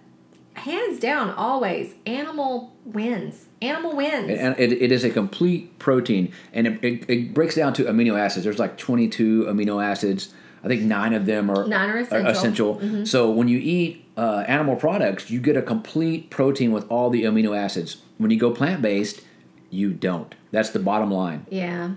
hands 0.54 0.98
down, 0.98 1.30
always, 1.30 1.94
animal 2.06 2.74
wins. 2.84 3.46
Animal 3.62 3.94
wins. 3.94 4.30
And 4.38 4.58
it, 4.58 4.72
it 4.72 4.90
is 4.90 5.04
a 5.04 5.10
complete 5.10 5.78
protein, 5.78 6.32
and 6.52 6.66
it, 6.66 6.84
it, 6.84 7.10
it 7.10 7.34
breaks 7.34 7.54
down 7.56 7.72
to 7.74 7.84
amino 7.84 8.18
acids. 8.18 8.44
There's 8.44 8.58
like 8.58 8.78
22 8.78 9.44
amino 9.44 9.84
acids. 9.84 10.32
I 10.64 10.68
think 10.68 10.82
nine 10.82 11.12
of 11.14 11.26
them 11.26 11.50
are, 11.50 11.66
Nine 11.66 11.88
are 11.90 11.98
essential. 11.98 12.78
essential. 12.78 13.06
So 13.06 13.30
when 13.30 13.48
you 13.48 13.58
eat 13.58 14.04
uh, 14.16 14.44
animal 14.46 14.76
products, 14.76 15.30
you 15.30 15.40
get 15.40 15.56
a 15.56 15.62
complete 15.62 16.30
protein 16.30 16.70
with 16.72 16.86
all 16.90 17.10
the 17.10 17.24
amino 17.24 17.56
acids. 17.56 17.98
When 18.18 18.30
you 18.30 18.38
go 18.38 18.50
plant 18.50 18.82
based, 18.82 19.22
you 19.70 19.92
don't. 19.92 20.34
That's 20.50 20.70
the 20.70 20.78
bottom 20.80 21.10
line. 21.10 21.46
yeah. 21.50 21.92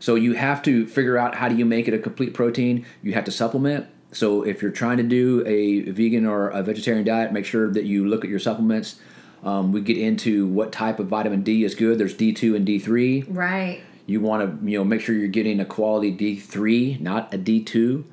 So 0.00 0.16
you 0.16 0.32
have 0.32 0.62
to 0.64 0.84
figure 0.88 1.16
out 1.16 1.36
how 1.36 1.48
do 1.48 1.54
you 1.54 1.64
make 1.64 1.86
it 1.86 1.94
a 1.94 1.98
complete 1.98 2.34
protein. 2.34 2.84
You 3.04 3.12
have 3.12 3.22
to 3.26 3.30
supplement. 3.30 3.86
So 4.10 4.42
if 4.42 4.60
you're 4.60 4.72
trying 4.72 4.96
to 4.96 5.04
do 5.04 5.44
a 5.46 5.82
vegan 5.92 6.26
or 6.26 6.48
a 6.48 6.60
vegetarian 6.60 7.04
diet, 7.04 7.32
make 7.32 7.44
sure 7.44 7.70
that 7.72 7.84
you 7.84 8.04
look 8.08 8.24
at 8.24 8.30
your 8.30 8.40
supplements. 8.40 9.00
Um, 9.42 9.72
we 9.72 9.80
get 9.80 9.98
into 9.98 10.46
what 10.46 10.70
type 10.72 10.98
of 11.00 11.08
vitamin 11.08 11.42
D 11.42 11.64
is 11.64 11.74
good. 11.74 11.98
There's 11.98 12.14
D2 12.14 12.54
and 12.56 12.66
D3. 12.66 13.24
Right. 13.28 13.80
You 14.06 14.20
want 14.20 14.60
to 14.60 14.70
you 14.70 14.78
know 14.78 14.84
make 14.84 15.00
sure 15.00 15.14
you're 15.14 15.28
getting 15.28 15.58
a 15.60 15.64
quality 15.64 16.14
D3, 16.16 17.00
not 17.00 17.32
a 17.34 17.38
D2. 17.38 18.04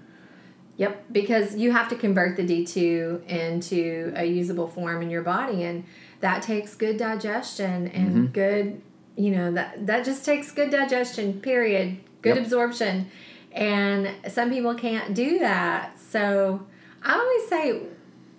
Yep, 0.78 1.06
because 1.12 1.56
you 1.58 1.72
have 1.74 1.90
to 1.90 1.96
convert 1.96 2.38
the 2.38 2.44
D2 2.44 3.26
into 3.28 4.14
a 4.16 4.24
usable 4.26 4.68
form 4.68 5.02
in 5.02 5.10
your 5.10 5.24
body 5.24 5.64
and 5.64 5.84
that 6.22 6.42
takes 6.42 6.74
good 6.76 6.96
digestion 6.98 7.88
and 7.90 8.10
Mm-hmm. 8.10 8.26
good, 8.28 8.82
you 9.18 9.32
know, 9.32 9.52
that 9.52 9.86
that 9.88 10.06
just 10.06 10.24
takes 10.24 10.52
good 10.52 10.70
digestion, 10.70 11.42
period. 11.42 11.98
Good 12.22 12.36
Yep. 12.36 12.46
absorption. 12.46 13.08
And 13.52 14.10
some 14.32 14.50
people 14.52 14.74
can't 14.76 15.14
do 15.16 15.40
that. 15.40 16.00
So, 16.00 16.66
I 17.04 17.14
always 17.14 17.48
say 17.50 17.82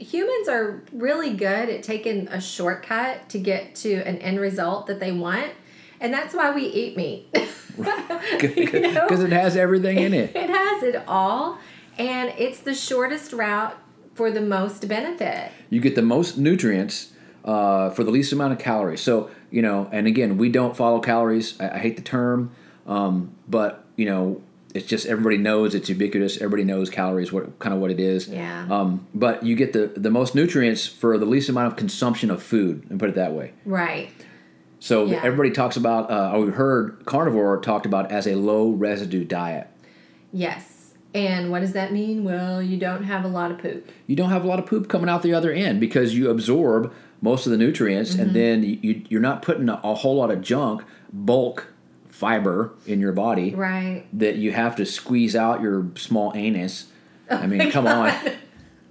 humans 0.01 0.49
are 0.49 0.83
really 0.93 1.35
good 1.35 1.69
at 1.69 1.83
taking 1.83 2.27
a 2.29 2.41
shortcut 2.41 3.29
to 3.29 3.39
get 3.39 3.75
to 3.77 3.93
an 3.93 4.19
end 4.19 4.41
result 4.41 4.87
that 4.87 4.99
they 4.99 5.13
want. 5.13 5.53
And 6.01 6.13
that's 6.13 6.35
why 6.35 6.51
we 6.53 6.65
eat 6.65 6.97
meat. 6.97 7.29
You 8.43 8.81
know? 8.93 9.07
Because 9.07 9.23
it 9.23 9.33
has 9.33 9.57
everything 9.57 9.99
in 9.99 10.13
it. 10.13 10.33
It 10.37 10.51
has 10.51 10.83
it 10.83 11.03
all, 11.07 11.59
and 11.99 12.33
it's 12.37 12.61
the 12.61 12.75
shortest 12.75 13.33
route 13.33 13.77
for 14.15 14.31
the 14.31 14.41
most 14.41 14.87
benefit. 14.89 15.53
You 15.71 15.81
get 15.81 15.95
the 15.95 16.03
most 16.03 16.37
nutrients 16.37 17.13
uh, 17.45 17.91
for 17.91 18.05
the 18.05 18.11
least 18.11 18.33
amount 18.33 18.53
of 18.53 18.59
calories. 18.59 19.01
So 19.01 19.31
you 19.51 19.63
know, 19.63 19.89
and 19.93 20.07
again, 20.07 20.37
we 20.37 20.49
don't 20.49 20.77
follow 20.77 21.01
calories. 21.01 21.59
I, 21.61 21.77
I 21.77 21.79
hate 21.79 21.97
the 21.97 22.03
term, 22.03 22.51
um, 22.87 23.35
but 23.49 23.85
you 23.97 24.07
know, 24.07 24.43
it's 24.75 24.87
just 24.87 25.07
everybody 25.07 25.37
knows 25.37 25.75
it's 25.75 25.89
ubiquitous. 25.89 26.37
Everybody 26.37 26.65
knows 26.65 26.91
calories, 26.91 27.33
what 27.33 27.59
kind 27.59 27.75
of 27.75 27.81
what 27.81 27.91
it 27.91 27.99
is. 28.01 28.29
Yeah. 28.29 28.67
Um, 28.71 29.07
but 29.15 29.43
you 29.43 29.57
get 29.57 29.73
the 29.73 29.89
the 29.97 30.11
most 30.11 30.35
nutrients 30.35 30.87
for 30.87 31.19
the 31.19 31.27
least 31.27 31.49
amount 31.49 31.67
of 31.69 31.77
consumption 31.77 32.31
of 32.31 32.43
food, 32.43 32.87
and 32.91 32.99
put 33.01 33.09
it 33.09 33.15
that 33.17 33.33
way. 33.33 33.53
Right. 33.65 34.11
So 34.79 35.05
Yeah. 35.07 35.21
everybody 35.23 35.51
talks 35.51 35.77
about, 35.77 36.11
uh, 36.11 36.39
we 36.39 36.51
heard 36.53 37.05
carnivore 37.05 37.59
talked 37.61 37.85
about 37.85 38.11
as 38.11 38.27
a 38.27 38.35
low 38.37 38.71
residue 38.71 39.25
diet. 39.25 39.67
Yes. 40.33 40.95
And 41.13 41.51
what 41.51 41.61
does 41.61 41.73
that 41.73 41.93
mean? 41.93 42.23
Well, 42.25 42.63
you 42.63 42.77
don't 42.79 43.03
have 43.03 43.25
a 43.25 43.29
lot 43.29 43.51
of 43.51 43.59
poop. 43.59 43.91
You 44.07 44.15
don't 44.17 44.31
have 44.31 44.45
a 44.45 44.47
lot 44.47 44.59
of 44.59 44.67
poop 44.67 44.89
coming 44.89 45.11
out 45.11 45.23
the 45.23 45.35
other 45.35 45.51
end 45.53 45.81
because 45.81 46.15
you 46.15 46.31
absorb 46.31 46.93
most 47.21 47.45
of 47.47 47.53
the 47.53 47.59
nutrients, 47.59 48.13
Mm-hmm. 48.13 48.23
and 48.23 48.35
then 48.37 48.63
you, 48.63 49.03
you're 49.09 49.21
not 49.21 49.43
putting 49.43 49.69
a, 49.69 49.81
a 49.85 49.95
whole 49.95 50.17
lot 50.17 50.31
of 50.31 50.41
junk, 50.41 50.83
bulk 51.13 51.67
fiber 52.21 52.73
in 52.87 53.01
your 53.01 53.13
body 53.13 53.55
Right. 53.55 54.05
that 54.13 54.37
you 54.37 54.53
have 54.53 54.77
to 54.77 54.85
squeeze 54.85 55.35
out 55.35 55.63
your 55.63 55.87
small 55.97 56.33
anus. 56.37 56.87
Oh 57.31 57.37
I 57.37 57.47
mean, 57.47 57.71
come 57.71 57.87
on. 57.87 58.13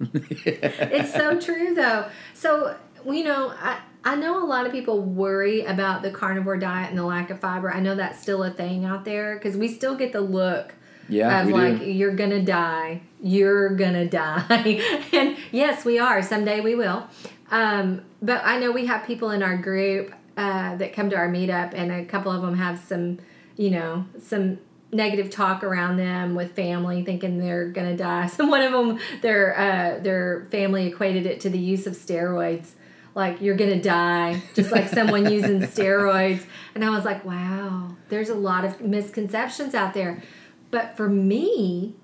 it's 0.14 1.12
so 1.12 1.38
true 1.38 1.74
though. 1.74 2.06
So 2.34 2.76
you 3.06 3.24
know, 3.24 3.52
I 3.62 3.78
I 4.04 4.16
know 4.16 4.42
a 4.42 4.46
lot 4.46 4.66
of 4.66 4.72
people 4.72 5.00
worry 5.00 5.64
about 5.64 6.02
the 6.02 6.10
carnivore 6.10 6.56
diet 6.56 6.88
and 6.90 6.98
the 6.98 7.04
lack 7.04 7.30
of 7.30 7.38
fiber. 7.40 7.70
I 7.72 7.80
know 7.80 7.94
that's 7.94 8.20
still 8.20 8.42
a 8.42 8.50
thing 8.50 8.84
out 8.84 9.04
there 9.04 9.34
because 9.36 9.56
we 9.56 9.68
still 9.68 9.94
get 9.94 10.12
the 10.12 10.20
look 10.22 10.74
Yeah, 11.08 11.42
of 11.42 11.48
like 11.50 11.78
do. 11.80 11.84
you're 11.90 12.14
gonna 12.14 12.42
die, 12.42 13.02
you're 13.22 13.70
gonna 13.76 14.06
die, 14.22 14.80
and 15.12 15.36
yes, 15.52 15.84
we 15.84 15.98
are. 15.98 16.22
Someday 16.22 16.60
we 16.60 16.74
will. 16.74 17.06
Um, 17.50 18.02
but 18.22 18.42
I 18.44 18.58
know 18.58 18.70
we 18.70 18.86
have 18.86 19.06
people 19.06 19.30
in 19.32 19.42
our 19.42 19.56
group 19.56 20.14
uh, 20.40 20.74
that 20.76 20.94
come 20.94 21.10
to 21.10 21.16
our 21.16 21.28
meetup, 21.28 21.74
and 21.74 21.92
a 21.92 22.02
couple 22.06 22.32
of 22.32 22.40
them 22.40 22.56
have 22.56 22.78
some, 22.78 23.18
you 23.58 23.68
know, 23.68 24.06
some 24.22 24.58
negative 24.90 25.28
talk 25.28 25.62
around 25.62 25.98
them 25.98 26.34
with 26.34 26.56
family, 26.56 27.04
thinking 27.04 27.38
they're 27.38 27.68
gonna 27.68 27.94
die. 27.94 28.26
So 28.34 28.46
one 28.46 28.62
of 28.62 28.72
them, 28.72 28.98
their 29.20 29.58
uh, 29.58 30.02
their 30.02 30.48
family 30.50 30.86
equated 30.86 31.26
it 31.26 31.40
to 31.40 31.50
the 31.50 31.58
use 31.58 31.86
of 31.86 31.92
steroids. 31.92 32.70
Like 33.14 33.42
you're 33.42 33.54
gonna 33.54 33.82
die, 33.82 34.42
just 34.54 34.72
like 34.72 34.88
someone 34.88 35.30
using 35.32 35.60
steroids. 35.60 36.46
And 36.74 36.86
I 36.86 36.88
was 36.88 37.04
like, 37.04 37.22
wow, 37.22 37.96
there's 38.08 38.30
a 38.30 38.34
lot 38.34 38.64
of 38.64 38.80
misconceptions 38.80 39.74
out 39.74 39.92
there. 39.92 40.22
But 40.70 40.96
for 40.96 41.08
me, 41.10 41.96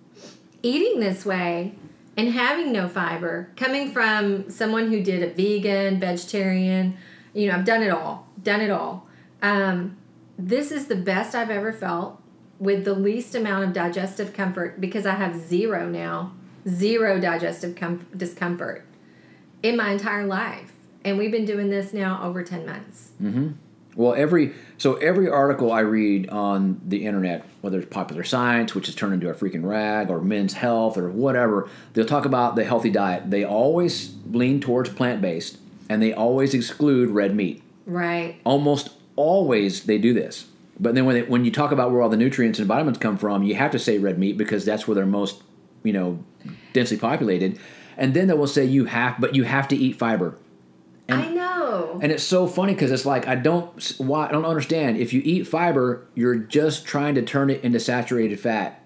eating 0.62 1.00
this 1.00 1.24
way 1.24 1.74
and 2.18 2.32
having 2.32 2.70
no 2.70 2.86
fiber, 2.86 3.50
coming 3.56 3.92
from 3.92 4.50
someone 4.50 4.90
who 4.90 5.02
did 5.02 5.22
a 5.22 5.32
vegan, 5.32 5.98
vegetarian, 6.00 6.98
you 7.32 7.48
know, 7.48 7.54
I've 7.54 7.64
done 7.64 7.82
it 7.82 7.90
all, 7.90 8.25
done 8.46 8.62
it 8.62 8.70
all. 8.70 9.06
Um, 9.42 9.98
this 10.38 10.70
is 10.70 10.86
the 10.86 10.96
best 10.96 11.34
I've 11.34 11.50
ever 11.50 11.72
felt 11.72 12.22
with 12.58 12.84
the 12.84 12.94
least 12.94 13.34
amount 13.34 13.64
of 13.64 13.72
digestive 13.74 14.32
comfort 14.32 14.80
because 14.80 15.04
I 15.04 15.16
have 15.16 15.36
zero 15.36 15.88
now, 15.88 16.32
zero 16.66 17.20
digestive 17.20 17.76
com- 17.76 18.06
discomfort 18.16 18.86
in 19.62 19.76
my 19.76 19.90
entire 19.90 20.26
life. 20.26 20.72
And 21.04 21.18
we've 21.18 21.30
been 21.30 21.44
doing 21.44 21.68
this 21.70 21.92
now 21.92 22.22
over 22.22 22.42
10 22.42 22.64
months. 22.64 23.10
Well, 23.94 24.14
every 24.14 24.52
so 24.76 24.96
every 24.96 25.28
article 25.28 25.72
I 25.72 25.80
read 25.80 26.28
on 26.28 26.80
the 26.86 27.06
internet, 27.06 27.46
whether 27.62 27.78
it's 27.78 27.88
Popular 27.88 28.24
Science, 28.24 28.74
which 28.74 28.86
has 28.86 28.94
turned 28.94 29.14
into 29.14 29.30
a 29.30 29.34
freaking 29.34 29.64
rag, 29.64 30.10
or 30.10 30.20
Men's 30.20 30.52
Health, 30.52 30.98
or 30.98 31.10
whatever, 31.10 31.70
they'll 31.94 32.04
talk 32.04 32.26
about 32.26 32.56
the 32.56 32.64
healthy 32.64 32.90
diet. 32.90 33.30
They 33.30 33.42
always 33.42 34.14
lean 34.30 34.60
towards 34.60 34.90
plant 34.90 35.22
based, 35.22 35.56
and 35.88 36.02
they 36.02 36.12
always 36.12 36.52
exclude 36.52 37.08
red 37.08 37.34
meat. 37.34 37.62
Right. 37.86 38.40
Almost 38.44 38.90
always 39.16 39.84
they 39.84 39.98
do 39.98 40.12
this. 40.12 40.46
But 40.78 40.94
then 40.94 41.06
when 41.06 41.14
they, 41.14 41.22
when 41.22 41.44
you 41.44 41.50
talk 41.50 41.72
about 41.72 41.90
where 41.90 42.02
all 42.02 42.08
the 42.10 42.16
nutrients 42.18 42.58
and 42.58 42.68
vitamins 42.68 42.98
come 42.98 43.16
from, 43.16 43.42
you 43.44 43.54
have 43.54 43.70
to 43.70 43.78
say 43.78 43.96
red 43.98 44.18
meat 44.18 44.36
because 44.36 44.64
that's 44.66 44.86
where 44.86 44.94
they're 44.94 45.06
most, 45.06 45.42
you 45.82 45.92
know, 45.92 46.22
densely 46.74 46.98
populated. 46.98 47.58
And 47.96 48.12
then 48.12 48.26
they 48.28 48.34
will 48.34 48.46
say 48.46 48.64
you 48.66 48.84
have, 48.84 49.18
but 49.18 49.34
you 49.34 49.44
have 49.44 49.68
to 49.68 49.76
eat 49.76 49.96
fiber. 49.96 50.36
And- 51.08 51.22
I 51.22 51.28
know. 51.30 51.98
And 52.02 52.12
it's 52.12 52.22
so 52.24 52.46
funny 52.46 52.74
because 52.74 52.90
it's 52.90 53.06
like 53.06 53.26
I 53.26 53.34
don't 53.36 53.94
why 53.98 54.28
I 54.28 54.32
don't 54.32 54.44
understand. 54.44 54.98
If 54.98 55.12
you 55.14 55.22
eat 55.24 55.46
fiber, 55.46 56.06
you're 56.14 56.34
just 56.36 56.84
trying 56.84 57.14
to 57.14 57.22
turn 57.22 57.48
it 57.48 57.62
into 57.64 57.80
saturated 57.80 58.38
fat. 58.38 58.82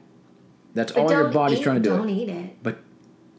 That's 0.75 0.93
But 0.93 1.01
all 1.03 1.11
your 1.11 1.29
body's 1.29 1.59
trying 1.61 1.83
to 1.83 1.89
do. 1.89 1.97
Don't 1.97 2.09
it. 2.09 2.13
eat 2.17 2.29
it. 2.29 2.63
But 2.63 2.79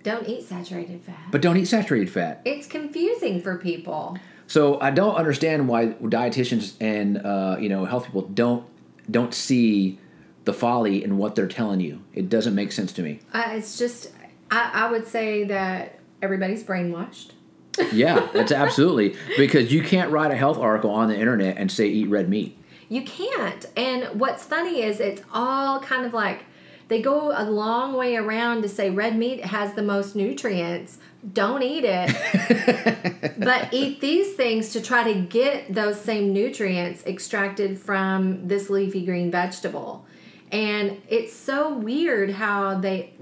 Don't 0.04 0.28
eat 0.28 0.44
saturated 0.44 1.02
fat. 1.04 1.18
but 1.32 1.42
don't 1.42 1.56
eat 1.58 1.66
saturated 1.66 2.10
fat. 2.12 2.42
it's 2.44 2.68
confusing 2.68 3.42
for 3.42 3.58
people. 3.58 4.18
So 4.52 4.82
I 4.82 4.92
don't 4.92 5.16
understand 5.16 5.70
why 5.70 5.88
dietitians 5.88 6.74
and 6.82 7.26
uh, 7.26 7.56
you 7.58 7.70
know 7.70 7.86
health 7.86 8.08
people 8.08 8.24
don't 8.24 8.66
don't 9.10 9.34
see 9.34 9.98
the 10.44 10.52
folly 10.52 11.02
in 11.02 11.18
what 11.18 11.36
they're 11.36 11.48
telling 11.48 11.80
you. 11.80 12.02
It 12.14 12.28
doesn't 12.28 12.54
make 12.54 12.74
sense 12.74 12.92
to 12.94 13.02
me. 13.02 13.22
Uh, 13.34 13.44
it's 13.52 13.78
just, 13.78 14.12
I, 14.50 14.72
I 14.74 14.92
would 14.92 15.08
say 15.08 15.46
that 15.46 16.00
everybody's 16.22 16.66
brainwashed. 16.66 17.32
Yeah, 17.94 18.28
it's 18.34 18.52
absolutely 18.52 19.16
because 19.38 19.72
you 19.72 19.82
can't 19.82 20.12
write 20.12 20.32
a 20.32 20.36
health 20.36 20.58
article 20.58 20.90
on 20.90 21.08
the 21.08 21.18
internet 21.18 21.58
and 21.58 21.72
say 21.72 21.88
eat 21.88 22.10
red 22.10 22.28
meat. 22.28 22.58
You 22.90 23.04
can't. 23.04 23.66
And 23.78 24.20
what's 24.20 24.44
funny 24.44 24.82
is 24.82 25.00
it's 25.00 25.22
all 25.32 25.80
kind 25.80 26.06
of 26.06 26.14
like 26.14 26.44
they 26.90 27.02
go 27.02 27.32
a 27.34 27.48
long 27.50 27.94
way 27.94 28.18
around 28.18 28.64
to 28.64 28.68
say 28.68 28.90
red 28.90 29.18
meat 29.18 29.46
has 29.46 29.76
the 29.76 29.82
most 29.82 30.14
nutrients. 30.14 30.98
Don't 31.34 31.62
eat 31.62 31.84
it. 31.86 33.36
but 33.38 33.74
eat 33.74 34.02
these 34.02 34.34
things 34.34 34.74
to 34.74 34.82
try 34.82 35.04
to 35.14 35.20
get 35.20 35.74
those 35.74 36.00
same 36.00 36.34
nutrients 36.34 37.06
extracted 37.06 37.80
from 37.80 38.48
this 38.48 38.70
leafy 38.70 39.06
green 39.06 39.30
vegetable. 39.30 40.06
And 40.52 41.02
it's 41.08 41.34
so 41.34 41.74
weird 41.74 42.32
how 42.32 42.80
they 42.80 43.14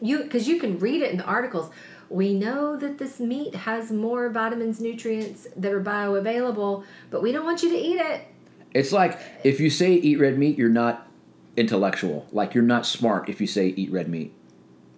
you 0.00 0.24
cuz 0.24 0.46
you 0.46 0.60
can 0.60 0.78
read 0.78 1.02
it 1.02 1.10
in 1.10 1.18
the 1.18 1.24
articles. 1.24 1.70
We 2.10 2.34
know 2.34 2.76
that 2.76 2.98
this 2.98 3.20
meat 3.20 3.54
has 3.54 3.90
more 3.90 4.28
vitamins, 4.30 4.80
nutrients 4.80 5.46
that 5.56 5.72
are 5.72 5.82
bioavailable, 5.82 6.84
but 7.10 7.22
we 7.22 7.32
don't 7.32 7.44
want 7.44 7.62
you 7.62 7.70
to 7.70 7.76
eat 7.76 8.00
it. 8.00 8.22
It's 8.72 8.92
like 8.92 9.18
if 9.44 9.58
you 9.60 9.70
say 9.70 9.94
eat 9.94 10.18
red 10.18 10.38
meat, 10.38 10.56
you're 10.56 10.68
not 10.68 11.08
intellectual. 11.56 12.26
Like 12.30 12.54
you're 12.54 12.62
not 12.62 12.86
smart 12.86 13.28
if 13.28 13.40
you 13.40 13.46
say 13.46 13.68
eat 13.68 13.90
red 13.90 14.08
meat. 14.08 14.32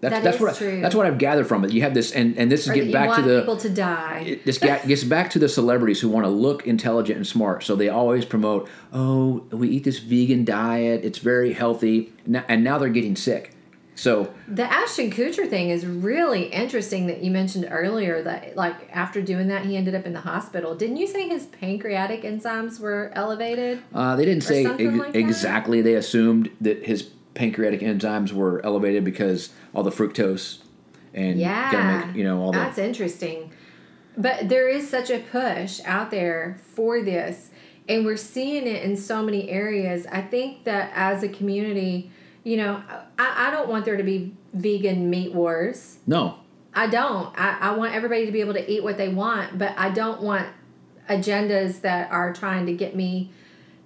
That's 0.01 0.15
That 0.15 0.25
that's 0.25 0.41
what 0.41 0.55
I, 0.55 0.57
true. 0.57 0.81
that's 0.81 0.95
what 0.95 1.07
I've 1.07 1.19
gathered 1.19 1.47
from 1.47 1.63
it. 1.65 1.73
You 1.73 1.83
have 1.83 1.93
this, 1.93 2.11
and 2.13 2.37
and 2.39 2.51
this 2.51 2.63
is 2.63 2.69
Or 2.71 2.75
that 2.75 2.85
get 2.85 2.93
back 2.93 3.17
to 3.17 3.23
the 3.23 3.41
people 3.41 3.57
to 3.59 3.69
die. 3.69 4.25
it- 4.27 4.45
this 4.47 4.57
ga- 4.59 4.81
gets 4.87 5.05
back 5.05 5.31
to 5.31 5.39
the 5.39 5.49
celebrities 5.49 6.01
who 6.01 6.09
want 6.09 6.25
to 6.25 6.31
look 6.31 6.67
intelligent 6.67 7.17
and 7.19 7.27
smart. 7.27 7.63
So 7.65 7.77
they 7.77 7.89
always 7.91 8.25
promote, 8.25 8.69
oh, 8.95 9.45
we 9.51 9.69
eat 9.69 9.85
this 9.85 9.99
vegan 9.99 10.45
diet. 10.47 11.05
It's 11.05 11.19
very 11.19 11.53
healthy, 11.53 12.13
and 12.49 12.65
now 12.65 12.79
they're 12.79 12.89
getting 12.89 13.15
sick. 13.17 13.55
So 13.97 14.33
The 14.49 14.63
Ashton 14.65 15.11
Kutcher 15.11 15.47
thing 15.51 15.69
is 15.69 15.85
really 15.85 16.45
interesting 16.45 17.07
that 17.09 17.23
you 17.23 17.31
mentioned 17.31 17.69
earlier 17.71 18.23
that 18.23 18.57
like 18.57 18.77
after 18.91 19.21
doing 19.21 19.49
that 19.49 19.67
he 19.67 19.77
ended 19.77 19.95
up 19.95 20.07
in 20.07 20.15
the 20.15 20.21
hospital. 20.21 20.75
Didn't 20.75 20.97
you 20.97 21.07
say 21.07 21.29
his 21.29 21.45
pancreatic 21.45 22.23
enzymes 22.23 22.81
were 22.81 23.13
elevated? 23.15 23.83
uh, 23.93 24.17
they 24.17 24.25
didn't 24.25 24.45
say 24.45 24.65
ex- 24.65 24.81
like 24.81 25.15
exactly. 25.15 25.83
They 25.83 25.95
assumed 25.97 26.49
that 26.63 26.87
his 26.87 27.11
pancreatic 27.35 27.81
enzymes 27.81 28.33
were 28.33 28.65
elevated 28.65 29.05
because 29.05 29.51
all 29.75 29.83
the 29.83 29.91
fructose 29.91 30.59
and 31.15 31.39
Yeah. 31.39 32.05
make 32.07 32.17
you 32.17 32.25
know 32.25 32.41
all 32.41 32.53
the 32.53 32.59
That's 32.59 32.79
interesting. 32.79 33.51
But 34.17 34.49
there 34.49 34.69
is 34.69 34.89
such 34.89 35.09
a 35.11 35.19
push 35.21 35.81
out 35.85 36.11
there 36.11 36.59
for 36.75 37.01
this, 37.01 37.51
and 37.89 38.05
we're 38.05 38.17
seeing 38.17 38.67
it 38.67 38.83
in 38.83 38.97
so 38.97 39.23
many 39.23 39.49
areas. 39.49 40.07
I 40.11 40.21
think 40.21 40.65
that 40.65 40.91
as 40.95 41.23
a 41.23 41.29
community, 41.29 42.11
you 42.45 42.57
know, 42.57 42.83
I, 43.19 43.49
I 43.49 43.51
don't 43.51 43.69
want 43.69 43.85
there 43.85 43.97
to 43.97 44.03
be 44.03 44.35
vegan 44.53 45.09
meat 45.11 45.33
wars. 45.33 45.99
no. 46.07 46.37
I 46.73 46.87
don't. 46.87 47.37
I, 47.37 47.59
I 47.61 47.73
want 47.73 47.95
everybody 47.95 48.27
to 48.27 48.33
be 48.33 48.41
able 48.41 48.53
to 48.55 48.71
eat 48.71 48.85
what 48.85 48.97
they 48.97 49.09
want, 49.09 49.59
but 49.59 49.75
I 49.77 49.91
don't 49.91 50.23
want 50.23 50.47
agendas 51.09 51.81
that 51.81 52.13
are 52.13 52.33
trying 52.33 52.67
to 52.67 52.73
get 52.73 52.95
me 52.95 53.33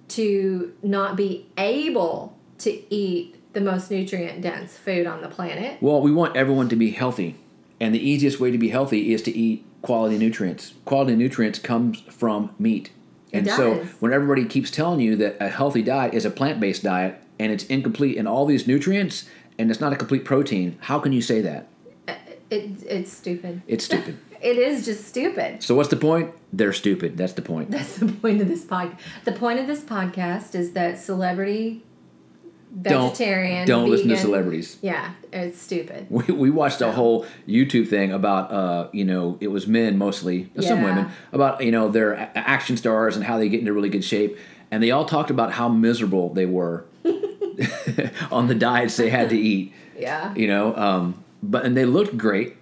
to 0.09 0.71
not 0.83 1.15
be 1.15 1.47
able 1.57 2.34
to 2.59 2.93
eat 2.93 3.35
the 3.53 3.61
most 3.61 3.89
nutrient 3.89 4.41
dense 4.41 4.77
food 4.77 5.07
on 5.07 5.21
the 5.21 5.27
planet. 5.29 5.81
Well, 5.81 6.01
we 6.01 6.11
want 6.11 6.35
everyone 6.35 6.69
to 6.69 6.75
be 6.75 6.91
healthy, 6.91 7.35
and 7.79 7.93
the 7.93 7.99
easiest 7.99 8.39
way 8.39 8.51
to 8.51 8.57
be 8.57 8.69
healthy 8.69 9.13
is 9.13 9.21
to 9.23 9.31
eat 9.31 9.65
quality 9.81 10.17
nutrients. 10.17 10.73
Quality 10.85 11.15
nutrients 11.15 11.59
comes 11.59 12.01
from 12.01 12.53
meat. 12.57 12.91
And 13.31 13.47
so 13.47 13.75
when 13.99 14.13
everybody 14.13 14.45
keeps 14.45 14.71
telling 14.71 15.01
you 15.01 15.15
that 15.17 15.35
a 15.41 15.49
healthy 15.49 15.81
diet 15.81 16.13
is 16.13 16.23
a 16.25 16.29
plant-based 16.29 16.83
diet 16.83 17.21
and 17.37 17.51
it's 17.51 17.65
incomplete 17.65 18.15
in 18.15 18.27
all 18.27 18.45
these 18.45 18.65
nutrients 18.65 19.27
and 19.59 19.69
it's 19.69 19.81
not 19.81 19.91
a 19.91 19.95
complete 19.97 20.23
protein, 20.23 20.77
how 20.81 20.99
can 20.99 21.11
you 21.11 21.21
say 21.21 21.41
that? 21.41 21.67
It, 22.49 22.83
it's 22.83 23.11
stupid. 23.11 23.61
It's 23.67 23.85
stupid. 23.85 24.17
It 24.41 24.57
is 24.57 24.85
just 24.85 25.07
stupid. 25.07 25.63
so 25.63 25.73
what's 25.73 25.89
the 25.89 25.95
point? 25.95 26.31
They're 26.53 26.73
stupid. 26.73 27.17
That's 27.17 27.33
the 27.33 27.41
point. 27.41 27.71
That's 27.71 27.95
the 27.97 28.05
point 28.05 28.41
of 28.41 28.47
this 28.47 28.63
podcast. 28.63 28.99
The 29.23 29.31
point 29.31 29.59
of 29.59 29.65
this 29.65 29.81
podcast 29.81 30.53
is 30.53 30.73
that 30.73 30.99
celebrity, 30.99 31.81
vegetarian, 32.75 33.67
don't 33.67 33.89
listen 33.89 34.09
to 34.09 34.17
celebrities. 34.17 34.77
Yeah, 34.81 35.11
it's 35.31 35.61
stupid. 35.61 36.07
We, 36.09 36.23
we 36.33 36.49
watched 36.49 36.81
a 36.81 36.91
whole 36.91 37.25
YouTube 37.47 37.87
thing 37.87 38.11
about 38.11 38.51
uh 38.51 38.87
you 38.91 39.05
know 39.05 39.37
it 39.39 39.47
was 39.47 39.65
men 39.67 39.97
mostly 39.97 40.49
some 40.59 40.83
women 40.83 41.07
about 41.31 41.63
you 41.63 41.71
know 41.71 41.89
their 41.89 42.13
a- 42.13 42.31
action 42.35 42.77
stars 42.77 43.15
and 43.15 43.25
how 43.25 43.37
they 43.37 43.49
get 43.49 43.59
into 43.61 43.73
really 43.73 43.89
good 43.89 44.03
shape 44.03 44.37
and 44.71 44.81
they 44.83 44.91
all 44.91 45.05
talked 45.05 45.29
about 45.29 45.53
how 45.53 45.69
miserable 45.69 46.33
they 46.33 46.45
were 46.45 46.85
on 48.31 48.47
the 48.47 48.55
diets 48.55 48.97
they 48.97 49.09
had 49.09 49.29
to 49.29 49.37
eat 49.51 49.73
Yeah. 49.97 50.33
you 50.35 50.47
know 50.47 50.75
um 50.75 51.23
but 51.41 51.65
and 51.65 51.75
they 51.77 51.85
looked 51.85 52.17
great 52.17 52.55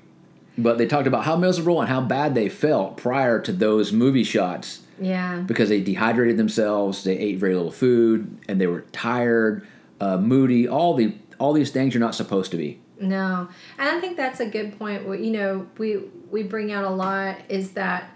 but 0.58 0.78
they 0.78 0.86
talked 0.86 1.08
about 1.08 1.24
how 1.26 1.36
miserable 1.36 1.80
and 1.82 1.90
how 1.90 2.02
bad 2.02 2.36
they 2.36 2.48
felt 2.50 2.98
prior 2.98 3.40
to 3.42 3.52
those 3.52 3.92
movie 3.92 4.24
shots 4.24 4.82
Yeah. 5.00 5.38
because 5.48 5.70
they 5.70 5.82
dehydrated 5.82 6.38
themselves 6.38 7.04
they 7.04 7.18
ate 7.18 7.38
very 7.40 7.56
little 7.56 7.72
food 7.72 8.38
and 8.48 8.60
they 8.62 8.68
were 8.68 8.82
tired 8.92 9.66
uh, 10.04 10.18
moody 10.18 10.68
all 10.68 10.94
the 10.94 11.16
all 11.40 11.54
these 11.54 11.72
things 11.72 11.94
you're 11.94 12.02
not 12.02 12.16
supposed 12.16 12.52
to 12.52 12.58
be 12.58 12.80
No, 13.00 13.50
and 13.78 13.90
I 13.90 14.00
think 14.00 14.18
that's 14.18 14.40
a 14.40 14.46
good 14.46 14.78
point. 14.78 15.04
You 15.08 15.32
know, 15.32 15.68
we 15.78 15.98
we 16.30 16.44
bring 16.44 16.72
out 16.72 16.84
a 16.84 16.90
lot 16.90 17.38
is 17.50 17.72
that 17.72 18.12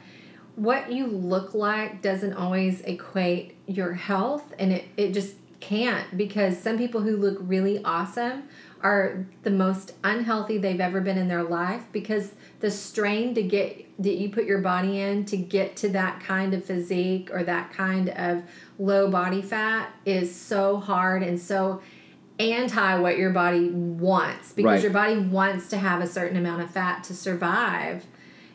what 0.55 0.91
you 0.91 1.07
look 1.07 1.53
like 1.53 2.01
doesn't 2.01 2.33
always 2.33 2.81
equate 2.81 3.57
your 3.67 3.93
health, 3.93 4.53
and 4.59 4.71
it 4.71 4.85
it 4.95 5.13
just 5.13 5.35
can't 5.59 6.15
because 6.15 6.57
some 6.57 6.77
people 6.77 7.01
who 7.01 7.17
look 7.17 7.37
really 7.41 7.83
awesome 7.83 8.43
are 8.81 9.25
the 9.41 9.49
most 9.49 9.93
unhealthy 10.03 10.57
they've 10.57 10.79
ever 10.79 11.01
been 11.01 11.17
in 11.17 11.27
their 11.27 11.43
life 11.43 11.83
because 11.91 12.33
the 12.59 12.69
strain 12.69 13.33
to 13.33 13.41
get 13.41 13.85
that 14.01 14.15
you 14.15 14.29
put 14.29 14.45
your 14.45 14.59
body 14.59 14.99
in 14.99 15.25
to 15.25 15.35
get 15.35 15.75
to 15.75 15.89
that 15.89 16.19
kind 16.19 16.53
of 16.53 16.63
physique 16.63 17.29
or 17.33 17.43
that 17.43 17.71
kind 17.71 18.09
of 18.09 18.43
low 18.79 19.09
body 19.09 19.41
fat 19.41 19.91
is 20.05 20.33
so 20.35 20.77
hard 20.77 21.23
and 21.23 21.39
so 21.39 21.81
anti 22.39 22.99
what 22.99 23.17
your 23.17 23.31
body 23.31 23.69
wants 23.69 24.51
because 24.53 24.65
Right. 24.65 24.83
your 24.83 24.91
body 24.91 25.17
wants 25.17 25.69
to 25.69 25.77
have 25.77 26.01
a 26.01 26.07
certain 26.07 26.37
amount 26.37 26.61
of 26.61 26.69
fat 26.69 27.03
to 27.05 27.15
survive. 27.15 28.05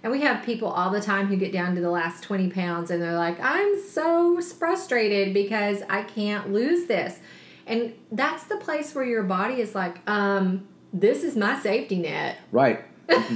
And 0.04 0.10
we 0.10 0.20
have 0.22 0.44
people 0.44 0.68
all 0.68 0.90
the 0.90 1.00
time 1.00 1.26
who 1.26 1.36
get 1.36 1.52
down 1.52 1.74
to 1.76 1.80
the 1.80 1.90
last 1.90 2.22
20 2.24 2.50
pounds 2.50 2.90
and 2.90 3.00
they're 3.02 3.16
like, 3.16 3.38
I'm 3.40 3.80
so 3.80 4.40
frustrated 4.40 5.32
because 5.32 5.82
I 5.88 6.02
can't 6.02 6.52
lose 6.52 6.86
this. 6.86 7.20
And 7.66 7.92
that's 8.10 8.44
the 8.44 8.56
place 8.56 8.94
where 8.94 9.04
your 9.04 9.22
body 9.22 9.60
is 9.60 9.74
like, 9.74 9.98
um, 10.08 10.66
this 10.92 11.22
is 11.22 11.36
my 11.36 11.58
safety 11.60 11.98
net. 11.98 12.38
Right. 12.50 12.84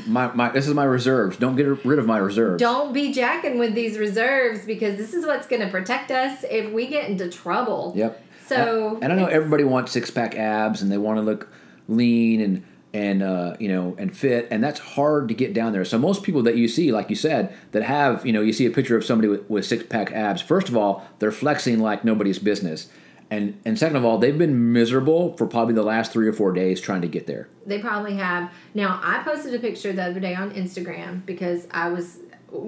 My, 0.07 0.33
my 0.33 0.51
this 0.51 0.67
is 0.67 0.75
my 0.75 0.85
reserves. 0.85 1.37
Don't 1.37 1.57
get 1.57 1.85
rid 1.85 1.99
of 1.99 2.07
my 2.07 2.19
reserves. 2.19 2.61
Don't 2.61 2.93
be 2.93 3.13
jacking 3.13 3.59
with 3.59 3.75
these 3.75 3.99
reserves 3.99 4.65
because 4.65 4.97
this 4.97 5.15
is 5.15 5.27
what's 5.27 5.47
going 5.47 5.63
to 5.63 5.69
protect 5.69 6.11
us 6.11 6.45
if 6.51 6.73
we 6.73 6.87
get 6.87 7.09
into 7.09 7.29
trouble. 7.29 7.93
Yep. 7.97 8.23
So, 8.47 8.99
and 9.03 9.13
I 9.13 9.17
know 9.17 9.27
everybody 9.27 9.65
wants 9.65 9.93
six 9.93 10.11
pack 10.11 10.37
abs 10.37 10.81
and 10.81 10.91
they 10.91 10.99
want 10.99 11.19
to 11.19 11.23
look 11.23 11.49
lean 11.89 12.41
and 12.41 12.65
and 12.97 13.23
uh, 13.23 13.57
you 13.59 13.69
know 13.69 13.95
and 13.99 14.17
fit, 14.17 14.49
and 14.51 14.63
that's 14.65 14.81
hard 14.81 15.29
to 15.29 15.35
get 15.35 15.53
down 15.53 15.73
there. 15.73 15.85
So 15.85 15.99
most 15.99 16.23
people 16.23 16.43
that 16.45 16.57
you 16.57 16.67
see, 16.67 16.93
like 16.93 17.11
you 17.11 17.17
said, 17.17 17.55
that 17.73 17.83
have 17.83 18.25
you 18.25 18.33
know 18.33 18.41
you 18.41 18.53
see 18.53 18.67
a 18.67 18.71
picture 18.71 18.97
of 18.97 19.05
somebody 19.05 19.29
with, 19.29 19.49
with 19.51 19.67
six 19.67 19.85
pack 19.85 20.13
abs. 20.13 20.41
First 20.41 20.69
of 20.69 20.77
all, 20.77 21.07
they're 21.19 21.33
flexing 21.33 21.81
like 21.81 22.05
nobody's 22.05 22.39
business, 22.39 22.89
and 23.31 23.61
and 23.65 23.79
second 23.79 23.97
of 23.97 24.05
all, 24.05 24.19
they've 24.19 24.39
been 24.39 24.73
miserable 24.73 25.37
for 25.37 25.47
probably 25.47 25.75
the 25.75 25.83
last 25.83 26.13
three 26.13 26.29
or 26.29 26.33
four 26.33 26.53
days 26.53 26.81
trying 26.81 27.03
to 27.03 27.09
get 27.09 27.27
there. 27.27 27.49
They 27.65 27.79
probably 27.81 28.15
have. 28.15 28.53
Now, 28.75 29.01
I 29.03 29.23
posted 29.25 29.55
a 29.55 29.59
picture 29.59 29.93
the 29.93 30.05
other 30.05 30.21
day 30.21 30.35
on 30.35 30.53
Instagram 30.53 31.27
because 31.27 31.67
I 31.71 31.89
was 31.89 32.19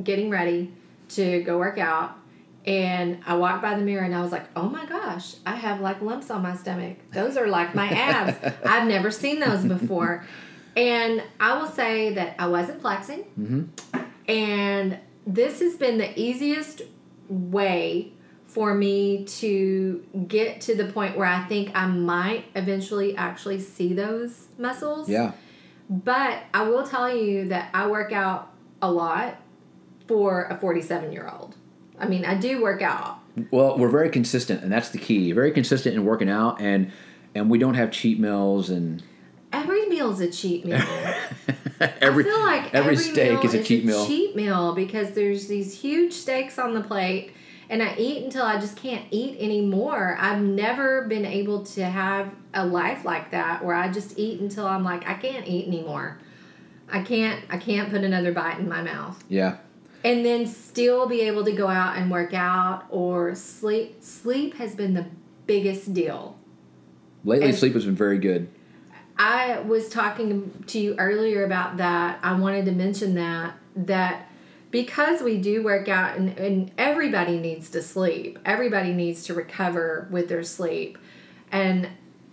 getting 0.02 0.30
ready 0.30 0.72
to 1.10 1.42
go 1.42 1.58
work 1.58 1.78
out 1.78 2.18
And 2.66 3.20
I 3.24 3.34
walked 3.36 3.62
by 3.62 3.74
the 3.76 3.82
mirror 3.82 4.04
and 4.04 4.14
I 4.14 4.20
was 4.20 4.30
like, 4.32 4.44
oh 4.54 4.68
my 4.68 4.84
gosh, 4.84 5.36
I 5.46 5.54
have 5.54 5.80
like 5.80 6.02
lumps 6.02 6.30
on 6.30 6.42
my 6.42 6.54
stomach. 6.54 6.98
Those 7.12 7.36
are 7.38 7.46
like 7.46 7.74
my 7.74 7.88
abs. 7.88 8.36
I've 8.66 8.86
never 8.86 9.10
seen 9.10 9.40
those 9.40 9.64
before. 9.64 10.26
And 10.76 11.22
I 11.40 11.58
will 11.58 11.68
say 11.68 12.12
that 12.14 12.36
I 12.38 12.46
wasn't 12.48 12.82
flexing. 12.82 13.24
Mm-hmm. 13.40 14.02
And 14.30 14.98
this 15.26 15.60
has 15.60 15.76
been 15.76 15.96
the 15.96 16.18
easiest 16.20 16.82
way 17.28 18.12
for 18.48 18.74
me 18.74 19.24
to 19.24 20.04
get 20.26 20.60
to 20.62 20.74
the 20.74 20.86
point 20.86 21.16
where 21.16 21.28
I 21.28 21.44
think 21.44 21.70
I 21.74 21.86
might 21.86 22.46
eventually 22.56 23.16
actually 23.16 23.60
see 23.60 23.92
those 23.92 24.46
muscles. 24.58 25.08
Yeah. 25.08 25.32
But 25.88 26.42
I 26.52 26.62
will 26.62 26.86
tell 26.86 27.14
you 27.14 27.48
that 27.48 27.70
I 27.72 27.86
work 27.86 28.10
out 28.12 28.52
a 28.82 28.90
lot 28.90 29.40
for 30.06 30.44
a 30.44 30.58
47 30.58 31.12
year 31.12 31.30
old. 31.32 31.54
I 31.98 32.08
mean, 32.08 32.24
I 32.24 32.34
do 32.34 32.62
work 32.62 32.82
out. 32.82 33.18
Well, 33.50 33.78
we're 33.78 33.88
very 33.88 34.10
consistent, 34.10 34.62
and 34.62 34.72
that's 34.72 34.90
the 34.90 34.98
key. 34.98 35.30
Very 35.32 35.52
consistent 35.52 35.94
in 35.94 36.04
working 36.04 36.28
out, 36.28 36.60
and 36.60 36.90
and 37.34 37.50
we 37.50 37.58
don't 37.58 37.74
have 37.74 37.92
cheat 37.92 38.18
meals 38.18 38.70
and 38.70 39.02
Every 39.52 39.86
meal 39.86 40.10
is 40.10 40.20
a 40.20 40.30
cheat 40.30 40.66
meal. 40.66 40.76
every 41.80 42.24
I 42.24 42.26
feel 42.26 42.44
like 42.44 42.74
every, 42.74 42.92
every, 42.92 42.96
steak 42.96 43.44
is 43.44 43.54
a 43.54 43.62
cheat 43.62 43.84
meal. 43.84 44.06
cheat 44.06 44.36
meal 44.36 44.74
because 44.74 45.12
there's 45.12 45.46
these 45.46 45.80
huge 45.80 46.12
steaks 46.12 46.58
on 46.58 46.74
the 46.74 46.82
plate, 46.82 47.32
and 47.70 47.82
I 47.82 47.94
eat 47.96 48.24
until 48.24 48.44
I 48.44 48.58
just 48.58 48.76
can't 48.76 49.04
eat 49.10 49.36
anymore. 49.38 50.16
I've 50.18 50.40
never 50.40 51.02
been 51.02 51.24
able 51.24 51.64
to 51.64 51.84
have 51.84 52.32
a 52.54 52.64
life 52.64 53.04
like 53.04 53.30
that 53.32 53.64
where 53.64 53.74
I 53.74 53.90
just 53.90 54.18
eat 54.18 54.40
until 54.40 54.66
I'm 54.66 54.84
like 54.84 55.08
I 55.08 55.14
can't 55.14 55.46
eat 55.46 55.66
anymore. 55.66 56.18
I 56.90 57.02
can't. 57.02 57.44
I 57.50 57.58
can't 57.58 57.90
put 57.90 58.02
another 58.02 58.32
bite 58.32 58.58
in 58.58 58.68
my 58.68 58.80
mouth, 58.80 59.22
yeah. 59.28 59.58
and 60.02 60.24
then 60.24 60.46
still 60.46 61.06
be 61.06 61.20
able 61.22 61.44
to 61.44 61.52
go 61.52 61.68
out 61.68 61.98
and 61.98 62.10
work 62.10 62.32
out 62.32 62.84
or 62.88 63.34
sleep. 63.34 64.02
Sleep 64.02 64.54
has 64.56 64.74
been 64.74 64.94
the 64.94 65.06
biggest 65.46 65.92
deal. 65.92 66.38
Lately, 67.24 67.48
And- 67.48 67.54
sleep 67.54 67.74
has 67.74 67.84
been 67.84 67.94
very 67.94 68.18
good. 68.18 68.48
I 69.18 69.58
was 69.60 69.88
talking 69.88 70.64
to 70.68 70.78
you 70.78 70.94
earlier 70.96 71.44
about 71.44 71.76
that. 71.78 72.20
I 72.22 72.38
wanted 72.38 72.64
to 72.66 72.72
mention 72.72 73.14
that 73.16 73.54
that 73.74 74.27
because 74.70 75.22
we 75.22 75.38
do 75.38 75.62
work 75.62 75.88
out 75.88 76.16
and, 76.16 76.36
and 76.38 76.70
everybody 76.76 77.38
needs 77.38 77.70
to 77.70 77.82
sleep. 77.82 78.38
Everybody 78.44 78.92
needs 78.92 79.24
to 79.24 79.34
recover 79.34 80.08
with 80.10 80.28
their 80.28 80.42
sleep. 80.42 80.98
And 81.50 81.88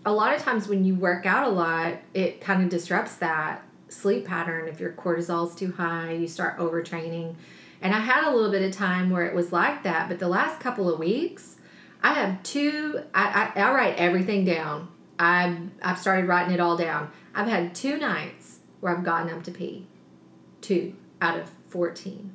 a 0.05 0.11
lot 0.11 0.35
of 0.35 0.41
times 0.41 0.67
when 0.67 0.83
you 0.83 0.95
work 0.95 1.25
out 1.25 1.47
a 1.47 1.51
lot, 1.51 1.95
it 2.13 2.41
kind 2.41 2.61
of 2.61 2.69
disrupts 2.69 3.15
that 3.17 3.63
sleep 3.87 4.25
pattern. 4.25 4.67
If 4.67 4.79
your 4.79 4.91
cortisol's 4.91 5.55
too 5.55 5.71
high, 5.71 6.11
you 6.11 6.27
start 6.27 6.57
overtraining. 6.57 7.35
And 7.81 7.93
I 7.93 7.99
had 7.99 8.25
a 8.25 8.35
little 8.35 8.51
bit 8.51 8.61
of 8.61 8.75
time 8.75 9.09
where 9.09 9.25
it 9.25 9.35
was 9.35 9.51
like 9.51 9.83
that, 9.83 10.09
but 10.09 10.19
the 10.19 10.27
last 10.27 10.59
couple 10.59 10.91
of 10.91 10.99
weeks, 10.99 11.55
I 12.03 12.13
have 12.13 12.43
two. 12.43 13.01
I, 13.13 13.51
I, 13.55 13.61
I 13.61 13.73
write 13.73 13.95
everything 13.97 14.45
down. 14.45 14.89
I've 15.17 15.57
I've 15.81 15.97
started 15.97 16.27
writing 16.27 16.53
it 16.53 16.59
all 16.59 16.77
down. 16.77 17.11
I've 17.33 17.47
had 17.47 17.73
two 17.73 17.97
nights 17.97 18.59
where 18.79 18.95
I've 18.95 19.03
gotten 19.03 19.33
up 19.33 19.43
to 19.43 19.51
pee. 19.51 19.87
Two 20.61 20.95
out 21.21 21.39
of 21.39 21.51
fourteen. 21.75 22.33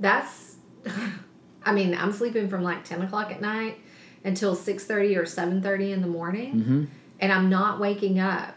That's, 0.00 0.56
I 1.64 1.72
mean, 1.72 1.94
I'm 1.94 2.12
sleeping 2.12 2.48
from 2.48 2.62
like 2.62 2.84
ten 2.84 3.02
o'clock 3.02 3.30
at 3.30 3.40
night 3.40 3.78
until 4.24 4.54
six 4.56 4.84
thirty 4.84 5.16
or 5.16 5.24
seven 5.24 5.62
thirty 5.62 5.92
in 5.92 6.00
the 6.00 6.06
morning, 6.08 6.54
Mm-hmm. 6.54 6.84
and 7.20 7.32
I'm 7.32 7.48
not 7.48 7.78
waking 7.78 8.18
up 8.18 8.56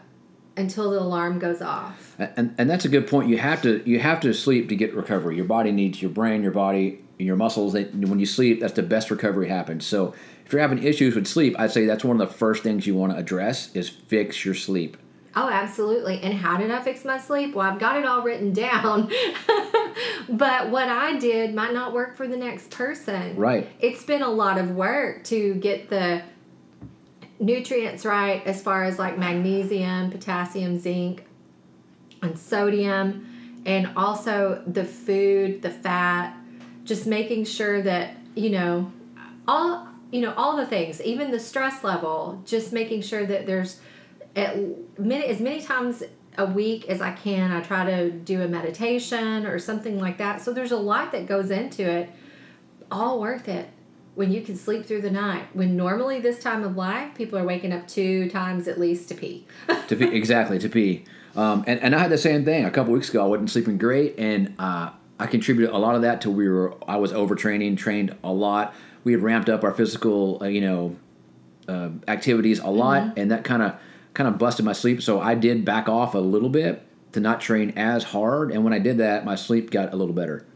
until 0.56 0.90
the 0.90 0.98
alarm 1.00 1.38
goes 1.38 1.62
off. 1.62 2.16
And 2.18 2.54
and 2.58 2.68
that's 2.68 2.84
a 2.84 2.88
good 2.88 3.06
point. 3.06 3.28
You 3.28 3.38
have 3.38 3.62
to 3.62 3.82
you 3.88 4.00
have 4.00 4.20
to 4.20 4.34
sleep 4.34 4.68
to 4.70 4.76
get 4.76 4.92
recovery. 4.94 5.36
Your 5.36 5.44
body 5.44 5.70
needs 5.70 6.02
your 6.02 6.10
brain, 6.10 6.42
your 6.42 6.52
body, 6.52 7.02
your 7.18 7.36
muscles. 7.36 7.72
They, 7.72 7.84
when 7.84 8.18
you 8.18 8.26
sleep, 8.26 8.60
that's 8.60 8.72
the 8.74 8.82
best 8.82 9.10
recovery 9.10 9.48
happens. 9.48 9.86
So 9.86 10.14
if 10.44 10.52
you're 10.52 10.60
having 10.62 10.82
issues 10.82 11.14
with 11.14 11.28
sleep, 11.28 11.54
I'd 11.60 11.70
say 11.70 11.86
that's 11.86 12.04
one 12.04 12.20
of 12.20 12.28
the 12.28 12.34
first 12.34 12.64
things 12.64 12.86
you 12.86 12.96
want 12.96 13.12
to 13.12 13.18
address 13.18 13.74
is 13.74 13.88
fix 13.88 14.44
your 14.44 14.54
sleep. 14.54 14.96
Oh, 15.36 15.48
absolutely. 15.48 16.20
And 16.22 16.34
how 16.34 16.56
did 16.56 16.70
I 16.70 16.80
fix 16.82 17.04
my 17.04 17.18
sleep? 17.18 17.54
Well, 17.54 17.70
I've 17.70 17.78
got 17.78 17.96
it 17.96 18.04
all 18.04 18.22
written 18.22 18.52
down. 18.52 19.10
but 20.28 20.70
what 20.70 20.88
I 20.88 21.18
did 21.18 21.54
might 21.54 21.72
not 21.72 21.92
work 21.92 22.16
for 22.16 22.26
the 22.26 22.36
next 22.36 22.70
person. 22.70 23.36
Right. 23.36 23.68
It's 23.78 24.02
been 24.02 24.22
a 24.22 24.30
lot 24.30 24.58
of 24.58 24.72
work 24.72 25.22
to 25.24 25.54
get 25.54 25.88
the 25.88 26.22
nutrients 27.38 28.04
right 28.04 28.44
as 28.44 28.60
far 28.60 28.84
as 28.84 28.98
like 28.98 29.18
magnesium, 29.18 30.10
potassium, 30.10 30.78
zinc, 30.78 31.24
and 32.22 32.36
sodium, 32.36 33.62
and 33.64 33.90
also 33.96 34.62
the 34.66 34.84
food, 34.84 35.62
the 35.62 35.70
fat, 35.70 36.36
just 36.84 37.06
making 37.06 37.44
sure 37.44 37.80
that, 37.82 38.16
you 38.34 38.50
know, 38.50 38.92
all 39.46 39.86
you 40.10 40.20
know 40.20 40.34
all 40.34 40.56
the 40.56 40.66
things 40.66 41.00
even 41.02 41.30
the 41.30 41.38
stress 41.38 41.84
level 41.84 42.42
just 42.44 42.72
making 42.72 43.00
sure 43.00 43.24
that 43.24 43.46
there's 43.46 43.80
at 44.36 44.56
many, 44.98 45.24
as 45.26 45.40
many 45.40 45.60
times 45.60 46.02
a 46.38 46.46
week 46.46 46.88
as 46.88 47.00
i 47.00 47.10
can 47.10 47.50
i 47.50 47.60
try 47.60 47.84
to 47.84 48.10
do 48.10 48.40
a 48.40 48.48
meditation 48.48 49.44
or 49.46 49.58
something 49.58 49.98
like 49.98 50.18
that. 50.18 50.40
So 50.40 50.52
there's 50.52 50.70
a 50.72 50.76
lot 50.76 51.12
that 51.12 51.26
goes 51.26 51.50
into 51.50 51.88
it. 51.88 52.10
All 52.90 53.20
worth 53.20 53.48
it 53.48 53.68
when 54.14 54.32
you 54.32 54.40
can 54.42 54.56
sleep 54.56 54.86
through 54.86 55.02
the 55.02 55.10
night. 55.10 55.46
When 55.54 55.76
normally 55.76 56.20
this 56.20 56.42
time 56.42 56.62
of 56.64 56.76
life 56.76 57.14
people 57.14 57.38
are 57.38 57.44
waking 57.44 57.72
up 57.72 57.86
two 57.88 58.30
times 58.30 58.68
at 58.68 58.78
least 58.78 59.08
to 59.08 59.14
pee. 59.14 59.46
To 59.88 59.96
pee 59.96 60.04
exactly 60.04 60.58
to 60.60 60.68
pee. 60.68 61.04
Um, 61.34 61.64
and, 61.66 61.80
and 61.80 61.94
i 61.94 61.98
had 61.98 62.10
the 62.10 62.18
same 62.18 62.44
thing. 62.44 62.64
A 62.64 62.70
couple 62.70 62.92
weeks 62.92 63.10
ago 63.10 63.24
i 63.24 63.26
wasn't 63.26 63.50
sleeping 63.50 63.76
great 63.76 64.18
and 64.18 64.54
uh, 64.58 64.90
i 65.18 65.26
contributed 65.26 65.74
a 65.74 65.78
lot 65.78 65.94
of 65.96 66.02
that 66.02 66.20
to 66.22 66.30
we 66.30 66.48
were 66.48 66.74
i 66.88 66.96
was 66.96 67.12
overtraining 67.12 67.76
trained 67.76 68.16
a 68.22 68.32
lot. 68.32 68.74
We 69.02 69.12
had 69.12 69.22
ramped 69.22 69.48
up 69.48 69.64
our 69.64 69.72
physical 69.72 70.38
uh, 70.42 70.46
you 70.46 70.60
know 70.60 70.96
uh, 71.68 71.90
activities 72.08 72.60
a 72.60 72.70
lot 72.70 73.18
and 73.18 73.30
that 73.30 73.44
kind 73.44 73.62
of 73.62 73.74
kind 74.14 74.28
of 74.28 74.38
busted 74.38 74.64
my 74.64 74.72
sleep 74.72 75.02
so 75.02 75.20
i 75.20 75.34
did 75.34 75.64
back 75.64 75.88
off 75.88 76.14
a 76.14 76.18
little 76.18 76.48
bit 76.48 76.82
to 77.12 77.20
not 77.20 77.40
train 77.40 77.70
as 77.76 78.04
hard 78.04 78.50
and 78.50 78.64
when 78.64 78.72
i 78.72 78.78
did 78.78 78.98
that 78.98 79.24
my 79.24 79.34
sleep 79.34 79.70
got 79.70 79.92
a 79.92 79.96
little 79.96 80.14
better 80.14 80.46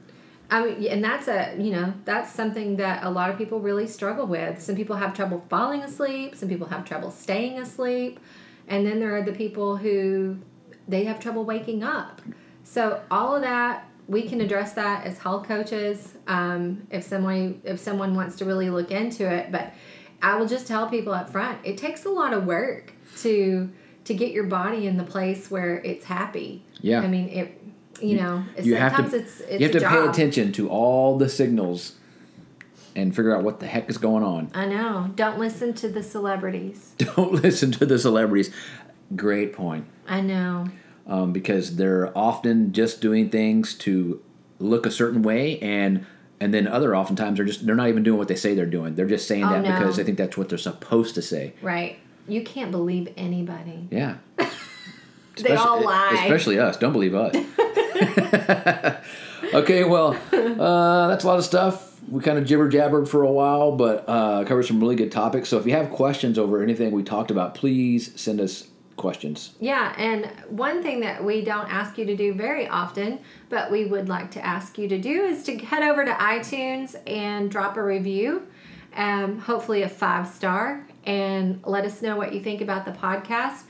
I 0.50 0.64
mean, 0.64 0.86
and 0.88 1.02
that's 1.02 1.26
a 1.26 1.56
you 1.58 1.72
know 1.72 1.94
that's 2.04 2.30
something 2.30 2.76
that 2.76 3.02
a 3.02 3.10
lot 3.10 3.30
of 3.30 3.38
people 3.38 3.60
really 3.60 3.86
struggle 3.86 4.26
with. 4.26 4.60
Some 4.60 4.76
people 4.76 4.94
have 4.96 5.14
trouble 5.14 5.44
falling 5.48 5.80
asleep. 5.82 6.36
Some 6.36 6.48
people 6.50 6.66
have 6.66 6.84
trouble 6.84 7.10
staying 7.10 7.58
asleep, 7.58 8.20
and 8.68 8.86
then 8.86 9.00
there 9.00 9.16
are 9.16 9.22
the 9.22 9.32
people 9.32 9.78
who 9.78 10.36
they 10.86 11.04
have 11.04 11.18
trouble 11.18 11.44
waking 11.44 11.82
up. 11.82 12.20
So 12.62 13.02
all 13.10 13.34
of 13.34 13.42
that 13.42 13.88
we 14.06 14.22
can 14.22 14.40
address 14.40 14.74
that 14.74 15.06
as 15.06 15.18
health 15.18 15.46
coaches 15.48 16.14
um, 16.26 16.86
if 16.90 17.04
someone 17.04 17.60
if 17.64 17.80
someone 17.80 18.14
wants 18.14 18.36
to 18.36 18.44
really 18.44 18.70
look 18.70 18.90
into 18.90 19.30
it. 19.30 19.50
But 19.50 19.72
I 20.22 20.36
will 20.36 20.46
just 20.46 20.66
tell 20.66 20.88
people 20.88 21.12
up 21.12 21.30
front 21.30 21.58
it 21.64 21.78
takes 21.78 22.04
a 22.04 22.10
lot 22.10 22.32
of 22.32 22.44
work 22.44 22.93
to 23.22 23.70
to 24.04 24.14
get 24.14 24.32
your 24.32 24.44
body 24.44 24.86
in 24.86 24.96
the 24.96 25.04
place 25.04 25.50
where 25.50 25.78
it's 25.78 26.04
happy. 26.04 26.62
Yeah. 26.80 27.00
I 27.00 27.06
mean 27.08 27.28
it. 27.28 27.60
You, 28.02 28.16
know, 28.16 28.44
you 28.60 28.74
have 28.74 28.96
to 29.08 29.16
it's 29.16 29.40
it's 29.40 29.60
you 29.60 29.68
have 29.68 29.80
to 29.80 29.88
pay 29.88 30.04
attention 30.06 30.50
to 30.54 30.68
all 30.68 31.16
the 31.16 31.28
signals 31.28 31.92
and 32.96 33.14
figure 33.14 33.34
out 33.34 33.44
what 33.44 33.60
the 33.60 33.66
heck 33.66 33.88
is 33.88 33.98
going 33.98 34.24
on 34.24 34.50
I 34.52 34.66
know. 34.66 35.10
Don't 35.14 35.38
listen 35.38 35.74
to 35.74 35.88
the 35.88 36.02
celebrities. 36.02 36.92
don't 36.98 37.32
listen 37.32 37.70
to 37.72 37.86
the 37.86 37.98
celebrities 37.98 38.50
great 39.14 39.52
point 39.52 39.86
I 40.08 40.20
know. 40.20 40.66
um, 41.06 41.32
because 41.32 41.76
they're 41.76 42.16
often 42.18 42.72
just 42.72 43.00
doing 43.00 43.30
things 43.30 43.74
to 43.78 44.20
look 44.58 44.86
a 44.86 44.90
certain 44.90 45.22
way 45.22 45.58
and 45.60 46.04
and 46.40 46.52
then 46.52 46.66
other 46.66 46.96
oftentimes 46.96 47.36
they're 47.36 47.46
just 47.46 47.64
they're 47.64 47.76
not 47.76 47.88
even 47.88 48.02
doing 48.02 48.18
what 48.18 48.26
they 48.28 48.34
say 48.34 48.54
they're 48.56 48.66
doing 48.66 48.96
they're 48.96 49.06
just 49.06 49.28
saying 49.28 49.44
Oh, 49.44 49.50
that 49.50 49.62
no. 49.62 49.72
because 49.78 49.96
they 49.96 50.04
think 50.04 50.18
that's 50.18 50.36
what 50.36 50.48
they're 50.48 50.58
supposed 50.58 51.14
to 51.14 51.22
say 51.22 51.54
Right. 51.62 51.98
You 52.28 52.42
can't 52.42 52.70
believe 52.70 53.12
anybody. 53.16 53.88
yeah. 53.90 54.16
They 55.36 55.56
all 55.56 55.84
lie. 55.84 56.20
especially 56.22 56.60
us. 56.60 56.76
Don't 56.76 56.92
believe 56.92 57.14
us. 57.14 57.34
Okay 59.52 59.84
well 59.84 60.16
uh, 60.32 61.08
that's 61.08 61.22
a 61.22 61.26
lot 61.26 61.38
of 61.38 61.44
stuff. 61.44 62.00
We 62.10 62.20
kind 62.22 62.38
of 62.38 62.44
jibber 62.44 62.68
jabbered 62.68 63.08
for 63.08 63.22
a 63.22 63.30
while 63.30 63.72
but 63.76 64.04
uh, 64.08 64.44
covered 64.44 64.64
some 64.64 64.80
really 64.80 64.96
good 64.96 65.12
topics. 65.12 65.48
So 65.48 65.58
if 65.58 65.66
you 65.66 65.72
have 65.72 65.90
questions 65.90 66.38
over 66.38 66.62
anything 66.62 66.90
we 66.92 67.02
talked 67.02 67.30
about 67.30 67.54
please 67.54 68.12
send 68.20 68.40
us 68.40 68.68
questions. 68.96 69.54
Yeah, 69.60 69.92
and 69.98 70.26
one 70.48 70.82
thing 70.82 71.00
that 71.00 71.22
we 71.24 71.42
don't 71.42 71.68
ask 71.72 71.98
you 71.98 72.04
to 72.06 72.16
do 72.16 72.32
very 72.32 72.66
often, 72.68 73.18
but 73.48 73.70
we 73.70 73.84
would 73.86 74.08
like 74.08 74.30
to 74.32 74.44
ask 74.44 74.78
you 74.78 74.88
to 74.88 74.98
do 74.98 75.22
is 75.24 75.42
to 75.44 75.56
head 75.58 75.82
over 75.82 76.04
to 76.04 76.12
iTunes 76.12 76.94
and 77.06 77.50
drop 77.50 77.76
a 77.76 77.82
review, 77.82 78.46
um, 78.96 79.38
hopefully 79.40 79.82
a 79.82 79.88
five 79.88 80.26
star, 80.28 80.86
and 81.06 81.60
let 81.64 81.84
us 81.84 82.02
know 82.02 82.16
what 82.16 82.32
you 82.34 82.40
think 82.40 82.60
about 82.60 82.84
the 82.84 82.92
podcast. 82.92 83.62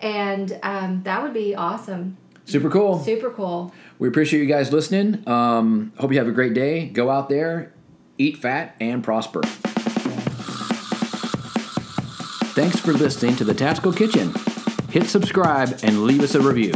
And 0.00 0.58
um, 0.62 1.02
that 1.04 1.22
would 1.22 1.32
be 1.32 1.54
awesome. 1.54 2.16
super 2.44 2.68
cool 2.68 2.98
Super 2.98 3.30
cool. 3.30 3.72
We 3.98 4.08
appreciate 4.08 4.40
you 4.40 4.46
guys 4.46 4.72
listening. 4.72 5.26
Um, 5.28 5.92
hope 5.98 6.10
you 6.12 6.18
have 6.18 6.28
a 6.28 6.32
great 6.32 6.54
day. 6.54 6.86
Go 6.86 7.08
out 7.10 7.28
there, 7.28 7.72
eat 8.18 8.36
fat, 8.38 8.74
and 8.80 9.02
prosper. 9.04 9.42
Thanks 12.54 12.78
for 12.80 12.92
listening 12.92 13.36
to 13.36 13.44
the 13.44 13.54
Tactical 13.54 13.92
Kitchen. 13.92 14.34
Hit 14.90 15.04
subscribe 15.04 15.78
and 15.82 16.02
leave 16.04 16.20
us 16.22 16.34
a 16.34 16.40
review. 16.40 16.72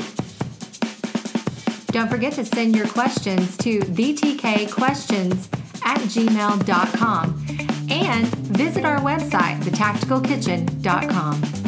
Don't 1.89 2.09
forget 2.09 2.33
to 2.35 2.45
send 2.45 2.77
your 2.77 2.89
questions 2.89 3.57
to 3.59 3.81
vtkquestions 3.81 5.49
at 5.85 5.99
gmail.com 5.99 7.66
and 7.91 8.27
visit 8.27 8.85
our 8.85 8.99
website, 8.99 9.61
thetacticalkitchen.com. 9.61 11.66